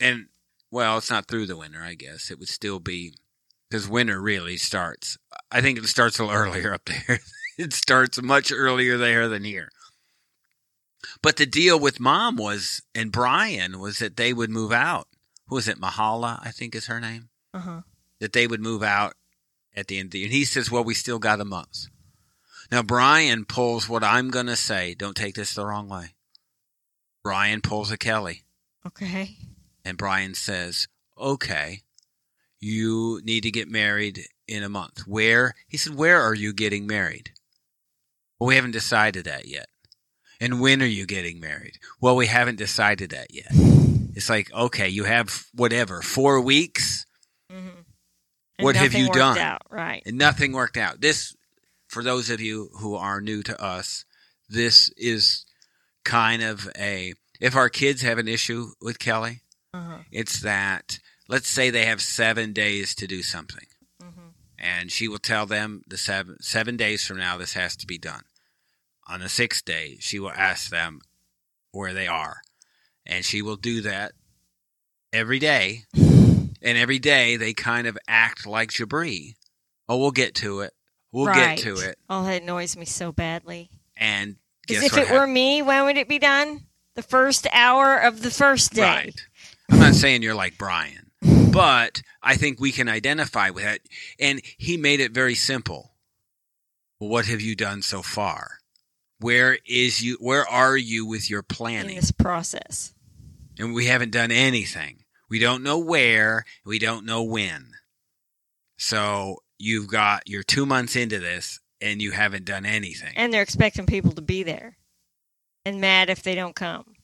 and 0.00 0.26
well, 0.70 0.98
it's 0.98 1.10
not 1.10 1.26
through 1.26 1.46
the 1.46 1.56
winter. 1.56 1.80
I 1.82 1.94
guess 1.94 2.30
it 2.30 2.38
would 2.38 2.48
still 2.48 2.78
be 2.78 3.14
because 3.68 3.88
winter 3.88 4.20
really 4.20 4.56
starts. 4.56 5.16
I 5.50 5.60
think 5.60 5.78
it 5.78 5.86
starts 5.86 6.18
a 6.18 6.24
little 6.24 6.36
earlier 6.40 6.74
up 6.74 6.84
there. 6.84 7.18
it 7.58 7.72
starts 7.72 8.20
much 8.22 8.52
earlier 8.52 8.98
there 8.98 9.28
than 9.28 9.44
here. 9.44 9.70
But 11.22 11.36
the 11.36 11.46
deal 11.46 11.78
with 11.80 12.00
mom 12.00 12.36
was 12.36 12.82
and 12.94 13.10
Brian 13.10 13.78
was 13.78 13.98
that 13.98 14.16
they 14.16 14.32
would 14.32 14.50
move 14.50 14.72
out. 14.72 15.08
Who 15.48 15.54
was 15.54 15.68
it? 15.68 15.80
Mahala, 15.80 16.38
I 16.44 16.50
think 16.50 16.74
is 16.74 16.86
her 16.86 17.00
name. 17.00 17.30
Uh 17.54 17.60
huh. 17.60 17.80
that 18.20 18.34
they 18.34 18.46
would 18.46 18.60
move 18.60 18.82
out 18.82 19.14
at 19.78 19.86
the 19.86 19.98
end 19.98 20.06
of 20.08 20.10
the 20.12 20.18
year. 20.18 20.26
And 20.26 20.34
he 20.34 20.44
says, 20.44 20.70
Well, 20.70 20.84
we 20.84 20.94
still 20.94 21.18
got 21.18 21.40
a 21.40 21.44
month. 21.44 21.86
Now, 22.70 22.82
Brian 22.82 23.44
pulls 23.44 23.88
what 23.88 24.04
I'm 24.04 24.30
going 24.30 24.46
to 24.46 24.56
say. 24.56 24.94
Don't 24.94 25.16
take 25.16 25.34
this 25.34 25.54
the 25.54 25.64
wrong 25.64 25.88
way. 25.88 26.14
Brian 27.22 27.60
pulls 27.60 27.90
a 27.90 27.96
Kelly, 27.98 28.42
Okay. 28.86 29.36
and 29.84 29.96
Brian 29.98 30.34
says, 30.34 30.88
Okay, 31.16 31.82
you 32.60 33.20
need 33.24 33.42
to 33.42 33.50
get 33.50 33.68
married 33.68 34.22
in 34.46 34.62
a 34.62 34.68
month. 34.68 35.06
Where? 35.06 35.54
He 35.66 35.76
said, 35.76 35.94
Where 35.94 36.20
are 36.20 36.34
you 36.34 36.52
getting 36.52 36.86
married? 36.86 37.30
Well, 38.38 38.48
we 38.48 38.54
haven't 38.56 38.70
decided 38.72 39.24
that 39.24 39.46
yet. 39.46 39.66
And 40.40 40.60
when 40.60 40.80
are 40.82 40.86
you 40.86 41.06
getting 41.06 41.40
married? 41.40 41.78
Well, 42.00 42.14
we 42.16 42.26
haven't 42.26 42.56
decided 42.56 43.10
that 43.10 43.32
yet. 43.32 43.52
It's 44.14 44.28
like, 44.28 44.52
okay, 44.52 44.88
you 44.88 45.04
have 45.04 45.46
whatever, 45.54 46.02
four 46.02 46.40
weeks? 46.40 47.06
What 48.60 48.76
have 48.76 48.94
you 48.94 49.10
done? 49.12 49.38
Out. 49.38 49.62
Right. 49.70 50.02
and 50.06 50.18
nothing 50.18 50.52
worked 50.52 50.76
out. 50.76 51.00
This, 51.00 51.34
for 51.88 52.02
those 52.02 52.30
of 52.30 52.40
you 52.40 52.70
who 52.80 52.94
are 52.96 53.20
new 53.20 53.42
to 53.44 53.62
us, 53.62 54.04
this 54.48 54.90
is 54.96 55.44
kind 56.04 56.42
of 56.42 56.68
a. 56.78 57.14
If 57.40 57.54
our 57.54 57.68
kids 57.68 58.02
have 58.02 58.18
an 58.18 58.26
issue 58.28 58.68
with 58.80 58.98
Kelly, 58.98 59.42
Uh-huh. 59.72 59.98
it's 60.10 60.40
that 60.42 60.98
let's 61.28 61.48
say 61.48 61.70
they 61.70 61.84
have 61.86 62.00
seven 62.00 62.52
days 62.52 62.94
to 62.96 63.06
do 63.06 63.22
something, 63.22 63.66
hmm 64.02 64.28
and 64.58 64.90
she 64.90 65.06
will 65.06 65.18
tell 65.18 65.46
them 65.46 65.82
the 65.86 65.96
seven 65.98 66.36
seven 66.40 66.76
days 66.76 67.04
from 67.04 67.16
now 67.18 67.36
this 67.38 67.52
has 67.54 67.76
to 67.76 67.86
be 67.86 67.98
done. 67.98 68.22
On 69.06 69.20
the 69.20 69.28
sixth 69.28 69.64
day, 69.64 69.96
she 70.00 70.18
will 70.18 70.32
ask 70.32 70.70
them 70.70 71.00
where 71.70 71.94
they 71.94 72.08
are, 72.08 72.38
and 73.06 73.24
she 73.24 73.40
will 73.40 73.56
do 73.56 73.80
that 73.82 74.12
every 75.12 75.38
day. 75.38 75.84
And 76.68 76.76
every 76.76 76.98
day 76.98 77.36
they 77.36 77.54
kind 77.54 77.86
of 77.86 77.96
act 78.06 78.46
like 78.46 78.68
Jibri. 78.70 79.34
Oh, 79.88 79.96
we'll 79.96 80.10
get 80.10 80.34
to 80.36 80.60
it. 80.60 80.74
We'll 81.12 81.26
right. 81.26 81.56
get 81.56 81.64
to 81.64 81.76
it. 81.78 81.98
Oh, 82.10 82.24
that 82.24 82.42
annoys 82.42 82.76
me 82.76 82.84
so 82.84 83.10
badly. 83.10 83.70
And 83.96 84.36
Because 84.66 84.82
guess 84.82 84.96
if 84.98 85.10
it 85.10 85.12
were 85.14 85.26
me, 85.26 85.62
when 85.62 85.84
would 85.86 85.96
it 85.96 86.08
be 86.08 86.18
done? 86.18 86.66
The 86.94 87.02
first 87.02 87.46
hour 87.52 87.96
of 87.96 88.20
the 88.20 88.30
first 88.30 88.74
day. 88.74 88.82
right. 88.82 89.20
I'm 89.70 89.78
not 89.78 89.94
saying 89.94 90.22
you're 90.22 90.34
like 90.34 90.58
Brian, 90.58 91.10
but 91.52 92.02
I 92.22 92.36
think 92.36 92.60
we 92.60 92.70
can 92.72 92.88
identify 92.88 93.48
with 93.50 93.64
that. 93.64 93.80
And 94.20 94.42
he 94.58 94.76
made 94.76 95.00
it 95.00 95.12
very 95.12 95.34
simple. 95.34 95.92
What 96.98 97.24
have 97.26 97.40
you 97.40 97.56
done 97.56 97.80
so 97.80 98.02
far? 98.02 98.58
Where 99.20 99.58
is 99.66 100.02
you? 100.02 100.18
Where 100.20 100.46
are 100.46 100.76
you 100.76 101.06
with 101.06 101.30
your 101.30 101.40
In 101.40 101.44
planning? 101.48 101.96
this 101.96 102.10
process. 102.12 102.92
And 103.58 103.72
we 103.72 103.86
haven't 103.86 104.10
done 104.12 104.30
anything. 104.30 104.98
We 105.30 105.38
don't 105.38 105.62
know 105.62 105.78
where. 105.78 106.44
We 106.64 106.78
don't 106.78 107.04
know 107.04 107.22
when. 107.22 107.72
So 108.78 109.38
you've 109.58 109.88
got 109.88 110.22
you're 110.28 110.42
two 110.42 110.66
months 110.66 110.96
into 110.96 111.18
this, 111.18 111.60
and 111.80 112.00
you 112.00 112.12
haven't 112.12 112.44
done 112.44 112.64
anything. 112.66 113.12
And 113.16 113.32
they're 113.32 113.42
expecting 113.42 113.86
people 113.86 114.12
to 114.12 114.22
be 114.22 114.42
there. 114.42 114.76
And 115.64 115.80
mad 115.80 116.08
if 116.08 116.22
they 116.22 116.34
don't 116.34 116.54
come. 116.56 116.94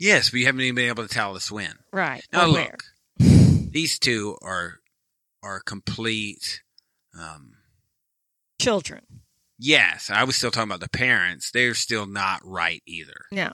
yes, 0.00 0.32
we 0.32 0.44
haven't 0.44 0.62
even 0.62 0.74
been 0.74 0.88
able 0.88 1.06
to 1.06 1.14
tell 1.14 1.36
us 1.36 1.50
when. 1.52 1.74
Right. 1.92 2.24
Now 2.32 2.46
look, 2.46 2.82
these 3.18 3.98
two 3.98 4.36
are 4.42 4.80
are 5.42 5.60
complete. 5.60 6.62
Um, 7.18 7.52
Children. 8.60 9.02
yes, 9.58 10.10
I 10.10 10.24
was 10.24 10.36
still 10.36 10.50
talking 10.50 10.70
about 10.70 10.80
the 10.80 10.88
parents. 10.88 11.50
They're 11.52 11.74
still 11.74 12.06
not 12.06 12.40
right 12.44 12.82
either. 12.86 13.26
No. 13.30 13.52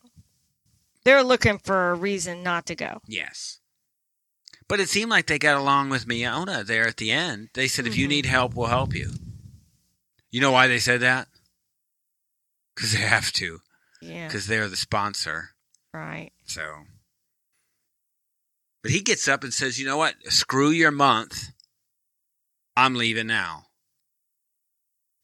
They're 1.11 1.25
looking 1.25 1.59
for 1.59 1.91
a 1.91 1.95
reason 1.97 2.45
not 2.45 2.67
to 2.67 2.77
go. 2.77 3.01
Yes, 3.05 3.59
but 4.69 4.79
it 4.79 4.89
seemed 4.89 5.11
like 5.11 5.27
they 5.27 5.41
got 5.41 5.57
along 5.61 5.91
with 5.91 6.07
Miona 6.07 6.65
there 6.65 6.87
at 6.87 6.99
the 6.99 7.11
end. 7.11 7.49
They 7.55 7.67
said, 7.67 7.89
"If 7.89 7.97
you 7.97 8.07
Mhm. 8.07 8.11
need 8.11 8.27
help, 8.27 8.55
we'll 8.55 8.69
help 8.69 8.95
you." 8.95 9.15
You 10.31 10.41
know 10.41 10.53
why 10.53 10.69
they 10.69 10.79
said 10.79 11.01
that? 11.01 11.27
Because 12.77 12.93
they 12.93 13.01
have 13.01 13.33
to. 13.33 13.61
Yeah. 14.01 14.29
Because 14.29 14.47
they're 14.47 14.69
the 14.69 14.77
sponsor. 14.77 15.57
Right. 15.93 16.31
So, 16.47 16.87
but 18.83 18.93
he 18.93 19.01
gets 19.01 19.27
up 19.27 19.43
and 19.43 19.53
says, 19.53 19.81
"You 19.81 19.87
know 19.87 19.97
what? 19.97 20.15
Screw 20.33 20.71
your 20.71 20.93
month. 20.93 21.49
I'm 22.77 22.95
leaving 22.95 23.27
now." 23.27 23.67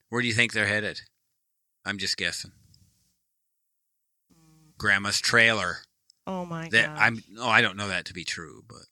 Where 0.09 0.21
do 0.21 0.27
you 0.27 0.35
think 0.35 0.53
they're 0.53 0.67
headed? 0.67 1.03
I'm 1.85 1.99
just 1.99 2.17
guessing. 2.17 2.51
Grandma's 4.79 5.21
trailer. 5.21 5.79
Oh 6.27 6.45
my 6.45 6.69
god. 6.69 6.91
I'm. 6.99 7.23
Oh, 7.39 7.49
I 7.49 7.61
don't 7.61 7.77
know 7.77 7.89
that 7.89 8.07
to 8.07 8.15
be 8.15 8.25
true, 8.25 8.63
but 8.69 8.83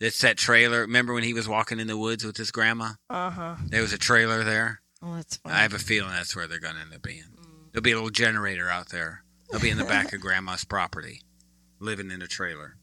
it's 0.00 0.20
that 0.20 0.36
trailer. 0.36 0.82
Remember 0.82 1.12
when 1.12 1.24
he 1.24 1.34
was 1.34 1.48
walking 1.48 1.80
in 1.80 1.86
the 1.86 1.96
woods 1.98 2.24
with 2.24 2.36
his 2.36 2.50
grandma? 2.50 2.92
Uh 3.10 3.30
huh. 3.30 3.56
There 3.66 3.82
was 3.82 3.92
a 3.92 3.98
trailer 3.98 4.44
there. 4.44 4.80
Oh, 5.02 5.14
that's 5.16 5.36
funny. 5.36 5.54
I 5.54 5.62
have 5.62 5.74
a 5.74 5.78
feeling 5.78 6.10
that's 6.12 6.34
where 6.34 6.46
they're 6.46 6.60
going 6.60 6.74
to 6.74 6.80
end 6.80 6.94
up 6.94 7.02
being. 7.02 7.22
Mm. 7.22 7.72
There'll 7.72 7.82
be 7.82 7.92
a 7.92 7.96
little 7.96 8.10
generator 8.10 8.68
out 8.68 8.88
there. 8.90 9.22
They'll 9.50 9.60
be 9.60 9.70
in 9.70 9.78
the 9.78 9.84
back 9.84 10.12
of 10.12 10.20
grandma's 10.20 10.64
property, 10.64 11.22
living 11.80 12.10
in 12.10 12.22
a 12.22 12.26
trailer. 12.26 12.76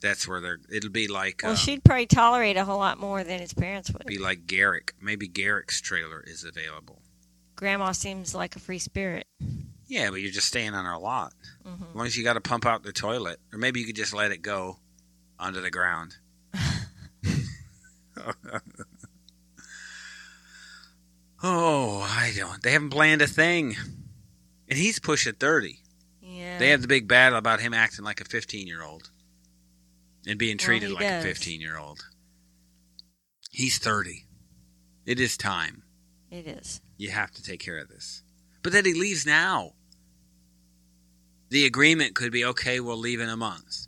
That's 0.00 0.26
where 0.26 0.40
they're. 0.40 0.58
It'll 0.70 0.90
be 0.90 1.06
like. 1.08 1.42
Well, 1.44 1.52
uh, 1.52 1.56
she'd 1.56 1.84
probably 1.84 2.06
tolerate 2.06 2.56
a 2.56 2.64
whole 2.64 2.78
lot 2.78 2.98
more 2.98 3.22
than 3.22 3.40
his 3.40 3.54
parents 3.54 3.90
would. 3.90 4.06
be 4.06 4.18
like 4.18 4.46
Garrick. 4.46 4.94
Maybe 5.00 5.28
Garrick's 5.28 5.80
trailer 5.80 6.24
is 6.26 6.44
available. 6.44 7.02
Grandma 7.56 7.92
seems 7.92 8.34
like 8.34 8.56
a 8.56 8.58
free 8.58 8.78
spirit. 8.80 9.26
Yeah, 9.92 10.08
but 10.08 10.22
you're 10.22 10.32
just 10.32 10.48
staying 10.48 10.72
on 10.72 10.86
our 10.86 10.98
lot. 10.98 11.34
hmm 11.66 11.84
As 11.90 11.94
long 11.94 12.06
as 12.06 12.16
you 12.16 12.24
got 12.24 12.32
to 12.32 12.40
pump 12.40 12.64
out 12.64 12.82
the 12.82 12.94
toilet, 12.94 13.38
or 13.52 13.58
maybe 13.58 13.78
you 13.78 13.84
could 13.84 13.94
just 13.94 14.14
let 14.14 14.32
it 14.32 14.40
go 14.40 14.78
onto 15.38 15.60
the 15.60 15.70
ground. 15.70 16.16
oh, 21.42 22.00
I 22.10 22.32
don't. 22.34 22.62
They 22.62 22.72
haven't 22.72 22.88
planned 22.88 23.20
a 23.20 23.26
thing, 23.26 23.76
and 24.66 24.78
he's 24.78 24.98
pushing 24.98 25.34
thirty. 25.34 25.80
Yeah. 26.22 26.56
They 26.56 26.70
had 26.70 26.80
the 26.80 26.88
big 26.88 27.06
battle 27.06 27.36
about 27.36 27.60
him 27.60 27.74
acting 27.74 28.06
like 28.06 28.22
a 28.22 28.24
15 28.24 28.66
year 28.66 28.82
old 28.82 29.10
and 30.26 30.38
being 30.38 30.56
treated 30.56 30.88
he 30.88 30.94
like 30.94 31.02
does. 31.06 31.22
a 31.22 31.28
15 31.28 31.60
year 31.60 31.76
old. 31.76 32.00
He's 33.50 33.76
30. 33.76 34.24
It 35.04 35.20
is 35.20 35.36
time. 35.36 35.82
It 36.30 36.46
is. 36.46 36.80
You 36.96 37.10
have 37.10 37.32
to 37.32 37.42
take 37.42 37.60
care 37.60 37.76
of 37.76 37.88
this. 37.88 38.22
But 38.62 38.72
then 38.72 38.86
he 38.86 38.94
leaves 38.94 39.26
now. 39.26 39.72
The 41.52 41.66
agreement 41.66 42.14
could 42.14 42.32
be 42.32 42.46
okay, 42.46 42.80
we'll 42.80 42.96
leave 42.96 43.20
in 43.20 43.28
a 43.28 43.36
month. 43.36 43.86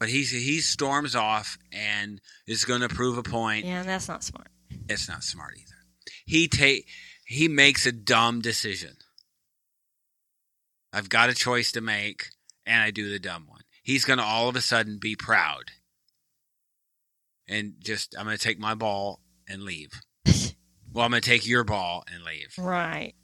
But 0.00 0.08
he's, 0.08 0.32
he 0.32 0.58
storms 0.58 1.14
off 1.14 1.56
and 1.70 2.20
is 2.48 2.64
going 2.64 2.80
to 2.80 2.88
prove 2.88 3.16
a 3.16 3.22
point. 3.22 3.64
Yeah, 3.64 3.84
that's 3.84 4.08
not 4.08 4.24
smart. 4.24 4.48
It's 4.88 5.08
not 5.08 5.22
smart 5.22 5.54
either. 5.56 5.76
He 6.24 6.48
take 6.48 6.88
he 7.24 7.46
makes 7.46 7.86
a 7.86 7.92
dumb 7.92 8.40
decision. 8.40 8.96
I've 10.92 11.08
got 11.08 11.30
a 11.30 11.34
choice 11.34 11.70
to 11.72 11.80
make, 11.80 12.30
and 12.66 12.82
I 12.82 12.90
do 12.90 13.08
the 13.08 13.20
dumb 13.20 13.46
one. 13.46 13.62
He's 13.84 14.04
going 14.04 14.18
to 14.18 14.24
all 14.24 14.48
of 14.48 14.56
a 14.56 14.60
sudden 14.60 14.98
be 14.98 15.14
proud, 15.14 15.70
and 17.46 17.74
just 17.78 18.16
I'm 18.18 18.24
going 18.24 18.36
to 18.36 18.42
take 18.42 18.58
my 18.58 18.74
ball 18.74 19.20
and 19.48 19.62
leave. 19.62 20.02
well, 20.92 21.04
I'm 21.04 21.12
going 21.12 21.22
to 21.22 21.30
take 21.30 21.46
your 21.46 21.62
ball 21.62 22.02
and 22.12 22.24
leave. 22.24 22.52
Right. 22.58 23.14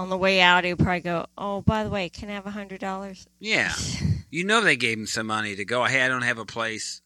On 0.00 0.08
the 0.08 0.16
way 0.16 0.40
out, 0.40 0.64
he'll 0.64 0.78
probably 0.78 1.00
go, 1.00 1.26
"Oh, 1.36 1.60
by 1.60 1.84
the 1.84 1.90
way, 1.90 2.08
can 2.08 2.30
I 2.30 2.32
have 2.32 2.46
a 2.46 2.50
hundred 2.52 2.80
dollars?" 2.80 3.28
yeah, 3.38 3.74
you 4.30 4.44
know 4.44 4.62
they 4.62 4.76
gave 4.76 4.96
him 4.96 5.06
some 5.06 5.26
money 5.26 5.54
to 5.54 5.64
go. 5.66 5.84
Hey, 5.84 6.02
I 6.02 6.08
don't 6.08 6.22
have 6.22 6.38
a 6.38 6.46
place, 6.46 7.02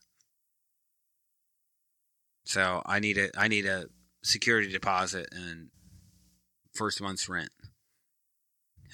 so 2.45 2.83
I 2.87 3.01
need 3.01 3.19
a 3.19 3.31
I 3.37 3.49
need 3.49 3.67
a 3.67 3.87
security 4.23 4.71
deposit 4.71 5.29
and 5.33 5.71
first 6.73 7.03
month's 7.03 7.29
rent. 7.29 7.51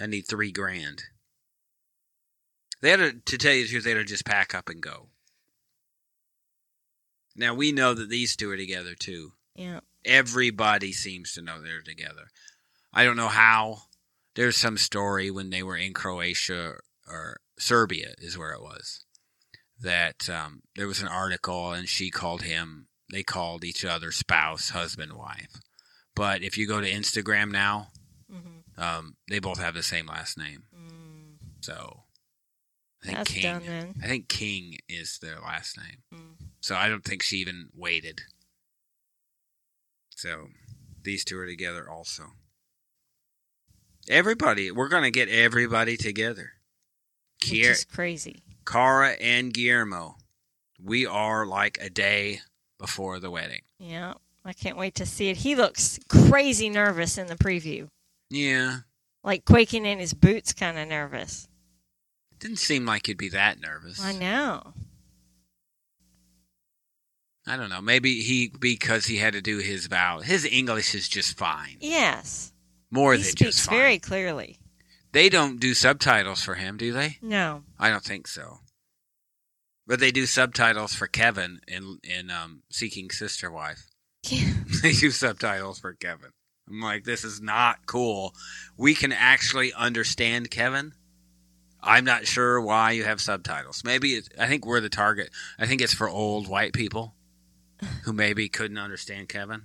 I 0.01 0.07
need 0.07 0.23
three 0.23 0.51
grand. 0.51 1.03
They 2.81 2.89
had 2.89 3.01
to, 3.01 3.13
to 3.13 3.37
tell 3.37 3.53
you 3.53 3.65
the 3.65 3.69
truth, 3.69 3.85
they 3.85 3.91
had 3.91 3.99
to 3.99 4.05
just 4.05 4.25
pack 4.25 4.55
up 4.55 4.71
and 4.71 4.81
go. 4.81 5.09
Now 7.37 7.53
we 7.53 7.71
know 7.71 7.93
that 7.93 8.09
these 8.09 8.35
two 8.35 8.51
are 8.51 8.57
together 8.57 8.95
too. 8.95 9.33
Yeah. 9.55 9.81
Everybody 10.07 10.93
seems 10.93 11.35
to 11.35 11.43
know 11.43 11.61
they're 11.61 11.83
together. 11.83 12.29
I 12.95 13.05
don't 13.05 13.19
know 13.19 13.29
how. 13.29 13.83
There's 14.41 14.57
some 14.57 14.79
story 14.79 15.31
when 15.31 15.51
they 15.51 15.63
were 15.63 15.77
in 15.77 15.93
Croatia 15.93 16.77
or 17.07 17.41
Serbia 17.59 18.15
is 18.17 18.39
where 18.39 18.53
it 18.53 18.63
was 18.63 19.05
that 19.83 20.31
um, 20.31 20.63
there 20.77 20.87
was 20.87 21.03
an 21.03 21.09
article 21.09 21.73
and 21.73 21.87
she 21.87 22.11
called 22.11 22.41
him. 22.41 22.87
They 23.13 23.23
called 23.23 23.65
each 23.67 23.85
other 23.85 24.11
spouse, 24.11 24.71
husband, 24.71 25.13
wife. 25.13 25.61
But 26.17 26.43
if 26.43 26.57
you 26.57 26.67
go 26.67 26.81
to 26.81 26.91
Instagram 26.91 27.51
now, 27.53 27.89
hmm 28.33 28.61
um, 28.83 29.17
they 29.29 29.41
both 29.41 29.59
have 29.59 29.75
the 29.75 29.83
same 29.83 30.07
last 30.07 30.39
name. 30.39 30.63
Mm, 30.75 31.37
So 31.61 32.05
I 33.03 33.07
think 33.07 33.19
that's 33.19 33.31
King. 33.33 33.43
done. 33.67 33.95
I 34.03 34.07
think 34.07 34.29
King 34.31 34.79
is 34.89 35.19
their 35.21 35.39
last 35.39 35.77
name. 35.77 35.99
Mm. 36.15 36.47
So 36.63 36.77
I 36.77 36.89
don't 36.89 37.05
think 37.05 37.23
she 37.23 37.37
even 37.37 37.69
waited. 37.75 38.23
So 40.17 40.47
these 41.03 41.27
two 41.27 41.39
are 41.39 41.47
together 41.47 41.87
also. 41.91 42.23
Everybody, 44.11 44.71
we're 44.73 44.89
going 44.89 45.05
to 45.05 45.11
get 45.11 45.29
everybody 45.29 45.97
together. 45.97 46.53
Which 47.41 47.51
Kier- 47.53 47.71
is 47.71 47.85
crazy. 47.85 48.43
Kara 48.67 49.11
and 49.13 49.55
Guillermo. 49.55 50.17
We 50.83 51.07
are 51.07 51.47
like 51.47 51.79
a 51.81 51.89
day 51.91 52.41
before 52.79 53.21
the 53.21 53.31
wedding. 53.31 53.61
Yeah. 53.79 54.15
I 54.45 54.53
can't 54.53 54.77
wait 54.77 54.95
to 54.97 55.07
see 55.07 55.29
it. 55.29 55.39
He 55.39 55.55
looks 55.55 56.01
crazy 56.09 56.69
nervous 56.71 57.19
in 57.19 57.27
the 57.29 57.37
preview, 57.37 57.89
Yeah. 58.31 58.79
like 59.23 59.45
quaking 59.45 59.85
in 59.87 59.99
his 59.99 60.15
boots, 60.15 60.53
kind 60.55 60.79
of 60.79 60.89
nervous. 60.89 61.47
Didn't 62.39 62.57
seem 62.59 62.87
like 62.87 63.07
he'd 63.07 63.19
be 63.19 63.29
that 63.29 63.61
nervous. 63.61 64.03
I 64.03 64.13
know. 64.13 64.73
I 67.47 67.57
don't 67.57 67.69
know. 67.69 67.83
Maybe 67.83 68.23
he 68.23 68.49
because 68.59 69.07
he 69.07 69.19
had 69.19 69.35
to 69.35 69.43
do 69.43 69.59
his 69.59 69.87
vow. 69.87 70.21
His 70.21 70.45
English 70.47 70.95
is 70.95 71.07
just 71.09 71.37
fine. 71.37 71.77
Yes. 71.81 72.53
More 72.91 73.13
he 73.13 73.19
than 73.19 73.25
speaks 73.31 73.57
just 73.57 73.69
fine. 73.69 73.79
very 73.79 73.99
clearly. 73.99 74.59
They 75.13 75.29
don't 75.29 75.59
do 75.59 75.75
subtitles 75.75 76.43
for 76.43 76.55
him, 76.55 76.77
do 76.77 76.93
they? 76.93 77.19
No. 77.21 77.65
I 77.79 77.91
don't 77.91 78.05
think 78.05 78.27
so. 78.27 78.59
But 79.87 79.99
they 79.99 80.13
do 80.13 80.27
subtitles 80.27 80.95
for 80.95 81.07
Kevin 81.09 81.61
in 81.67 81.99
in 82.05 82.31
um, 82.31 82.63
Seeking 82.71 83.11
Sister 83.11 83.51
Wife. 83.51 83.87
Yeah. 84.29 84.53
they 84.83 84.93
do 84.93 85.11
subtitles 85.11 85.81
for 85.81 85.95
Kevin. 85.95 86.31
I'm 86.69 86.81
like, 86.81 87.05
this 87.05 87.25
is 87.25 87.41
not 87.41 87.87
cool. 87.87 88.35
We 88.77 88.95
can 88.95 89.13
actually 89.13 89.73
understand 89.73 90.51
Kevin. 90.51 90.93
I'm 91.83 92.05
not 92.05 92.27
sure 92.27 92.61
why 92.61 92.93
you 92.93 93.05
have 93.05 93.21
subtitles. 93.21 93.83
Maybe 93.85 94.11
it's, 94.11 94.29
I 94.39 94.47
think 94.47 94.65
we're 94.67 94.81
the 94.81 94.89
target. 94.89 95.31
I 95.59 95.67
think 95.67 95.81
it's 95.81 95.95
for 95.95 96.09
old 96.09 96.47
white 96.47 96.73
people 96.73 97.15
who 98.05 98.13
maybe 98.13 98.49
couldn't 98.49 98.79
understand 98.79 99.29
Kevin. 99.29 99.63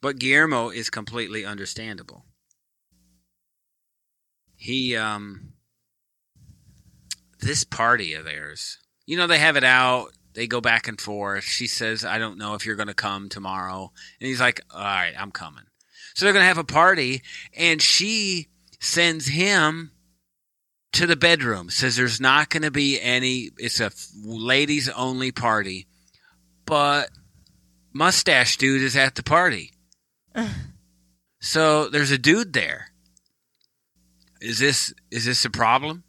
But 0.00 0.18
Guillermo 0.18 0.70
is 0.70 0.90
completely 0.90 1.44
understandable. 1.44 2.24
He 4.56 4.96
um 4.96 5.52
this 7.40 7.64
party 7.64 8.14
of 8.14 8.24
theirs. 8.24 8.78
You 9.06 9.16
know 9.16 9.26
they 9.26 9.38
have 9.38 9.56
it 9.56 9.64
out. 9.64 10.08
They 10.34 10.46
go 10.46 10.60
back 10.60 10.88
and 10.88 11.00
forth. 11.00 11.44
She 11.44 11.66
says, 11.66 12.04
"I 12.04 12.18
don't 12.18 12.38
know 12.38 12.54
if 12.54 12.66
you're 12.66 12.76
going 12.76 12.88
to 12.88 12.94
come 12.94 13.28
tomorrow." 13.28 13.92
And 14.20 14.28
he's 14.28 14.40
like, 14.40 14.60
"All 14.72 14.80
right, 14.80 15.14
I'm 15.16 15.30
coming." 15.30 15.64
So 16.14 16.24
they're 16.24 16.32
going 16.32 16.44
to 16.44 16.48
have 16.48 16.58
a 16.58 16.64
party 16.64 17.22
and 17.56 17.82
she 17.82 18.48
sends 18.80 19.26
him 19.26 19.90
to 20.92 21.06
the 21.06 21.16
bedroom. 21.16 21.70
Says 21.70 21.96
there's 21.96 22.20
not 22.20 22.50
going 22.50 22.62
to 22.62 22.70
be 22.70 23.00
any 23.00 23.50
it's 23.58 23.80
a 23.80 23.90
ladies 24.24 24.88
only 24.88 25.32
party. 25.32 25.86
But 26.66 27.10
mustache 27.92 28.56
dude 28.56 28.82
is 28.82 28.96
at 28.96 29.16
the 29.16 29.22
party. 29.22 29.72
So 31.40 31.88
there's 31.88 32.10
a 32.10 32.18
dude 32.18 32.54
there. 32.54 32.93
Is 34.44 34.58
this 34.58 34.92
is 35.10 35.24
this 35.24 35.44
a 35.44 35.50
problem? 35.50 36.04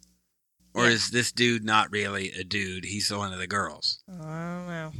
Or 0.74 0.84
Yeah. 0.84 0.90
is 0.92 1.10
this 1.10 1.32
dude 1.32 1.64
not 1.64 1.90
really 1.90 2.32
a 2.32 2.44
dude? 2.44 2.84
He's 2.84 3.10
one 3.10 3.32
of 3.32 3.38
the 3.38 3.46
girls. 3.46 4.02
I 4.08 4.12
don't 4.12 4.66
know. 4.68 4.92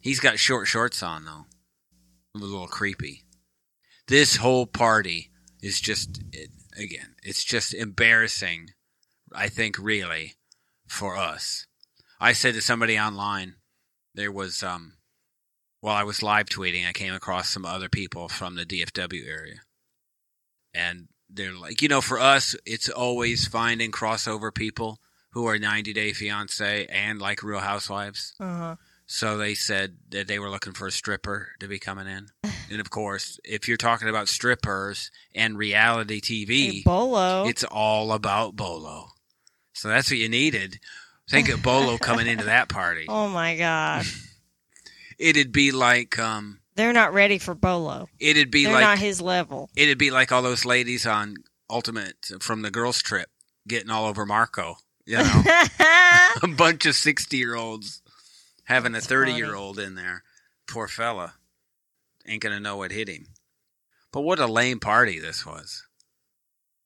He's 0.00 0.20
got 0.20 0.38
short 0.38 0.68
shorts 0.68 1.02
on 1.02 1.24
though. 1.24 1.46
A 2.34 2.38
little 2.38 2.68
creepy. 2.68 3.24
This 4.08 4.36
whole 4.36 4.66
party 4.66 5.30
is 5.62 5.80
just 5.80 6.20
it, 6.32 6.50
again, 6.76 7.16
it's 7.22 7.42
just 7.42 7.72
embarrassing. 7.72 8.68
I 9.32 9.48
think 9.48 9.78
really 9.78 10.34
for 10.86 11.16
us. 11.16 11.66
I 12.20 12.32
said 12.34 12.54
to 12.54 12.60
somebody 12.62 12.98
online, 12.98 13.56
there 14.14 14.30
was 14.32 14.62
um, 14.62 14.98
while 15.80 15.96
I 15.96 16.02
was 16.04 16.22
live 16.22 16.46
tweeting, 16.46 16.86
I 16.86 16.92
came 16.92 17.14
across 17.14 17.48
some 17.48 17.64
other 17.64 17.88
people 17.88 18.28
from 18.28 18.54
the 18.54 18.64
DFW 18.66 19.26
area, 19.26 19.60
and 20.74 21.08
they're 21.30 21.52
like, 21.54 21.82
you 21.82 21.88
know, 21.88 22.00
for 22.00 22.18
us, 22.20 22.54
it's 22.64 22.88
always 22.88 23.46
finding 23.46 23.90
crossover 23.92 24.54
people 24.54 25.00
who 25.30 25.46
are 25.46 25.58
90 25.58 25.92
Day 25.92 26.12
Fiance 26.12 26.86
and 26.86 27.20
like 27.20 27.42
Real 27.42 27.60
Housewives. 27.60 28.34
Uh-huh. 28.40 28.76
So 29.08 29.36
they 29.38 29.54
said 29.54 29.98
that 30.10 30.26
they 30.26 30.38
were 30.38 30.50
looking 30.50 30.72
for 30.72 30.88
a 30.88 30.90
stripper 30.92 31.50
to 31.60 31.68
be 31.68 31.78
coming 31.78 32.06
in. 32.06 32.28
And 32.68 32.80
of 32.80 32.90
course, 32.90 33.38
if 33.44 33.68
you're 33.68 33.76
talking 33.76 34.08
about 34.08 34.28
strippers 34.28 35.12
and 35.36 35.56
reality 35.56 36.20
TV, 36.20 36.72
Hey, 36.72 36.82
Bolo. 36.84 37.46
it's 37.46 37.62
all 37.62 38.10
about 38.10 38.56
Bolo. 38.56 39.10
So 39.72 39.86
that's 39.86 40.10
what 40.10 40.18
you 40.18 40.28
needed. 40.28 40.80
Think 41.30 41.48
of 41.48 41.62
Bolo 41.62 41.96
coming 41.96 42.26
into 42.26 42.46
that 42.46 42.68
party. 42.68 43.06
oh 43.08 43.28
my 43.28 43.56
God. 43.56 44.04
It'd 45.18 45.52
be 45.52 45.70
like 45.70 46.18
um 46.18 46.58
They're 46.76 46.92
not 46.92 47.12
ready 47.12 47.38
for 47.38 47.54
Bolo. 47.54 48.08
it'd 48.20 48.50
be 48.50 48.64
They're 48.64 48.74
like 48.74 48.82
not 48.82 48.98
his 48.98 49.20
level. 49.20 49.70
it'd 49.74 49.98
be 49.98 50.10
like 50.10 50.30
all 50.30 50.42
those 50.42 50.64
ladies 50.64 51.06
on 51.06 51.36
Ultimate 51.68 52.30
from 52.40 52.62
the 52.62 52.70
girls 52.70 53.02
trip 53.02 53.28
getting 53.66 53.90
all 53.90 54.06
over 54.06 54.24
Marco, 54.24 54.76
you 55.04 55.16
know. 55.16 55.42
a 56.42 56.48
bunch 56.56 56.86
of 56.86 56.94
60 56.94 57.36
year 57.36 57.56
olds 57.56 58.02
having 58.64 58.92
That's 58.92 59.06
a 59.06 59.08
30 59.08 59.32
year 59.32 59.54
old 59.54 59.78
in 59.78 59.94
there. 59.96 60.22
Poor 60.68 60.86
fella. 60.86 61.34
Ain't 62.28 62.42
to 62.42 62.60
know 62.60 62.76
what 62.76 62.92
hit 62.92 63.08
him. 63.08 63.26
But 64.12 64.20
what 64.22 64.38
a 64.38 64.46
lame 64.46 64.80
party 64.80 65.18
this 65.18 65.44
was. 65.44 65.84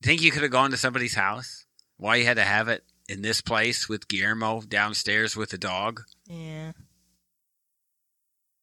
Think 0.03 0.23
you 0.23 0.31
could 0.31 0.43
have 0.43 0.51
gone 0.51 0.71
to 0.71 0.77
somebody's 0.77 1.15
house? 1.15 1.67
Why 1.97 2.17
you 2.17 2.25
had 2.25 2.37
to 2.37 2.45
have 2.45 2.69
it 2.69 2.85
in 3.09 3.23
this 3.23 3.41
place 3.41 3.89
with 3.89 4.09
Guillermo 4.09 4.63
downstairs 4.63 5.37
with 5.37 5.51
the 5.51 5.59
dog? 5.59 6.03
yeah. 6.27 6.73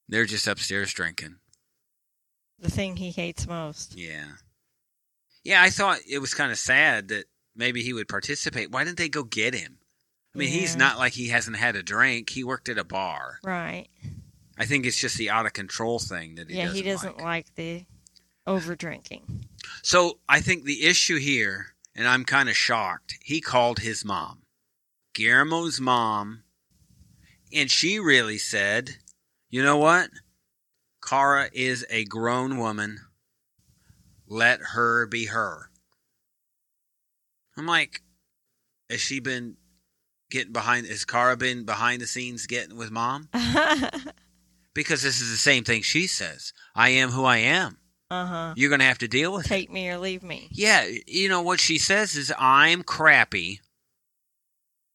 They're 0.10 0.26
just 0.26 0.48
upstairs 0.48 0.94
drinking. 0.94 1.36
The 2.60 2.72
thing 2.72 2.98
he 2.98 3.12
hates 3.12 3.48
most. 3.48 3.98
Yeah. 3.98 4.26
Yeah, 5.44 5.62
I 5.62 5.70
thought 5.70 6.00
it 6.10 6.20
was 6.20 6.34
kind 6.34 6.52
of 6.52 6.58
sad 6.58 7.10
that 7.10 7.26
maybe 7.56 7.84
he 7.84 7.94
would 7.94 8.08
participate. 8.08 8.72
Why 8.72 8.84
didn't 8.84 8.98
they 8.98 9.10
go 9.10 9.24
get 9.24 9.54
him? 9.54 9.78
I 10.36 10.40
mean, 10.40 10.50
he's 10.50 10.76
not 10.76 11.00
like 11.00 11.14
he 11.14 11.30
hasn't 11.30 11.58
had 11.58 11.76
a 11.76 11.82
drink. 11.82 12.30
He 12.30 12.44
worked 12.44 12.70
at 12.70 12.78
a 12.78 12.84
bar. 12.84 13.40
Right. 13.44 13.88
I 14.58 14.66
think 14.66 14.86
it's 14.86 15.00
just 15.00 15.18
the 15.18 15.30
out 15.32 15.48
of 15.48 15.54
control 15.54 16.00
thing 16.00 16.36
that 16.36 16.50
he 16.50 16.58
yeah, 16.58 16.66
doesn't 16.66 16.76
he 16.76 16.84
doesn't 16.84 17.18
like. 17.18 17.24
like, 17.24 17.56
the 17.56 17.86
over 18.46 18.76
drinking. 18.76 19.46
So 19.84 20.20
I 20.30 20.42
think 20.42 20.64
the 20.64 20.86
issue 20.86 21.18
here, 21.18 21.76
and 21.96 22.08
I'm 22.08 22.24
kind 22.24 22.50
of 22.50 22.56
shocked, 22.56 23.18
he 23.24 23.42
called 23.42 23.80
his 23.80 24.06
mom, 24.06 24.44
Guillermo's 25.14 25.82
mom, 25.82 26.44
and 27.54 27.70
she 27.72 28.00
really 28.00 28.38
said, 28.38 28.98
you 29.50 29.64
know 29.64 29.78
what? 29.78 30.10
Kara 31.08 31.50
is 31.54 31.86
a 31.90 32.04
grown 32.06 32.58
woman. 32.58 33.00
Let 34.28 34.60
her 34.74 35.06
be 35.08 35.26
her. 35.28 35.70
I'm 37.58 37.66
like, 37.66 38.02
has 38.90 39.00
she 39.02 39.20
been 39.20 39.56
getting 40.30 40.54
behind? 40.54 40.86
Has 40.88 41.06
Kara 41.06 41.38
been 41.38 41.66
behind 41.66 42.02
the 42.02 42.08
scenes 42.08 42.46
getting 42.46 42.78
with 42.78 42.92
mom? 42.92 43.30
uh 43.34 43.90
Because 44.74 45.02
this 45.02 45.22
is 45.22 45.32
the 45.32 45.38
same 45.38 45.64
thing 45.64 45.82
she 45.82 46.06
says. 46.08 46.54
I 46.76 46.90
am 46.90 47.10
who 47.10 47.24
I 47.26 47.38
am. 47.38 47.78
huh. 48.12 48.54
You're 48.56 48.70
going 48.70 48.80
to 48.80 48.86
have 48.86 49.00
to 49.00 49.08
deal 49.08 49.34
with 49.34 49.46
it. 49.46 49.50
Take 49.50 49.72
me 49.72 49.90
or 49.90 49.98
leave 49.98 50.22
me. 50.22 50.50
Yeah, 50.52 50.86
you 51.08 51.30
know 51.30 51.42
what 51.42 51.60
she 51.60 51.80
says 51.80 52.16
is 52.16 52.32
I'm 52.38 52.84
crappy. 52.84 53.60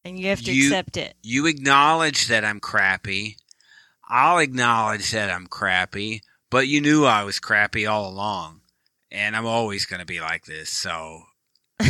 And 0.05 0.21
you 0.21 0.29
have 0.29 0.43
to 0.43 0.55
You- 0.55 0.67
accept 0.69 0.97
it. 0.97 1.17
You 1.23 1.47
acknowledge 1.47 2.29
that 2.29 2.45
I'm 2.45 2.61
crappy. 2.61 3.37
I'll 4.13 4.39
acknowledge 4.39 5.11
that 5.13 5.31
I'm 5.31 5.47
crappy, 5.47 6.21
but 6.51 6.69
you 6.69 6.81
knew 6.83 7.05
I 7.07 7.25
was 7.25 7.41
crappy 7.41 7.87
all 7.87 8.09
along. 8.11 8.61
And 9.11 9.35
I'm 9.37 9.47
always 9.47 9.85
going 9.87 10.01
to 10.01 10.07
be 10.07 10.21
like 10.21 10.45
this, 10.47 10.71
so 10.71 11.23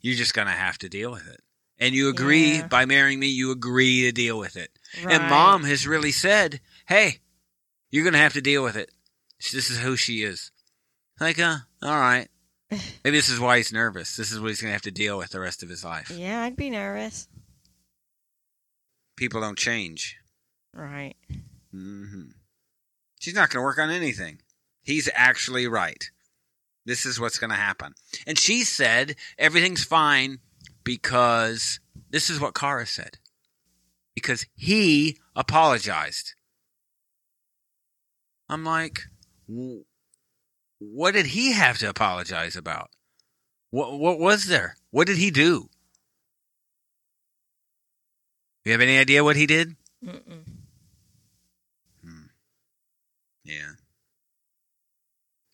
you're 0.00 0.14
just 0.16 0.34
going 0.34 0.46
to 0.48 0.52
have 0.52 0.78
to 0.78 0.88
deal 0.88 1.10
with 1.10 1.26
it. 1.28 1.40
And 1.78 1.94
you 1.94 2.08
agree 2.08 2.56
Yeah. 2.58 2.66
by 2.68 2.84
marrying 2.84 3.18
me, 3.20 3.28
you 3.28 3.50
agree 3.52 4.02
to 4.02 4.12
deal 4.12 4.38
with 4.38 4.56
it. 4.56 4.70
Right. 5.02 5.14
And 5.14 5.28
mom 5.30 5.64
has 5.64 5.86
really 5.86 6.12
said, 6.12 6.60
"Hey, 6.86 7.18
you're 7.90 8.04
going 8.04 8.12
to 8.14 8.18
have 8.20 8.32
to 8.34 8.40
deal 8.40 8.62
with 8.64 8.76
it. 8.76 8.90
This 9.52 9.70
is 9.70 9.78
who 9.80 9.96
she 9.96 10.22
is." 10.22 10.50
Like, 11.20 11.38
uh, 11.40 11.58
all 11.82 11.98
right. 11.98 12.28
Maybe 12.70 13.16
this 13.16 13.28
is 13.28 13.40
why 13.40 13.56
he's 13.56 13.72
nervous. 13.72 14.16
This 14.16 14.30
is 14.30 14.38
what 14.40 14.48
he's 14.48 14.60
going 14.60 14.68
to 14.70 14.74
have 14.74 14.82
to 14.82 14.90
deal 14.92 15.18
with 15.18 15.30
the 15.30 15.40
rest 15.40 15.62
of 15.64 15.68
his 15.68 15.84
life. 15.84 16.10
Yeah, 16.10 16.42
I'd 16.42 16.56
be 16.56 16.70
nervous. 16.70 17.26
People 19.16 19.40
don't 19.40 19.58
change. 19.58 20.16
Right. 20.72 21.16
Hmm 21.72 22.22
She's 23.20 23.34
not 23.34 23.50
going 23.50 23.60
to 23.60 23.64
work 23.64 23.78
on 23.78 23.90
anything. 23.90 24.38
He's 24.82 25.08
actually 25.12 25.66
right. 25.66 26.08
This 26.84 27.04
is 27.04 27.18
what's 27.20 27.38
going 27.38 27.50
to 27.50 27.56
happen. 27.56 27.94
And 28.26 28.38
she 28.38 28.64
said 28.64 29.16
everything's 29.38 29.84
fine 29.84 30.38
because 30.84 31.80
this 32.10 32.30
is 32.30 32.40
what 32.40 32.54
Kara 32.54 32.86
said. 32.86 33.18
Because 34.14 34.46
he 34.56 35.18
apologized. 35.36 36.34
I'm 38.48 38.64
like, 38.64 39.02
what 40.78 41.12
did 41.12 41.26
he 41.26 41.52
have 41.52 41.78
to 41.78 41.88
apologize 41.88 42.56
about? 42.56 42.90
What 43.70 43.98
what 43.98 44.18
was 44.18 44.46
there? 44.46 44.76
What 44.90 45.06
did 45.06 45.18
he 45.18 45.30
do? 45.30 45.68
You 48.64 48.72
have 48.72 48.80
any 48.80 48.98
idea 48.98 49.22
what 49.22 49.36
he 49.36 49.46
did? 49.46 49.76
Mm-mm. 50.04 50.57
Yeah. 53.48 53.72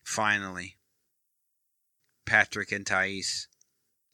Finally, 0.03 0.75
Patrick 2.25 2.73
and 2.73 2.85
Thais. 2.85 3.47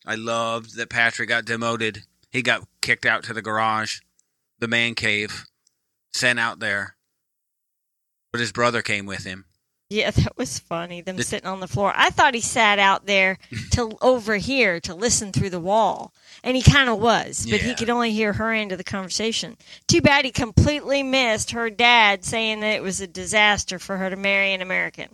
I 0.05 0.13
loved 0.13 0.77
that 0.77 0.91
Patrick 0.91 1.29
got 1.29 1.45
demoted. 1.45 2.03
He 2.29 2.43
got 2.43 2.67
kicked 2.81 3.07
out 3.07 3.23
to 3.23 3.33
the 3.33 3.41
garage, 3.41 3.99
the 4.59 4.67
man 4.67 4.93
cave, 4.93 5.45
sent 6.13 6.39
out 6.39 6.59
there. 6.59 6.95
But 8.31 8.39
his 8.41 8.51
brother 8.51 8.83
came 8.83 9.07
with 9.07 9.23
him. 9.23 9.45
Yeah, 9.91 10.09
that 10.11 10.37
was 10.37 10.57
funny. 10.57 11.01
Them 11.01 11.17
The- 11.17 11.23
sitting 11.23 11.49
on 11.49 11.59
the 11.59 11.67
floor. 11.67 11.91
I 11.93 12.11
thought 12.11 12.33
he 12.33 12.39
sat 12.41 12.79
out 12.79 13.05
there 13.05 13.37
to 13.71 13.97
over 14.01 14.37
here 14.37 14.79
to 14.79 14.95
listen 14.95 15.33
through 15.33 15.49
the 15.49 15.59
wall, 15.59 16.13
and 16.43 16.55
he 16.55 16.63
kind 16.63 16.89
of 16.89 16.99
was, 16.99 17.45
but 17.49 17.59
he 17.59 17.75
could 17.75 17.89
only 17.89 18.13
hear 18.13 18.33
her 18.33 18.51
end 18.53 18.71
of 18.71 18.77
the 18.77 18.85
conversation. 18.85 19.57
Too 19.87 20.01
bad 20.01 20.23
he 20.23 20.31
completely 20.31 21.03
missed 21.03 21.51
her 21.51 21.69
dad 21.69 22.23
saying 22.23 22.61
that 22.61 22.75
it 22.75 22.81
was 22.81 23.01
a 23.01 23.07
disaster 23.07 23.79
for 23.79 23.97
her 23.97 24.09
to 24.09 24.15
marry 24.15 24.53
an 24.53 24.61
American. 24.61 25.09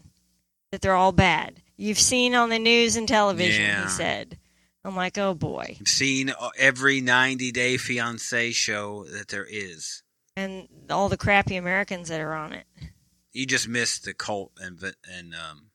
That 0.72 0.82
they're 0.82 0.94
all 0.96 1.12
bad. 1.12 1.62
You've 1.76 2.00
seen 2.00 2.36
on 2.36 2.50
the 2.50 2.60
news 2.60 2.98
and 2.98 3.08
television. 3.08 3.64
Yeah. 3.64 3.84
He 3.84 3.90
said. 3.90 4.38
I'm 4.84 4.96
like, 4.96 5.18
oh 5.18 5.34
boy. 5.34 5.78
I've 5.82 5.88
seen 5.88 6.30
uh, 6.30 6.50
every 6.58 7.02
90 7.02 7.52
Day 7.52 7.78
Fiance 7.78 8.52
show 8.52 9.06
that 9.06 9.28
there 9.30 9.48
is. 9.50 10.04
And 10.36 10.68
all 10.90 11.10
the 11.10 11.18
crappy 11.18 11.56
Americans 11.56 12.10
that 12.10 12.22
are 12.22 12.34
on 12.34 12.54
it. 12.54 12.66
You 13.38 13.46
just 13.46 13.68
missed 13.68 14.04
the 14.04 14.16
Colt 14.16 14.52
and, 14.60 14.80
and 15.08 15.36
um, 15.36 15.68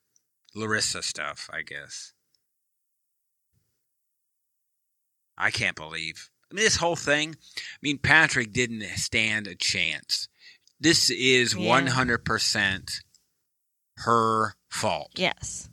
Larissa 0.52 1.00
stuff, 1.02 1.48
I 1.52 1.62
guess. 1.62 2.12
I 5.38 5.50
can't 5.52 5.76
believe. 5.76 6.28
I 6.50 6.54
mean, 6.54 6.64
this 6.64 6.76
whole 6.76 6.96
thing. 6.96 7.36
I 7.56 7.78
mean, 7.80 7.98
Patrick 7.98 8.52
didn't 8.52 8.82
stand 8.96 9.46
a 9.46 9.54
chance. 9.54 10.28
This 10.80 11.08
is 11.10 11.56
one 11.56 11.86
hundred 11.86 12.24
percent 12.24 13.00
her 13.98 14.54
fault. 14.68 15.12
Yes. 15.14 15.68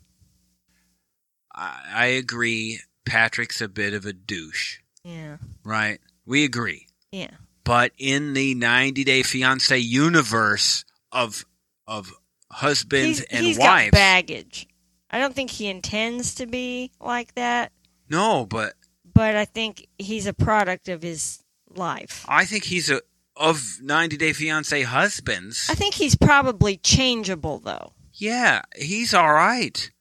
I, 1.56 1.82
I 1.92 2.06
agree. 2.06 2.80
Patrick's 3.06 3.62
a 3.62 3.68
bit 3.68 3.96
of 3.96 4.06
a 4.06 4.14
douche, 4.14 4.78
Yeah. 5.04 5.38
right? 5.64 6.00
We 6.28 6.44
agree. 6.44 6.86
Yeah. 7.12 7.32
But 7.64 7.92
in 7.98 8.34
the 8.34 8.54
90 8.54 9.04
Day 9.04 9.24
Fiance 9.24 9.76
universe 9.78 10.86
of 11.12 11.44
of 11.90 12.14
husbands 12.52 13.20
He's, 13.20 13.28
and 13.28 13.46
he's 13.46 13.58
wives, 13.60 13.92
got 13.92 13.98
baggage. 13.98 14.68
I 15.12 15.18
don't 15.20 15.34
think 15.36 15.50
he 15.50 15.68
intends 15.68 16.36
to 16.36 16.46
be 16.46 16.92
like 17.02 17.34
that, 17.36 17.72
no, 18.10 18.46
but 18.46 18.74
but 19.14 19.36
I 19.36 19.46
think 19.46 19.88
he's 19.98 20.28
a 20.28 20.34
product 20.34 20.88
of 20.88 21.02
his 21.02 21.44
life. 21.76 22.26
I 22.30 22.46
think 22.46 22.64
he's 22.66 22.90
a 22.90 23.02
of 23.36 23.80
90 23.82 24.18
Day 24.18 24.34
Fiance 24.34 24.82
husbands. 24.84 25.68
I 25.70 25.74
think 25.76 25.96
he's 25.96 26.16
probably 26.16 26.78
changeable, 26.78 27.60
though. 27.60 27.94
yeah, 28.14 28.62
he's 28.78 29.14
all 29.14 29.34
right. 29.34 29.92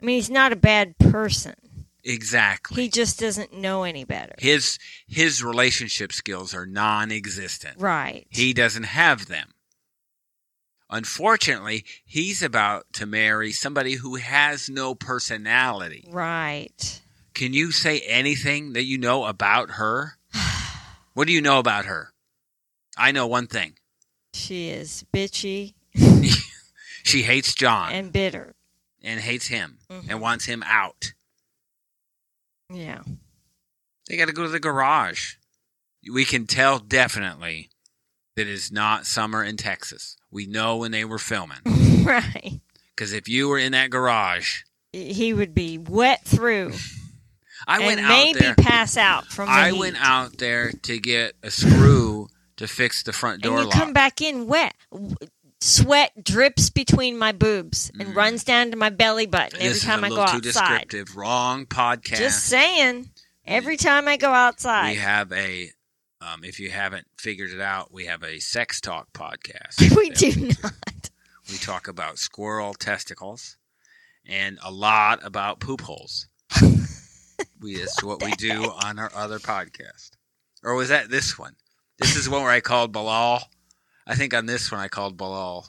I 0.00 0.04
mean, 0.06 0.16
he's 0.16 0.30
not 0.30 0.52
a 0.52 0.56
bad 0.56 0.98
person. 0.98 1.54
Exactly. 2.02 2.82
He 2.82 2.88
just 2.88 3.20
doesn't 3.20 3.52
know 3.52 3.82
any 3.82 4.04
better. 4.04 4.34
his 4.38 4.78
his 5.06 5.44
relationship 5.44 6.12
skills 6.12 6.54
are 6.54 6.64
non-existent. 6.66 7.78
Right. 7.78 8.26
He 8.30 8.54
doesn't 8.54 8.84
have 8.84 9.26
them. 9.26 9.50
Unfortunately, 10.90 11.84
he's 12.04 12.42
about 12.42 12.84
to 12.94 13.06
marry 13.06 13.52
somebody 13.52 13.94
who 13.94 14.16
has 14.16 14.68
no 14.68 14.94
personality. 14.94 16.08
right. 16.10 17.00
Can 17.32 17.54
you 17.54 17.70
say 17.72 18.00
anything 18.00 18.72
that 18.74 18.84
you 18.84 18.98
know 18.98 19.24
about 19.24 19.72
her? 19.72 20.16
What 21.14 21.26
do 21.26 21.32
you 21.32 21.40
know 21.40 21.58
about 21.58 21.86
her? 21.86 22.12
I 22.96 23.10
know 23.12 23.26
one 23.26 23.46
thing. 23.48 23.74
She 24.32 24.68
is 24.70 25.04
bitchy 25.12 25.74
She 27.02 27.22
hates 27.22 27.52
John 27.54 27.92
and 27.92 28.12
bitter. 28.12 28.54
and 29.02 29.18
hates 29.20 29.48
him 29.48 29.78
Mhm. 29.90 30.08
and 30.08 30.20
wants 30.20 30.44
him 30.44 30.62
out. 30.64 31.12
Yeah. 32.72 33.02
They 34.08 34.16
got 34.16 34.26
to 34.26 34.32
go 34.32 34.44
to 34.44 34.48
the 34.48 34.60
garage. 34.60 35.34
We 36.10 36.24
can 36.24 36.46
tell 36.46 36.78
definitely 36.78 37.70
that 38.36 38.46
it's 38.46 38.70
not 38.70 39.06
summer 39.06 39.42
in 39.42 39.56
Texas. 39.56 40.16
We 40.30 40.46
know 40.46 40.76
when 40.78 40.90
they 40.92 41.04
were 41.04 41.18
filming. 41.18 41.58
right. 42.04 42.60
Because 42.94 43.12
if 43.12 43.28
you 43.28 43.48
were 43.48 43.58
in 43.58 43.72
that 43.72 43.90
garage, 43.90 44.62
He 44.92 45.32
would 45.32 45.54
be 45.54 45.78
wet 45.78 46.24
through 46.24 46.72
I 47.66 47.80
went 47.80 48.00
out 48.00 48.08
maybe 48.08 48.38
there. 48.40 48.54
pass 48.54 48.96
out 48.96 49.26
from 49.26 49.46
the 49.46 49.52
I 49.52 49.70
heat. 49.70 49.78
went 49.78 49.96
out 50.00 50.38
there 50.38 50.72
to 50.72 50.98
get 50.98 51.34
a 51.42 51.50
screw 51.50 52.28
to 52.56 52.66
fix 52.66 53.02
the 53.02 53.12
front 53.12 53.42
door. 53.42 53.52
and 53.58 53.60
you 53.64 53.68
lock. 53.68 53.74
come 53.78 53.92
back 53.92 54.20
in 54.22 54.46
wet. 54.46 54.74
Sweat 55.62 56.12
drips 56.24 56.70
between 56.70 57.18
my 57.18 57.32
boobs 57.32 57.90
and 58.00 58.08
Mm. 58.10 58.16
runs 58.16 58.44
down 58.44 58.70
to 58.70 58.76
my 58.78 58.88
belly 58.88 59.26
button 59.26 59.56
every 59.60 59.68
this 59.74 59.82
time 59.84 60.04
is 60.04 60.10
a 60.10 60.14
I 60.14 60.16
go 60.16 60.22
outside. 60.22 60.42
descriptive. 60.42 61.16
Wrong 61.16 61.66
podcast. 61.66 62.16
Just 62.16 62.44
saying. 62.46 63.10
Every 63.46 63.76
time 63.76 64.08
I 64.08 64.16
go 64.16 64.30
outside, 64.32 64.90
we 64.92 64.96
have 64.96 65.30
a. 65.32 65.70
Um, 66.22 66.44
if 66.44 66.60
you 66.60 66.70
haven't 66.70 67.06
figured 67.16 67.50
it 67.50 67.60
out, 67.60 67.92
we 67.92 68.04
have 68.06 68.22
a 68.22 68.38
sex 68.40 68.80
talk 68.80 69.12
podcast. 69.12 69.96
we 69.96 70.10
do 70.10 70.48
not. 70.62 71.10
We 71.50 71.56
talk 71.56 71.88
about 71.88 72.18
squirrel 72.18 72.74
testicles 72.74 73.56
and 74.26 74.58
a 74.62 74.70
lot 74.70 75.20
about 75.24 75.60
poop 75.60 75.80
holes. 75.80 76.28
we 77.60 77.76
that's 77.78 78.02
what 78.04 78.22
we 78.22 78.32
do 78.32 78.64
on 78.84 78.98
our 78.98 79.10
other 79.14 79.38
podcast. 79.38 80.10
Or 80.62 80.74
was 80.74 80.90
that 80.90 81.08
this 81.10 81.38
one? 81.38 81.56
This 81.98 82.16
is 82.16 82.28
one 82.28 82.42
where 82.42 82.52
I 82.52 82.60
called 82.60 82.92
Bilal. 82.92 83.42
I 84.06 84.14
think 84.14 84.34
on 84.34 84.44
this 84.46 84.70
one 84.70 84.80
I 84.80 84.88
called 84.88 85.16
Bilal. 85.16 85.66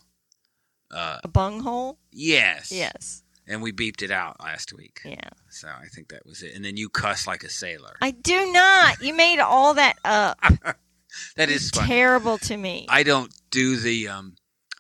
Uh, 0.92 1.20
A 1.24 1.28
bunghole? 1.30 1.98
yes. 2.12 2.72
Yes. 2.74 3.24
And 3.48 3.62
we 3.62 3.72
beeped 3.72 4.02
it 4.02 4.12
out 4.12 4.40
last 4.40 4.72
week. 4.74 5.02
Yeah. 5.04 5.30
So 5.50 5.68
I 5.68 5.88
think 5.88 6.10
that 6.10 6.26
was 6.26 6.42
it. 6.44 6.54
And 6.56 6.64
then 6.64 6.78
you 6.78 6.90
cuss 6.90 7.28
like 7.28 7.44
a 7.44 7.50
sailor. 7.50 7.96
I 8.02 8.12
do 8.12 8.52
not. 8.52 9.02
You 9.02 9.14
made 9.16 9.40
all 9.40 9.74
that 9.74 9.98
up. 10.06 10.38
that 11.36 11.50
is 11.50 11.70
funny. 11.72 11.88
terrible 11.88 12.38
to 12.40 12.56
me. 12.56 12.86
I 12.88 13.04
don't 13.04 13.34
do 13.50 13.76
the 13.78 14.08
um 14.08 14.36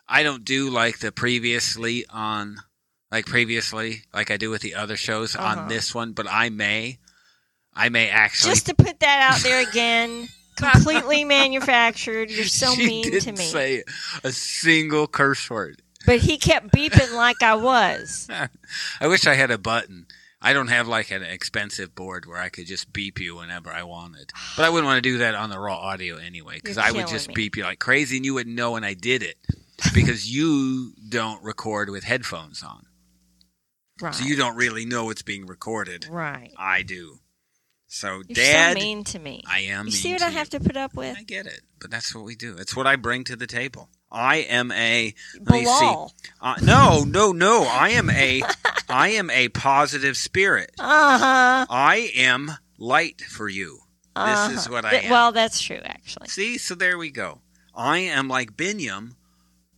I 0.07 0.23
don't 0.23 0.45
do 0.45 0.69
like 0.69 0.99
the 0.99 1.11
previously 1.11 2.05
on 2.09 2.57
like 3.11 3.25
previously, 3.25 4.03
like 4.13 4.31
I 4.31 4.37
do 4.37 4.49
with 4.49 4.61
the 4.61 4.75
other 4.75 4.95
shows 4.95 5.35
Uh-huh. 5.35 5.61
on 5.61 5.67
this 5.67 5.93
one, 5.93 6.13
but 6.13 6.27
I 6.29 6.49
may, 6.49 6.99
I 7.73 7.89
may 7.89 8.07
actually. 8.09 8.51
Just 8.51 8.67
to 8.67 8.73
put 8.75 8.99
that 9.01 9.31
out 9.33 9.41
there 9.41 9.67
again, 9.67 10.29
completely 10.55 11.25
manufactured. 11.25 12.29
You're 12.31 12.45
so 12.45 12.73
she 12.75 12.85
mean 12.87 13.19
to 13.19 13.31
me. 13.33 13.37
say 13.37 13.83
a 14.23 14.31
single 14.31 15.07
curse 15.07 15.49
word. 15.49 15.80
But 16.05 16.19
he 16.19 16.37
kept 16.37 16.73
beeping 16.73 17.15
like 17.15 17.41
I 17.43 17.55
was. 17.55 18.27
I 19.01 19.07
wish 19.07 19.27
I 19.27 19.35
had 19.35 19.51
a 19.51 19.57
button. 19.57 20.07
I 20.41 20.53
don't 20.53 20.69
have 20.69 20.87
like 20.87 21.11
an 21.11 21.21
expensive 21.21 21.93
board 21.93 22.25
where 22.25 22.39
I 22.39 22.49
could 22.49 22.65
just 22.65 22.91
beep 22.91 23.19
you 23.19 23.35
whenever 23.35 23.71
I 23.71 23.83
wanted. 23.83 24.31
But 24.57 24.65
I 24.65 24.69
wouldn't 24.69 24.87
want 24.87 24.97
to 24.97 25.07
do 25.07 25.19
that 25.19 25.35
on 25.35 25.51
the 25.51 25.59
raw 25.59 25.77
audio 25.77 26.17
anyway 26.17 26.55
because 26.55 26.79
I 26.79 26.91
would 26.91 27.07
just 27.07 27.27
me. 27.27 27.35
beep 27.35 27.55
you 27.55 27.63
like 27.63 27.79
crazy 27.79 28.17
and 28.17 28.25
you 28.25 28.33
wouldn't 28.33 28.55
know 28.55 28.71
when 28.71 28.83
I 28.83 28.95
did 28.95 29.21
it 29.21 29.37
because 29.93 30.33
you 30.33 30.93
don't 31.07 31.43
record 31.43 31.91
with 31.91 32.03
headphones 32.03 32.63
on. 32.63 32.85
Right. 34.01 34.15
So 34.15 34.25
you 34.25 34.35
don't 34.35 34.55
really 34.55 34.85
know 34.85 35.11
it's 35.11 35.21
being 35.21 35.45
recorded. 35.45 36.07
right. 36.09 36.51
I 36.57 36.81
do. 36.81 37.19
So 37.87 38.23
You're 38.27 38.35
dad, 38.35 38.77
so 38.77 38.83
mean 38.83 39.03
to 39.03 39.19
me. 39.19 39.43
I 39.45 39.59
am 39.59 39.87
you 39.87 39.91
see 39.91 40.13
what 40.13 40.21
I 40.21 40.29
have 40.29 40.49
to 40.51 40.59
put 40.61 40.77
up 40.77 40.95
with? 40.95 41.17
I 41.17 41.23
get 41.23 41.45
it, 41.45 41.59
but 41.79 41.91
that's 41.91 42.15
what 42.15 42.23
we 42.23 42.35
do. 42.35 42.55
It's 42.57 42.73
what 42.75 42.87
I 42.87 42.95
bring 42.95 43.25
to 43.25 43.35
the 43.35 43.45
table. 43.45 43.89
I 44.11 44.37
am 44.37 44.71
a 44.71 45.13
let 45.39 45.49
me 45.49 45.65
see. 45.65 45.95
Uh, 46.41 46.55
no, 46.61 47.03
no, 47.03 47.31
no. 47.31 47.63
I 47.63 47.89
am 47.89 48.09
a 48.09 48.41
I 48.89 49.09
am 49.09 49.29
a 49.29 49.49
positive 49.49 50.17
spirit. 50.17 50.71
Uh 50.79 51.17
huh. 51.17 51.65
I 51.69 52.11
am 52.15 52.51
light 52.77 53.21
for 53.21 53.47
you. 53.47 53.79
This 54.15 54.49
is 54.49 54.69
what 54.69 54.83
I 54.83 54.95
am. 54.95 55.09
Well, 55.09 55.31
that's 55.31 55.61
true, 55.61 55.79
actually. 55.83 56.27
See, 56.27 56.57
so 56.57 56.75
there 56.75 56.97
we 56.97 57.11
go. 57.11 57.39
I 57.73 57.99
am 57.99 58.27
like 58.27 58.57
Biniyam, 58.57 59.15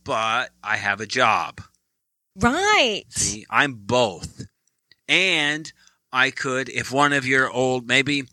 but 0.02 0.50
I 0.62 0.76
have 0.76 1.00
a 1.00 1.06
job. 1.06 1.60
Right. 2.36 3.04
See, 3.10 3.46
I'm 3.48 3.74
both. 3.74 4.46
And 5.08 5.72
I 6.12 6.30
could, 6.30 6.68
if 6.68 6.90
one 6.90 7.12
of 7.12 7.26
your 7.26 7.48
old, 7.48 7.86
maybe 7.86 8.24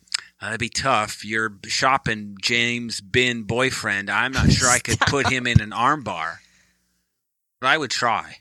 that'd 0.41 0.59
be 0.59 0.69
tough, 0.69 1.23
your 1.23 1.53
shopping 1.65 2.35
James 2.41 2.99
Bin 3.01 3.43
boyfriend, 3.43 4.09
I'm 4.09 4.31
not 4.31 4.51
sure 4.51 4.67
I 4.69 4.79
could 4.79 4.99
put 5.07 5.29
him 5.29 5.47
in 5.47 5.61
an 5.61 5.71
armbar, 5.71 6.37
but 7.59 7.67
I 7.67 7.77
would 7.77 7.91
try. 7.91 8.37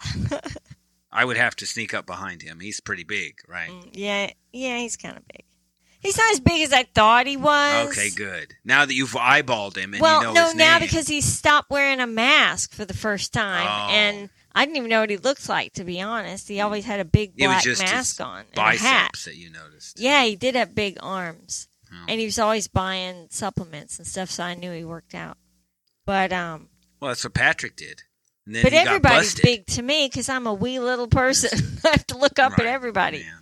I 1.12 1.24
would 1.24 1.36
have 1.38 1.56
to 1.56 1.66
sneak 1.66 1.94
up 1.94 2.04
behind 2.06 2.42
him. 2.42 2.60
He's 2.60 2.80
pretty 2.80 3.04
big, 3.04 3.36
right? 3.48 3.70
Mm, 3.70 3.90
Yeah, 3.94 4.30
yeah, 4.52 4.78
he's 4.78 4.96
kind 4.96 5.16
of 5.16 5.26
big. 5.28 5.44
He's 6.00 6.18
not 6.18 6.30
as 6.32 6.40
big 6.40 6.62
as 6.62 6.72
I 6.72 6.82
thought 6.84 7.26
he 7.26 7.36
was. 7.38 7.88
Okay, 7.88 8.10
good. 8.10 8.54
Now 8.64 8.84
that 8.84 8.94
you've 8.94 9.12
eyeballed 9.12 9.76
him 9.76 9.94
and 9.94 10.02
well, 10.02 10.20
you 10.20 10.26
know 10.26 10.34
no, 10.34 10.52
now 10.52 10.78
because 10.78 11.08
he 11.08 11.20
stopped 11.20 11.70
wearing 11.70 12.00
a 12.00 12.06
mask 12.06 12.74
for 12.74 12.84
the 12.84 12.94
first 12.94 13.32
time, 13.32 13.66
Oh. 13.66 13.92
and 13.92 14.30
I 14.56 14.64
didn't 14.64 14.78
even 14.78 14.88
know 14.90 15.00
what 15.00 15.10
he 15.10 15.18
looked 15.18 15.48
like. 15.48 15.74
To 15.74 15.84
be 15.84 16.00
honest, 16.00 16.48
he 16.48 16.60
always 16.60 16.84
had 16.84 16.98
a 16.98 17.04
big 17.04 17.36
black 17.36 17.64
mask 17.66 18.20
on 18.20 18.38
and 18.40 18.48
a 18.56 18.60
hat. 18.60 19.10
biceps 19.12 19.24
that 19.26 19.36
you 19.36 19.50
noticed. 19.50 20.00
Yeah, 20.00 20.24
he 20.24 20.34
did 20.34 20.54
have 20.56 20.74
big 20.74 20.96
arms, 21.00 21.68
Oh. 21.92 22.06
and 22.08 22.18
he 22.18 22.26
was 22.26 22.38
always 22.38 22.66
buying 22.66 23.28
supplements 23.30 23.98
and 23.98 24.06
stuff. 24.08 24.30
So 24.30 24.42
I 24.42 24.54
knew 24.54 24.72
he 24.72 24.84
worked 24.84 25.14
out. 25.14 25.36
But 26.04 26.32
um, 26.32 26.68
Well, 27.00 27.10
that's 27.10 27.22
what 27.22 27.34
Patrick 27.34 27.76
did. 27.76 28.02
But 28.46 28.72
everybody's 28.72 29.34
big 29.34 29.66
to 29.66 29.82
me 29.82 30.06
because 30.08 30.28
I'm 30.28 30.46
a 30.46 30.54
wee 30.54 30.78
little 30.78 31.08
person. 31.08 31.78
I 31.84 31.88
have 31.90 32.06
to 32.08 32.16
look 32.18 32.38
up 32.38 32.58
at 32.58 32.64
everybody. 32.66 33.18
yeah. 33.18 33.38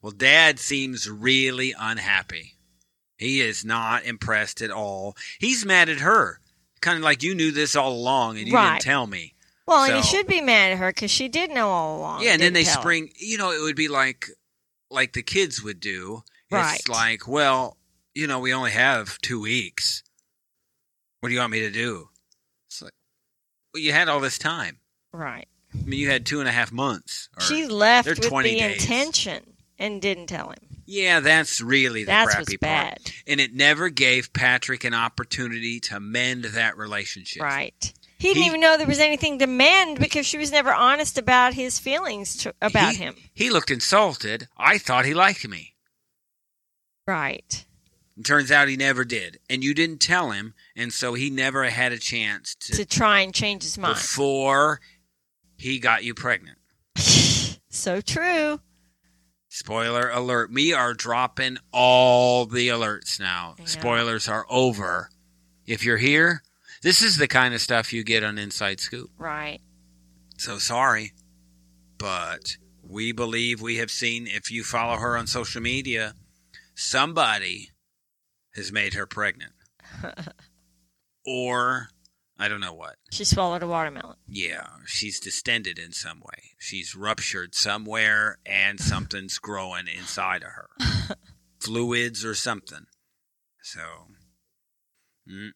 Well, 0.00 0.12
Dad 0.12 0.58
seems 0.60 1.10
really 1.10 1.74
unhappy. 1.78 2.54
He 3.16 3.40
is 3.40 3.64
not 3.64 4.04
impressed 4.04 4.62
at 4.62 4.70
all. 4.70 5.16
He's 5.40 5.64
mad 5.66 5.88
at 5.88 5.98
her, 6.00 6.40
kind 6.80 6.96
of 6.98 7.02
like 7.02 7.22
you 7.22 7.34
knew 7.34 7.50
this 7.50 7.74
all 7.74 7.92
along 7.92 8.38
and 8.38 8.46
you 8.46 8.54
Right. 8.54 8.74
didn't 8.74 8.82
tell 8.82 9.06
me. 9.06 9.34
Well, 9.66 9.84
and 9.84 9.96
he 9.96 10.02
should 10.02 10.26
be 10.26 10.40
mad 10.40 10.72
at 10.72 10.78
her 10.78 10.90
because 10.90 11.10
she 11.10 11.28
did 11.28 11.50
know 11.50 11.68
all 11.68 11.98
along. 11.98 12.22
yeah, 12.22 12.32
and 12.32 12.42
then 12.42 12.52
they 12.52 12.64
tell 12.64 12.74
him. 12.76 12.80
spring. 12.82 13.10
You 13.18 13.36
know, 13.38 13.50
it 13.50 13.60
would 13.60 13.76
be 13.76 13.88
like 13.88 14.26
like 14.90 15.12
the 15.12 15.22
kids 15.22 15.62
would 15.62 15.80
do. 15.80 16.22
Right. 16.50 16.76
It's 16.78 16.88
like, 16.88 17.26
well, 17.26 17.76
you 18.14 18.26
know, 18.28 18.38
we 18.38 18.54
only 18.54 18.70
have 18.70 19.18
two 19.22 19.40
weeks. 19.40 20.02
What 21.20 21.30
do 21.30 21.34
you 21.34 21.40
want 21.40 21.52
me 21.52 21.60
to 21.60 21.70
do? 21.70 22.08
It's 22.68 22.80
like, 22.82 22.92
well, 23.74 23.82
you 23.82 23.92
had 23.92 24.08
all 24.08 24.20
this 24.20 24.38
time. 24.38 24.78
Right. 25.12 25.48
I 25.74 25.84
mean, 25.84 25.98
you 25.98 26.08
had 26.08 26.24
two 26.24 26.38
and 26.40 26.48
a 26.48 26.52
half 26.52 26.70
months. 26.70 27.28
She 27.40 27.66
left 27.66 28.08
with 28.08 28.20
20 28.22 28.48
the 28.50 28.58
days. 28.60 28.82
intention 28.82 29.54
and 29.78 30.00
didn't 30.00 30.28
tell 30.28 30.50
him. 30.50 30.82
yeah, 30.86 31.18
that's 31.20 31.60
really 31.60 32.02
the 32.04 32.06
That's 32.06 32.34
crappy 32.34 32.40
what's 32.42 32.50
part. 32.52 32.60
bad. 32.60 33.00
and 33.26 33.40
it 33.40 33.52
never 33.54 33.88
gave 33.88 34.32
Patrick 34.32 34.84
an 34.84 34.94
opportunity 34.94 35.80
to 35.80 35.98
mend 36.00 36.44
that 36.44 36.76
relationship. 36.78 37.42
Right. 37.42 37.92
He 38.18 38.28
didn't 38.28 38.42
He- 38.44 38.48
even 38.48 38.60
know 38.60 38.78
there 38.78 38.86
was 38.86 38.98
anything 38.98 39.38
to 39.40 39.46
mend 39.46 39.98
because 39.98 40.26
she 40.26 40.38
was 40.38 40.50
never 40.50 40.72
honest 40.72 41.18
about 41.18 41.54
his 41.54 41.78
feelings 41.78 42.36
to, 42.38 42.54
about 42.62 42.92
He- 42.92 42.98
him. 42.98 43.16
He 43.34 43.50
looked 43.50 43.70
insulted. 43.70 44.48
I 44.56 44.78
thought 44.78 45.04
he 45.04 45.14
liked 45.14 45.46
me. 45.46 45.74
Right. 47.06 47.64
It 48.18 48.24
turns 48.24 48.50
out 48.50 48.68
he 48.68 48.76
never 48.76 49.04
did. 49.04 49.38
And 49.50 49.62
you 49.62 49.74
didn't 49.74 49.98
tell 49.98 50.30
him, 50.30 50.54
and 50.74 50.92
so 50.92 51.14
he 51.14 51.28
never 51.30 51.64
had 51.68 51.92
a 51.92 51.98
chance 51.98 52.54
to, 52.60 52.72
To 52.76 52.84
try 52.86 53.20
and 53.20 53.34
change 53.34 53.62
his 53.62 53.76
mind. 53.76 53.94
before 53.96 54.80
he 55.56 55.78
got 55.78 56.02
you 56.04 56.14
pregnant. 56.14 56.58
so 57.68 58.00
true. 58.00 58.60
Spoiler 59.48 60.10
alert. 60.10 60.50
We 60.52 60.72
are 60.72 60.92
dropping 60.94 61.58
all 61.72 62.46
the 62.46 62.68
alerts 62.68 63.20
now. 63.20 63.54
Yeah. 63.58 63.64
Spoilers 63.66 64.28
are 64.28 64.46
over. 64.48 65.10
If 65.66 65.84
you're 65.84 65.96
here, 65.98 66.42
this 66.82 67.02
is 67.02 67.16
the 67.16 67.28
kind 67.28 67.54
of 67.54 67.60
stuff 67.60 67.92
you 67.92 68.04
get 68.04 68.24
on 68.24 68.38
Inside 68.38 68.80
Scoop. 68.80 69.10
Right. 69.18 69.60
So 70.38 70.58
sorry, 70.58 71.12
but 71.98 72.56
we 72.82 73.12
believe 73.12 73.60
we 73.60 73.76
have 73.76 73.90
seen, 73.90 74.26
if 74.26 74.50
you 74.50 74.62
follow 74.62 74.96
her 74.96 75.16
on 75.16 75.26
social 75.26 75.62
media, 75.62 76.14
somebody 76.74 77.70
has 78.54 78.72
made 78.72 78.94
her 78.94 79.06
pregnant. 79.06 79.52
or, 81.26 81.88
I 82.38 82.48
don't 82.48 82.60
know 82.60 82.74
what. 82.74 82.96
She 83.10 83.24
swallowed 83.24 83.62
a 83.62 83.66
watermelon. 83.66 84.16
Yeah, 84.28 84.66
she's 84.86 85.20
distended 85.20 85.78
in 85.78 85.92
some 85.92 86.20
way. 86.20 86.52
She's 86.58 86.94
ruptured 86.94 87.54
somewhere 87.54 88.38
and 88.44 88.78
something's 88.78 89.38
growing 89.38 89.86
inside 89.88 90.42
of 90.42 90.50
her. 90.50 91.16
Fluids 91.60 92.24
or 92.24 92.34
something. 92.34 92.86
So, 93.62 93.80
mm-mm. 95.28 95.52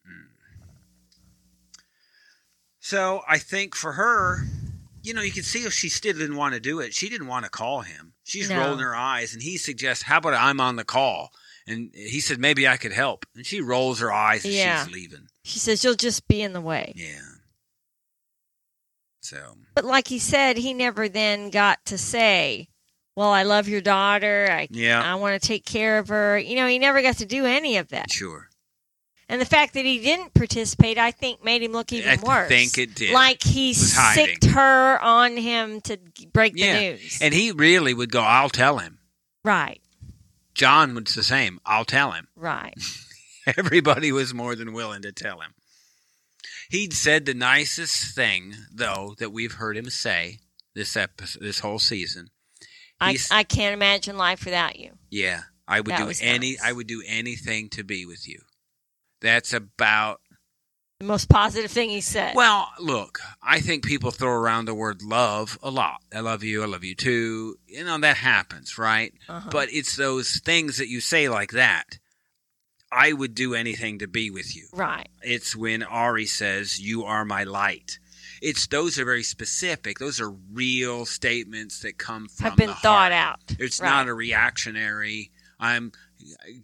So 2.91 3.21
I 3.25 3.37
think 3.37 3.73
for 3.73 3.93
her, 3.93 4.43
you 5.01 5.13
know, 5.13 5.21
you 5.21 5.31
can 5.31 5.43
see 5.43 5.59
if 5.59 5.71
she 5.71 5.87
still 5.87 6.11
didn't 6.11 6.35
want 6.35 6.55
to 6.55 6.59
do 6.59 6.81
it. 6.81 6.93
She 6.93 7.07
didn't 7.07 7.27
want 7.27 7.45
to 7.45 7.49
call 7.49 7.79
him. 7.81 8.11
She's 8.25 8.49
No. 8.49 8.59
rolling 8.59 8.79
her 8.79 8.93
eyes, 8.93 9.33
and 9.33 9.41
he 9.41 9.57
suggests, 9.57 10.03
"How 10.03 10.17
about 10.17 10.33
I'm 10.33 10.59
on 10.59 10.75
the 10.75 10.83
call?" 10.83 11.31
And 11.65 11.91
he 11.95 12.19
said, 12.19 12.37
"Maybe 12.37 12.67
I 12.67 12.75
could 12.75 12.91
help." 12.91 13.25
And 13.33 13.45
she 13.45 13.61
rolls 13.61 13.99
her 14.01 14.11
eyes 14.11 14.43
as 14.45 14.53
Yeah. 14.53 14.83
she's 14.83 14.93
leaving. 14.93 15.29
She 15.45 15.57
says, 15.59 15.85
You'll 15.85 15.95
just 15.95 16.27
be 16.27 16.41
in 16.41 16.51
the 16.51 16.59
way. 16.59 16.91
Yeah. 16.97 17.21
So 19.21 19.55
But 19.73 19.85
like 19.85 20.09
he 20.09 20.19
said, 20.19 20.57
he 20.57 20.73
never 20.73 21.07
then 21.07 21.49
got 21.49 21.85
to 21.85 21.97
say, 21.97 22.67
Well, 23.15 23.29
I 23.31 23.43
love 23.43 23.69
your 23.69 23.79
daughter. 23.81 24.49
I, 24.51 24.67
yeah, 24.69 25.01
I 25.01 25.15
want 25.15 25.41
to 25.41 25.47
take 25.47 25.65
care 25.65 25.97
of 25.97 26.09
her. 26.09 26.37
You 26.37 26.55
know, 26.57 26.67
he 26.67 26.77
never 26.77 27.01
got 27.01 27.17
to 27.19 27.25
do 27.25 27.45
any 27.45 27.77
of 27.77 27.87
that. 27.89 28.11
sure. 28.11 28.49
And 29.31 29.39
the 29.39 29.45
fact 29.45 29.73
that 29.75 29.85
he 29.85 29.99
didn't 29.99 30.33
participate, 30.33 30.97
I 30.97 31.11
think, 31.11 31.41
made 31.43 31.63
him 31.63 31.71
look 31.71 31.93
even 31.93 32.19
I 32.19 32.21
worse. 32.21 32.45
I 32.45 32.49
think 32.49 32.77
it 32.77 32.93
did. 32.95 33.13
Like 33.13 33.41
he 33.41 33.73
sicked 33.73 34.43
her 34.45 34.99
on 35.01 35.37
him 35.37 35.79
to 35.81 35.97
break 36.33 36.53
Yeah. 36.57 36.73
the 36.73 36.79
news. 36.91 37.19
And 37.21 37.33
he 37.33 37.51
really 37.53 37.93
would 37.93 38.11
go, 38.11 38.21
I'll 38.21 38.49
tell 38.49 38.79
him. 38.79 38.99
right, 39.45 39.81
John 40.53 40.93
was 40.93 41.15
the 41.15 41.23
same. 41.23 41.59
I'll 41.65 41.85
tell 41.85 42.11
him. 42.11 42.27
right. 42.35 42.73
Everybody 43.57 44.11
was 44.11 44.33
more 44.35 44.55
than 44.55 44.73
willing 44.73 45.01
to 45.03 45.11
tell 45.13 45.39
him. 45.39 45.53
He'd 46.69 46.93
said 46.93 47.25
the 47.25 47.33
nicest 47.33 48.13
thing, 48.13 48.53
though, 48.71 49.15
that 49.17 49.31
we've 49.31 49.53
heard 49.53 49.75
him 49.77 49.89
say 49.89 50.39
this 50.75 50.95
episode, 50.95 51.41
this 51.41 51.59
whole 51.59 51.79
season. 51.79 52.27
I, 52.99 53.17
I 53.31 53.43
can't 53.43 53.73
imagine 53.73 54.15
life 54.17 54.45
without 54.45 54.77
you. 54.77 54.91
Yeah, 55.09 55.41
I 55.67 55.79
would 55.79 55.87
That 55.87 55.99
do 56.07 56.13
any. 56.21 56.51
nice. 56.51 56.61
I 56.63 56.71
would 56.71 56.87
do 56.87 57.01
anything 57.07 57.69
to 57.69 57.83
be 57.83 58.05
with 58.05 58.27
you. 58.27 58.41
That's 59.21 59.53
about. 59.53 60.19
The 60.99 61.05
most 61.07 61.29
positive 61.29 61.71
thing 61.71 61.89
he 61.89 62.01
said. 62.01 62.35
Well, 62.35 62.67
look, 62.79 63.19
I 63.41 63.59
think 63.59 63.83
people 63.85 64.11
throw 64.11 64.31
around 64.31 64.65
the 64.65 64.75
word 64.75 65.01
love 65.01 65.57
a 65.63 65.71
lot. 65.71 66.01
I 66.13 66.19
love 66.19 66.43
you. 66.43 66.61
I 66.61 66.67
love 66.67 66.83
you 66.83 66.93
too. 66.93 67.55
You 67.65 67.83
know 67.83 67.97
that 67.99 68.17
happens, 68.17 68.77
right? 68.77 69.11
Uh-huh. 69.27 69.49
But 69.51 69.69
it's 69.71 69.95
those 69.95 70.39
things 70.45 70.77
that 70.77 70.89
you 70.89 71.01
say 71.01 71.27
like 71.27 71.51
that. 71.53 71.85
I 72.91 73.13
would 73.13 73.33
do 73.33 73.55
anything 73.55 73.99
to 73.99 74.07
be 74.07 74.29
with 74.29 74.55
you. 74.55 74.67
right, 74.73 75.07
It's 75.21 75.55
when 75.55 75.81
Ari 75.81 76.25
says, 76.25 76.79
You 76.79 77.05
are 77.05 77.23
my 77.25 77.45
light. 77.45 77.97
It's 78.41 78.67
those 78.67 78.99
are 78.99 79.05
very 79.05 79.23
specific. 79.23 79.97
Those 79.97 80.19
are 80.19 80.29
real 80.51 81.05
statements 81.05 81.79
that 81.81 81.97
come 81.97 82.27
from 82.27 82.43
have 82.49 82.57
been 82.57 82.67
thought 82.73 83.11
heart. 83.11 83.13
out. 83.13 83.39
It's 83.59 83.79
Right. 83.79 83.87
not 83.89 84.07
a 84.09 84.13
reactionary. 84.13 85.31
I'm 85.59 85.93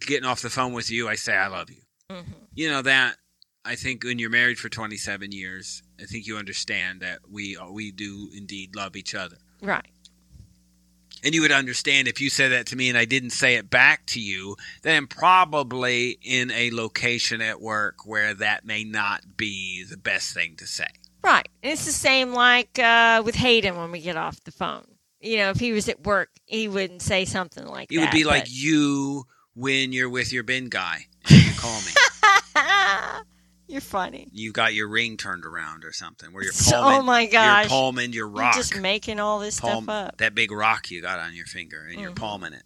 getting 0.00 0.26
off 0.28 0.42
the 0.42 0.50
phone 0.50 0.74
with 0.74 0.90
you. 0.90 1.08
I 1.08 1.14
say 1.14 1.34
I 1.34 1.46
love 1.48 1.70
you. 1.70 1.80
Hmm 2.10 2.20
You 2.54 2.70
know 2.70 2.82
that. 2.82 3.16
I 3.64 3.74
think 3.74 4.04
when 4.04 4.18
you're 4.18 4.30
married 4.30 4.58
for 4.58 4.70
27 4.70 5.30
years, 5.32 5.82
I 6.00 6.04
think 6.04 6.26
you 6.26 6.38
understand 6.38 7.02
that 7.02 7.18
we 7.30 7.58
we 7.70 7.92
do 7.92 8.30
indeed 8.34 8.74
love 8.74 8.96
each 8.96 9.14
other. 9.14 9.36
Right. 9.60 9.86
And 11.22 11.34
you 11.34 11.42
would 11.42 11.52
understand 11.52 12.06
if 12.06 12.20
you 12.20 12.30
said 12.30 12.52
that 12.52 12.66
to 12.68 12.76
me 12.76 12.88
and 12.88 12.96
I 12.96 13.04
didn't 13.04 13.30
say 13.30 13.56
it 13.56 13.68
back 13.68 14.06
to 14.06 14.20
you, 14.20 14.56
then 14.82 14.96
I'm 14.96 15.08
probably 15.08 16.18
in 16.22 16.50
a 16.52 16.70
location 16.70 17.42
at 17.42 17.60
work 17.60 18.06
where 18.06 18.34
that 18.34 18.64
may 18.64 18.84
not 18.84 19.36
be 19.36 19.84
the 19.84 19.96
best 19.96 20.32
thing 20.32 20.54
to 20.56 20.66
say. 20.66 20.86
Right. 21.22 21.48
And 21.62 21.72
It's 21.72 21.84
the 21.84 21.92
same 21.92 22.32
like 22.32 22.78
uh, 22.78 23.22
with 23.24 23.34
Hayden 23.34 23.76
when 23.76 23.90
we 23.90 24.00
get 24.00 24.16
off 24.16 24.42
the 24.44 24.52
phone. 24.52 24.86
You 25.20 25.38
know, 25.38 25.50
if 25.50 25.58
he 25.58 25.72
was 25.72 25.88
at 25.88 26.06
work, 26.06 26.30
he 26.46 26.68
wouldn't 26.68 27.02
say 27.02 27.24
something 27.24 27.66
like 27.66 27.92
It 27.92 27.96
that. 27.96 28.00
It 28.00 28.04
would 28.04 28.12
be 28.12 28.24
like 28.24 28.46
you 28.48 29.26
when 29.54 29.92
you're 29.92 30.08
with 30.08 30.32
your 30.32 30.44
bin 30.44 30.68
guy 30.68 31.07
you 31.30 31.52
call 31.56 31.80
me. 31.80 31.92
You're 33.70 33.80
funny. 33.82 34.28
you 34.32 34.50
got 34.52 34.72
your 34.72 34.88
ring 34.88 35.18
turned 35.18 35.44
around 35.44 35.84
or 35.84 35.92
something 35.92 36.32
where 36.32 36.42
you're 36.42 36.54
palming, 36.54 37.00
oh 37.00 37.02
my 37.02 37.26
gosh. 37.26 37.64
you're 37.64 37.68
palming 37.68 38.14
your 38.14 38.26
You're 38.28 38.34
rock. 38.36 38.54
just 38.54 38.74
making 38.80 39.20
all 39.20 39.40
this 39.40 39.60
palm, 39.60 39.84
stuff 39.84 40.08
up. 40.08 40.16
that 40.16 40.34
big 40.34 40.50
rock 40.50 40.90
you 40.90 41.02
got 41.02 41.18
on 41.18 41.34
your 41.34 41.44
finger 41.44 41.84
and 41.86 42.00
you're 42.00 42.12
Mhm. 42.12 42.16
palming 42.16 42.54
it. 42.54 42.62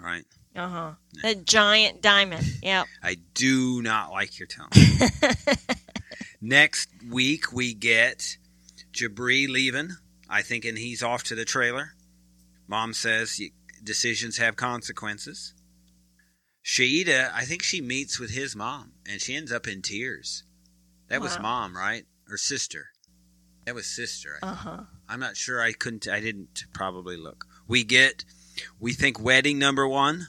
Right? 0.00 0.24
Uh 0.54 0.68
huh. 0.68 0.90
Yeah. 1.14 1.22
That 1.34 1.44
giant 1.46 2.00
diamond. 2.00 2.46
Yep. 2.62 2.86
I 3.02 3.16
do 3.34 3.82
not 3.82 4.12
like 4.12 4.38
your 4.38 4.46
tone. 4.46 4.68
Next 6.40 6.88
week 7.10 7.52
we 7.52 7.74
get 7.74 8.36
Jibri 8.92 9.48
leaving. 9.48 9.90
I 10.30 10.42
think, 10.42 10.64
and 10.64 10.78
he's 10.78 11.02
off 11.02 11.24
to 11.24 11.34
the 11.34 11.44
trailer. 11.44 11.94
Mom 12.68 12.92
says 12.94 13.40
decisions 13.82 14.36
have 14.36 14.54
consequences. 14.56 15.54
Shaeeda, 16.68 17.30
I 17.32 17.44
think 17.46 17.62
she 17.62 17.80
meets 17.80 18.18
with 18.20 18.30
his 18.30 18.54
mom 18.54 18.92
and 19.08 19.22
she 19.22 19.34
ends 19.34 19.50
up 19.50 19.66
in 19.66 19.80
tears. 19.80 20.42
That 21.08 21.22
was 21.22 21.38
mom, 21.40 21.74
right? 21.74 22.04
Or 22.30 22.36
sister. 22.36 22.90
That 23.64 23.74
was 23.74 23.86
sister. 23.86 24.38
Uh 24.42 24.54
huh. 24.54 24.80
I'm 25.08 25.18
not 25.18 25.34
sure. 25.38 25.62
I 25.62 25.72
couldn't. 25.72 26.06
I 26.06 26.20
didn't 26.20 26.64
probably 26.74 27.16
look. 27.16 27.46
We 27.66 27.84
get. 27.84 28.26
We 28.78 28.92
think 28.92 29.18
wedding 29.18 29.58
number 29.58 29.88
one. 29.88 30.28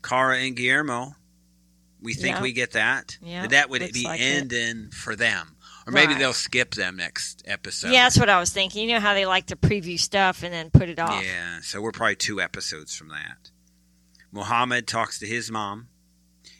Kara 0.00 0.38
and 0.38 0.54
Guillermo. 0.56 1.16
We 2.00 2.14
think 2.14 2.36
Yeah. 2.36 2.42
we 2.42 2.52
get 2.52 2.72
that. 2.72 3.18
Yeah, 3.20 3.48
That 3.48 3.68
would 3.68 3.80
looks 3.82 3.92
be 3.94 4.04
like 4.04 4.20
it. 4.20 4.22
ending 4.22 4.90
for 4.92 5.16
them, 5.16 5.56
or 5.88 5.92
maybe 5.92 6.12
Right. 6.12 6.20
they'll 6.20 6.32
skip 6.32 6.76
them 6.76 6.94
next 6.94 7.42
episode. 7.46 7.90
yeah, 7.90 8.04
that's 8.04 8.16
what 8.16 8.28
I 8.30 8.38
was 8.38 8.50
thinking. 8.50 8.88
You 8.88 8.94
know 8.94 9.00
how 9.00 9.14
they 9.14 9.26
like 9.26 9.46
to 9.46 9.56
preview 9.56 9.98
stuff 9.98 10.44
and 10.44 10.54
then 10.54 10.70
put 10.70 10.88
it 10.88 11.00
off. 11.00 11.24
Yeah. 11.24 11.58
So 11.62 11.80
we're 11.80 11.90
probably 11.90 12.14
two 12.14 12.40
episodes 12.40 12.94
from 12.94 13.08
that. 13.08 13.50
Mohamed 14.30 14.86
talks 14.86 15.18
to 15.18 15.26
his 15.26 15.50
mom. 15.50 15.88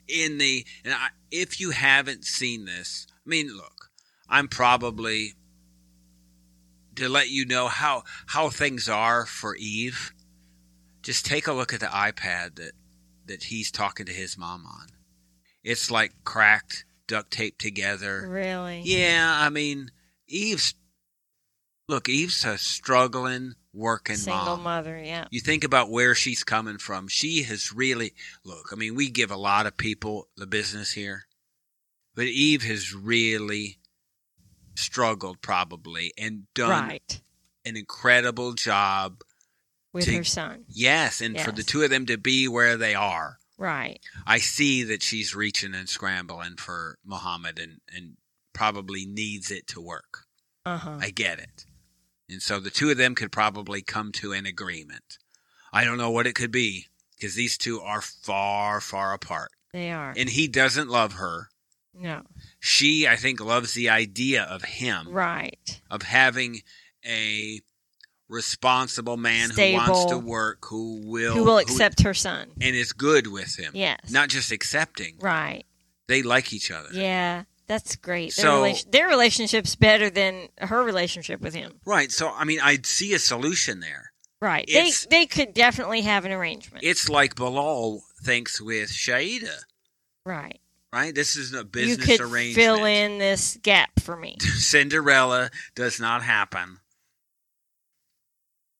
In 0.06 0.38
the 0.38 0.64
and 0.84 0.94
I, 0.94 1.08
if 1.30 1.60
you 1.60 1.70
haven't 1.70 2.24
seen 2.24 2.64
this, 2.64 3.06
I 3.10 3.28
mean, 3.28 3.54
look, 3.54 3.90
I'm 4.28 4.48
probably 4.48 5.34
to 6.96 7.08
let 7.08 7.30
you 7.30 7.44
know 7.44 7.68
how 7.68 8.04
how 8.26 8.48
things 8.48 8.88
are 8.88 9.26
for 9.26 9.56
Yve. 9.56 10.12
Just 11.02 11.26
take 11.26 11.46
a 11.46 11.52
look 11.52 11.72
at 11.72 11.80
the 11.80 11.86
iPad 11.86 12.56
that 12.56 12.72
that 13.26 13.44
he's 13.44 13.70
talking 13.70 14.06
to 14.06 14.12
his 14.12 14.38
mom 14.38 14.64
on. 14.66 14.88
It's 15.62 15.90
like 15.90 16.12
cracked, 16.24 16.84
duct 17.06 17.30
taped 17.30 17.60
together. 17.60 18.26
Really? 18.28 18.82
Yeah, 18.84 19.30
I 19.38 19.50
mean, 19.50 19.90
Yve's 20.26 20.74
look. 21.86 22.08
Yve's 22.08 22.44
a 22.44 22.56
struggling 22.56 23.54
working 23.72 24.16
Single 24.16 24.56
mom. 24.56 24.62
mother. 24.62 24.98
Yeah. 24.98 25.26
You 25.30 25.40
think 25.40 25.62
about 25.64 25.90
where 25.90 26.14
she's 26.14 26.42
coming 26.44 26.78
from. 26.78 27.08
She 27.08 27.42
has 27.44 27.72
really 27.72 28.14
look. 28.44 28.70
I 28.72 28.76
mean, 28.76 28.94
we 28.94 29.10
give 29.10 29.30
a 29.30 29.36
lot 29.36 29.66
of 29.66 29.76
people 29.76 30.28
the 30.36 30.46
business 30.46 30.92
here, 30.92 31.26
but 32.14 32.26
Yve 32.26 32.62
has 32.62 32.94
really 32.94 33.78
struggled 34.74 35.40
probably 35.42 36.12
and 36.18 36.44
done 36.54 36.70
Right. 36.88 37.20
an 37.64 37.76
incredible 37.76 38.52
job. 38.54 39.22
With 39.92 40.04
to- 40.04 40.16
her 40.16 40.24
son. 40.24 40.64
Yes, 40.68 41.20
and 41.20 41.40
for 41.40 41.50
the 41.50 41.62
two 41.62 41.82
of 41.82 41.90
them 41.90 42.06
to 42.06 42.18
be 42.18 42.46
where 42.46 42.76
they 42.76 42.94
are, 42.94 43.38
Right. 43.56 43.98
I 44.26 44.38
see 44.38 44.84
that 44.84 45.02
she's 45.02 45.34
reaching 45.34 45.74
and 45.74 45.88
scrambling 45.88 46.56
for 46.58 46.98
Mohamed 47.04 47.58
and 47.58 47.80
and 47.92 48.16
probably 48.52 49.04
needs 49.06 49.50
it 49.50 49.66
to 49.68 49.80
work. 49.80 50.26
Uh 50.64 50.76
huh. 50.78 50.98
I 51.00 51.10
get 51.10 51.38
it. 51.38 51.64
And 52.30 52.42
so 52.42 52.60
the 52.60 52.70
two 52.70 52.90
of 52.90 52.96
them 52.98 53.14
could 53.14 53.32
probably 53.32 53.80
come 53.82 54.12
to 54.12 54.32
an 54.32 54.44
agreement. 54.46 55.18
I 55.72 55.84
don't 55.84 55.98
know 55.98 56.10
what 56.10 56.26
it 56.26 56.34
could 56.34 56.50
be 56.52 56.86
because 57.16 57.34
these 57.34 57.56
two 57.58 57.80
are 57.80 58.00
far, 58.02 58.80
far 58.80 59.12
apart. 59.14 59.50
They 59.72 59.90
are. 59.90 60.14
And 60.16 60.28
he 60.28 60.48
doesn't 60.48 60.88
love 60.88 61.14
her. 61.14 61.48
no. 61.94 62.22
She, 62.60 63.06
I 63.08 63.16
think, 63.16 63.40
loves 63.40 63.72
the 63.74 63.88
idea 63.88 64.42
of 64.42 64.62
him, 64.62 65.08
Right. 65.10 65.80
of 65.90 66.02
having 66.02 66.62
a 67.06 67.60
responsible 68.28 69.16
man 69.16 69.50
who 69.50 69.72
wants 69.74 70.04
to 70.06 70.18
work, 70.18 70.64
who 70.66 71.00
will, 71.04 71.34
Who 71.34 71.44
will 71.44 71.58
accept 71.58 72.02
her 72.02 72.14
son? 72.14 72.50
and 72.60 72.76
is 72.76 72.92
good 72.92 73.26
with 73.26 73.56
him. 73.58 73.72
Yes. 73.74 74.10
Not 74.10 74.28
just 74.28 74.52
accepting. 74.52 75.16
Right. 75.20 75.64
They 76.08 76.22
like 76.22 76.52
each 76.52 76.70
other. 76.70 76.88
Yeah. 76.92 77.44
That's 77.68 77.94
great. 77.96 78.34
Their, 78.34 78.44
So- 78.46 78.56
relation- 78.56 78.90
their 78.90 79.08
relationship's 79.08 79.76
better 79.76 80.10
than 80.10 80.48
her 80.58 80.82
relationship 80.82 81.40
with 81.40 81.54
him. 81.54 81.80
Right. 81.84 82.10
So, 82.10 82.30
I 82.30 82.44
mean, 82.44 82.60
I'd 82.60 82.86
see 82.86 83.12
a 83.14 83.18
solution 83.18 83.80
there. 83.80 84.12
Right. 84.40 84.66
They 84.66 84.72
It's- 84.80 85.06
they 85.10 85.26
could 85.26 85.52
definitely 85.54 86.00
have 86.02 86.24
an 86.24 86.32
arrangement. 86.32 86.82
It's 86.84 87.08
like 87.08 87.34
Bilal 87.34 88.02
thinks 88.22 88.60
with 88.60 88.90
Shaeeda. 88.90 89.60
right. 90.24 90.60
right? 90.92 91.14
This 91.14 91.36
is 91.36 91.52
a 91.52 91.64
business 91.64 92.08
You 92.08 92.16
could 92.18 92.24
arrangement. 92.24 92.54
fill 92.54 92.84
in 92.86 93.18
this 93.18 93.58
gap 93.62 94.00
for 94.00 94.16
me. 94.16 94.38
Cinderella 94.56 95.50
does 95.74 96.00
not 96.00 96.22
happen, 96.22 96.78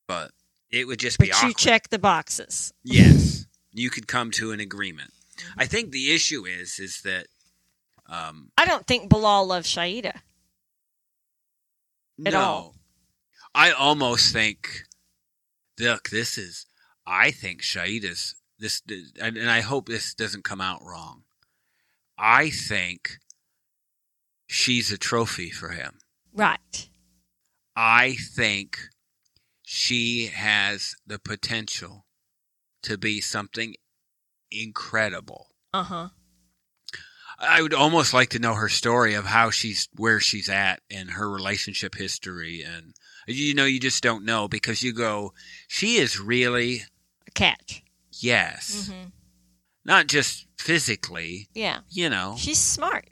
but 0.07 0.31
it 0.71 0.87
would 0.87 0.99
just 0.99 1.19
be 1.19 1.27
But 1.29 1.37
awkward. 1.37 1.49
you 1.49 1.55
check 1.55 1.89
the 1.91 1.99
boxes. 1.99 2.73
Yes, 2.83 3.47
you 3.73 3.91
could 3.91 4.07
come 4.09 4.31
to 4.33 4.53
an 4.53 4.61
agreement. 4.61 5.13
I 5.57 5.67
think 5.67 5.91
the 5.91 6.13
issue 6.15 6.47
is 6.47 6.79
is 6.79 7.03
that 7.03 7.27
um, 8.09 8.51
I 8.57 8.65
don't 8.65 8.87
think 8.87 9.09
Bilal 9.09 9.47
loves 9.47 9.69
Shaeeda. 9.69 10.17
At 12.27 12.33
no, 12.33 12.41
all. 12.41 12.75
I 13.55 13.71
almost 13.71 14.33
think. 14.33 14.85
Look, 15.79 16.09
this 16.09 16.39
is. 16.39 16.67
I 17.07 17.31
think 17.31 17.63
Shaeeda's 17.63 18.35
this, 18.59 18.83
and, 19.21 19.37
and 19.37 19.51
I 19.51 19.61
hope 19.61 19.87
this 19.87 20.15
doesn't 20.15 20.45
come 20.45 20.61
out 20.61 20.83
wrong. 20.83 21.23
I 22.19 22.51
think 22.51 23.19
she's 24.49 24.91
a 24.91 24.99
trophy 24.99 25.51
for 25.51 25.71
him. 25.71 25.99
Right. 26.35 26.89
I 27.77 28.17
think 28.35 28.79
she 29.65 30.27
has 30.27 30.97
the 31.07 31.19
potential 31.19 32.07
to 32.83 32.99
be 32.99 33.21
something 33.21 33.75
incredible. 34.51 35.49
Uh 35.73 35.83
huh. 35.85 36.09
I 37.41 37.63
would 37.63 37.75
almost 37.75 38.13
like 38.13 38.31
to 38.31 38.39
know 38.41 38.55
her 38.55 38.69
story 38.69 39.15
of 39.15 39.25
how 39.25 39.51
she's 39.51 39.89
where 39.97 40.19
she's 40.21 40.49
at 40.49 40.81
and 40.91 41.11
her 41.13 41.31
relationship 41.31 41.95
history 41.95 42.63
and 42.63 42.95
you 43.27 43.55
know 43.55 43.65
you 43.65 43.79
just 43.79 44.03
don't 44.03 44.25
know 44.25 44.49
because 44.49 44.83
you 44.83 44.93
go 44.93 45.33
she 45.69 45.97
is 45.99 46.19
really 46.19 46.83
A 47.27 47.31
catch. 47.33 47.83
yes 48.13 48.89
hmm 48.91 49.05
not 49.85 50.07
just 50.07 50.47
physically 50.59 51.49
Yeah. 51.55 51.81
you 51.91 52.11
know 52.11 52.35
She's 52.39 52.59
smart. 52.59 53.09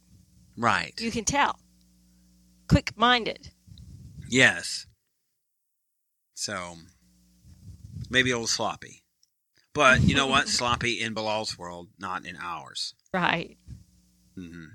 right 0.58 0.92
You 1.00 1.10
can 1.10 1.24
tell. 1.24 1.58
Quick 2.68 2.92
minded. 2.96 3.50
yes 4.28 4.86
so 6.34 6.76
maybe 8.10 8.30
a 8.30 8.34
little 8.34 8.46
sloppy 8.46 9.02
but 9.72 10.02
you 10.02 10.14
know 10.14 10.26
what 10.26 10.48
sloppy 10.58 11.00
in 11.00 11.14
Bilal's 11.14 11.56
world 11.58 11.88
not 11.98 12.26
in 12.26 12.36
ours 12.42 12.94
Right. 13.14 13.56
Hmm 14.36 14.66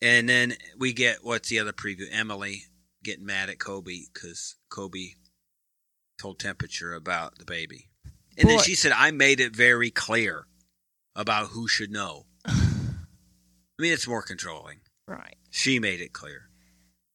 And 0.00 0.28
then 0.28 0.54
we 0.78 0.92
get 0.92 1.24
what's 1.24 1.48
the 1.48 1.58
other 1.58 1.72
preview? 1.72 2.06
Emily 2.12 2.64
getting 3.02 3.26
mad 3.26 3.50
at 3.50 3.58
Kobe 3.58 4.00
because 4.12 4.56
Kobe 4.70 5.10
told 6.18 6.38
temperature 6.38 6.94
about 6.94 7.38
the 7.38 7.44
baby, 7.44 7.88
and 8.38 8.48
then 8.48 8.60
she 8.60 8.74
said, 8.74 8.92
"I 8.92 9.10
made 9.10 9.40
it 9.40 9.54
very 9.56 9.90
clear 9.90 10.46
about 11.16 11.48
who 11.48 11.66
should 11.68 11.90
know." 11.90 12.26
I 12.46 12.54
mean, 13.78 13.92
it's 13.92 14.06
more 14.06 14.22
controlling. 14.22 14.80
Right. 15.08 15.36
She 15.50 15.78
made 15.78 16.00
it 16.00 16.12
clear. 16.12 16.48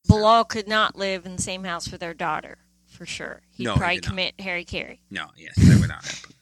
Bilal 0.07 0.45
could 0.45 0.67
not 0.67 0.95
live 0.95 1.25
in 1.25 1.35
the 1.35 1.41
same 1.41 1.63
house 1.63 1.89
with 1.91 2.01
their 2.01 2.13
daughter, 2.13 2.57
for 2.87 3.05
sure. 3.05 3.41
He'd 3.51 3.63
No, 3.65 3.73
he 3.73 3.79
probably 3.79 3.95
not. 3.97 4.03
commit 4.03 4.41
hara-kiri. 4.41 5.01
No, 5.09 5.27
yes, 5.37 5.55
that 5.55 5.79
would 5.79 5.89
not 5.89 6.03
happen. 6.05 6.33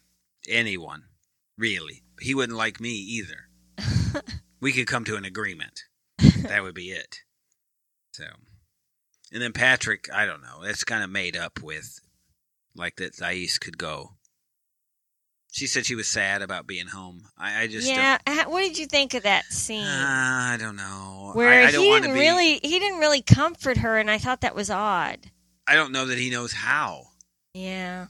Anyone, 0.48 1.04
really? 1.58 2.04
He 2.22 2.34
wouldn't 2.34 2.58
like 2.58 2.80
me 2.80 2.92
either. 2.92 3.47
we 4.62 4.72
could 4.72 4.88
come 4.88 5.04
to 5.06 5.16
an 5.16 5.26
agreement. 5.26 5.84
That 6.44 6.64
would 6.64 6.76
be 6.76 6.92
it. 6.92 7.20
So, 8.12 8.24
and 9.32 9.42
then 9.42 9.54
Patrick, 9.54 10.10
I 10.14 10.26
don't 10.26 10.42
know. 10.42 10.64
It's 10.64 10.84
kind 10.84 11.04
of 11.04 11.10
made 11.10 11.36
up 11.38 11.62
with, 11.62 12.00
like 12.76 12.96
that. 12.98 13.18
Thais 13.18 13.58
could 13.60 13.78
go. 13.78 14.12
She 15.52 15.66
said 15.68 15.86
she 15.86 15.96
was 15.96 16.08
sad 16.08 16.42
about 16.42 16.68
being 16.68 16.88
home. 16.88 17.24
I, 17.38 17.64
I 17.64 17.68
just 17.68 17.88
yeah. 17.88 18.18
Ha- 18.28 18.46
What 18.48 18.62
did 18.62 18.78
you 18.78 18.86
think 18.86 19.14
of 19.14 19.24
that 19.24 19.46
scene? 19.46 19.84
Uh, 19.86 20.06
I 20.54 20.58
don't 20.60 20.76
know. 20.76 21.32
where 21.34 21.64
I, 21.64 21.68
I 21.68 21.72
don't 21.72 21.84
he 21.84 21.92
didn't 21.92 22.14
be. 22.14 22.20
really 22.20 22.60
he 22.62 22.80
didn't 22.80 23.00
really 23.00 23.22
comfort 23.22 23.78
her, 23.78 23.98
and 23.98 24.10
I 24.12 24.18
thought 24.18 24.42
that 24.42 24.56
was 24.56 24.70
odd. 24.70 25.32
I 25.68 25.76
don't 25.76 25.92
know 25.92 26.06
that 26.06 26.18
he 26.18 26.30
knows 26.30 26.54
how. 26.54 27.04
Yeah, 27.54 28.08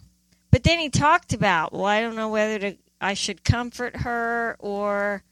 but 0.51 0.63
then 0.63 0.79
he 0.79 0.89
talked 0.89 1.31
about, 1.33 1.71
well, 1.73 1.85
I 1.85 2.01
don't 2.01 2.15
know 2.15 2.29
whether 2.29 2.59
to 2.59 2.77
I 2.99 3.13
should 3.13 3.43
comfort 3.43 3.97
her 3.97 4.57
or 4.59 5.23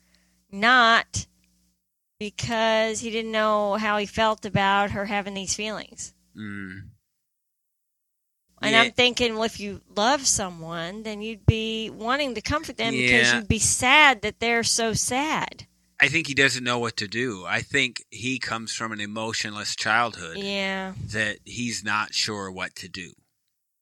not 0.55 1.27
because 2.19 3.01
he 3.01 3.11
didn't 3.11 3.31
know 3.31 3.75
how 3.75 3.97
he 3.97 4.05
felt 4.05 4.45
about 4.45 4.91
her 4.91 5.05
having 5.05 5.33
these 5.33 5.53
feelings. 5.53 6.13
Mm. 6.35 6.89
And 8.61 8.71
Yeah. 8.71 8.83
I'm 8.83 8.91
thinking, 8.91 9.33
well, 9.35 9.43
if 9.43 9.59
you 9.59 9.81
love 9.95 10.25
someone, 10.25 11.03
then 11.03 11.21
you'd 11.21 11.45
be 11.45 11.89
wanting 11.89 12.35
to 12.35 12.41
comfort 12.41 12.77
them 12.77 12.93
because 12.93 13.33
you'd 13.33 13.47
be 13.47 13.59
sad 13.59 14.21
that 14.21 14.39
they're 14.39 14.63
so 14.63 14.93
sad. 14.93 15.67
I 15.99 16.07
think 16.07 16.27
he 16.27 16.33
doesn't 16.33 16.63
know 16.63 16.79
what 16.79 16.97
to 16.97 17.07
do. 17.07 17.45
I 17.45 17.61
think 17.61 18.03
he 18.09 18.39
comes 18.39 18.73
from 18.73 18.91
an 18.91 18.99
emotionless 18.99 19.75
childhood 19.75 20.37
Yeah, 20.37 20.93
that 21.11 21.39
he's 21.45 21.83
not 21.83 22.13
sure 22.13 22.51
what 22.51 22.75
to 22.75 22.89
do. 22.89 23.13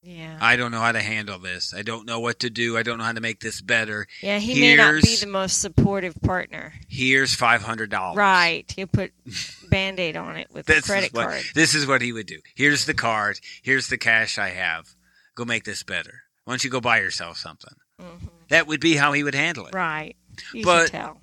Yeah, 0.03 0.37
I 0.41 0.57
don't 0.57 0.71
know 0.71 0.79
how 0.79 0.91
to 0.91 1.01
handle 1.01 1.39
this. 1.39 1.73
I 1.73 1.81
don't 1.81 2.05
know 2.05 2.19
what 2.19 2.39
to 2.39 2.49
do. 2.49 2.77
I 2.77 2.83
don't 2.83 2.97
know 2.97 3.05
how 3.05 3.13
to 3.13 3.21
make 3.21 3.39
this 3.39 3.61
better. 3.61 4.07
yeah. 4.21 4.37
He 4.39 4.59
may 4.59 4.75
not 4.75 5.01
be 5.01 5.15
the 5.15 5.27
most 5.27 5.61
supportive 5.61 6.15
partner. 6.21 6.73
Here's 6.89 7.33
five 7.33 7.61
hundred 7.61 7.89
dollars. 7.89 8.17
Right. 8.17 8.71
He'll 8.75 8.87
put 8.87 9.13
band 9.69 9.99
aid 9.99 10.17
on 10.17 10.35
it 10.35 10.49
with 10.51 10.69
a 10.69 10.81
credit 10.81 11.13
what, 11.13 11.27
card. 11.27 11.43
This 11.55 11.73
is 11.73 11.87
what 11.87 12.01
he 12.01 12.11
would 12.11 12.27
do. 12.27 12.39
Here's 12.55 12.85
the 12.85 12.93
card. 12.93 13.39
Here's 13.61 13.87
the 13.87 13.97
cash 13.97 14.37
I 14.37 14.49
have. 14.49 14.89
Go 15.35 15.45
make 15.45 15.63
this 15.63 15.83
better. 15.83 16.23
Why 16.43 16.51
don't 16.53 16.63
you 16.63 16.69
go 16.69 16.81
buy 16.81 16.99
yourself 16.99 17.37
something? 17.37 17.73
hmm 17.99 18.27
That 18.49 18.67
would 18.67 18.81
be 18.81 18.95
how 18.95 19.13
he 19.13 19.23
would 19.23 19.35
handle 19.35 19.67
it. 19.67 19.73
Right. 19.73 20.15
You 20.53 20.63
But- 20.65 20.89
tell. 20.89 21.19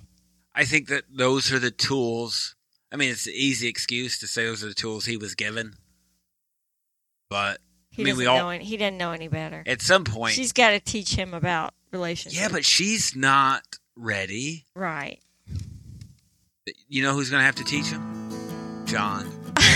I 0.53 0.65
think 0.65 0.89
that 0.89 1.05
those 1.09 1.53
are 1.53 1.61
the 1.61 1.71
tools. 1.71 2.57
I 2.91 2.97
mean, 2.97 3.11
it's 3.13 3.27
an 3.29 3.35
easy 3.37 3.69
excuse 3.69 4.19
to 4.19 4.27
say 4.27 4.47
those 4.47 4.65
are 4.65 4.69
the 4.69 4.75
tools 4.75 5.05
he 5.05 5.17
was 5.17 5.37
given. 5.37 5.75
But 7.29 7.61
He 7.91 8.03
I 8.03 8.05
mean, 8.05 8.13
doesn't 8.15 8.19
we 8.23 8.27
all- 8.27 8.39
know. 8.39 8.49
Any, 8.51 8.65
he 8.65 8.77
doesn't 8.77 8.99
know 8.99 9.13
any 9.13 9.29
better. 9.29 9.63
at 9.67 9.83
some 9.83 10.05
point, 10.05 10.35
She's 10.35 10.53
got 10.53 10.71
to 10.71 10.81
teach 10.81 11.15
him 11.15 11.35
about 11.35 11.75
relationships. 11.93 12.41
yeah, 12.41 12.49
but 12.49 12.65
she's 12.65 13.15
not 13.17 13.63
ready. 13.97 14.65
right. 14.75 15.19
You 16.89 17.03
know 17.03 17.15
who's 17.15 17.31
going 17.31 17.41
to 17.41 17.45
have 17.47 17.57
to 17.57 17.65
teach 17.65 17.87
him? 17.87 18.85
John. 18.87 19.31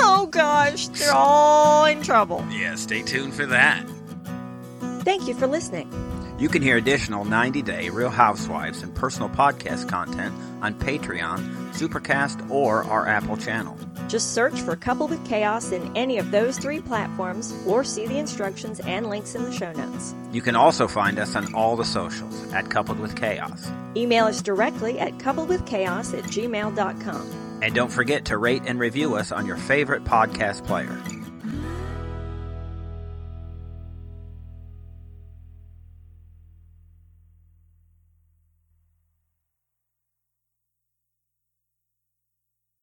Oh 0.00 0.26
gosh, 0.26 0.86
they're 0.88 1.12
all 1.12 1.84
in 1.86 2.02
trouble. 2.04 2.46
Yeah, 2.52 2.76
stay 2.76 3.02
tuned 3.02 3.34
for 3.34 3.46
that. 3.46 3.84
Thank 5.02 5.26
you 5.26 5.34
for 5.34 5.48
listening. 5.48 5.90
You 6.38 6.48
can 6.48 6.62
hear 6.62 6.76
additional 6.76 7.24
90 7.24 7.62
day 7.62 7.88
Real 7.90 8.08
Housewives 8.10 8.82
and 8.84 8.94
personal 8.94 9.28
podcast 9.28 9.88
content 9.88 10.32
on 10.62 10.74
Patreon, 10.74 11.72
Supercast, 11.72 12.48
or 12.48 12.84
our 12.84 13.08
Apple 13.08 13.36
channel. 13.36 13.76
Just 14.08 14.32
search 14.32 14.60
for 14.62 14.74
Coupled 14.74 15.10
with 15.10 15.24
Chaos 15.26 15.70
in 15.70 15.94
any 15.96 16.18
of 16.18 16.30
those 16.30 16.58
three 16.58 16.80
platforms 16.80 17.54
or 17.66 17.84
see 17.84 18.06
the 18.06 18.18
instructions 18.18 18.80
and 18.80 19.08
links 19.08 19.34
in 19.34 19.44
the 19.44 19.52
show 19.52 19.70
notes. 19.72 20.14
You 20.32 20.42
can 20.42 20.56
also 20.56 20.88
find 20.88 21.18
us 21.18 21.36
on 21.36 21.54
all 21.54 21.76
the 21.76 21.84
socials 21.84 22.52
at 22.52 22.70
Coupled 22.70 22.98
with 22.98 23.14
Chaos. 23.14 23.70
Email 23.94 24.24
us 24.24 24.42
directly 24.42 24.98
at 24.98 25.18
coupledwithchaos 25.18 26.16
at 26.16 26.24
gmail.com. 26.24 27.60
And 27.62 27.74
don't 27.74 27.92
forget 27.92 28.24
to 28.26 28.38
rate 28.38 28.62
and 28.66 28.78
review 28.78 29.14
us 29.14 29.30
on 29.30 29.44
your 29.44 29.56
favorite 29.56 30.04
podcast 30.04 30.64
player. 30.64 30.96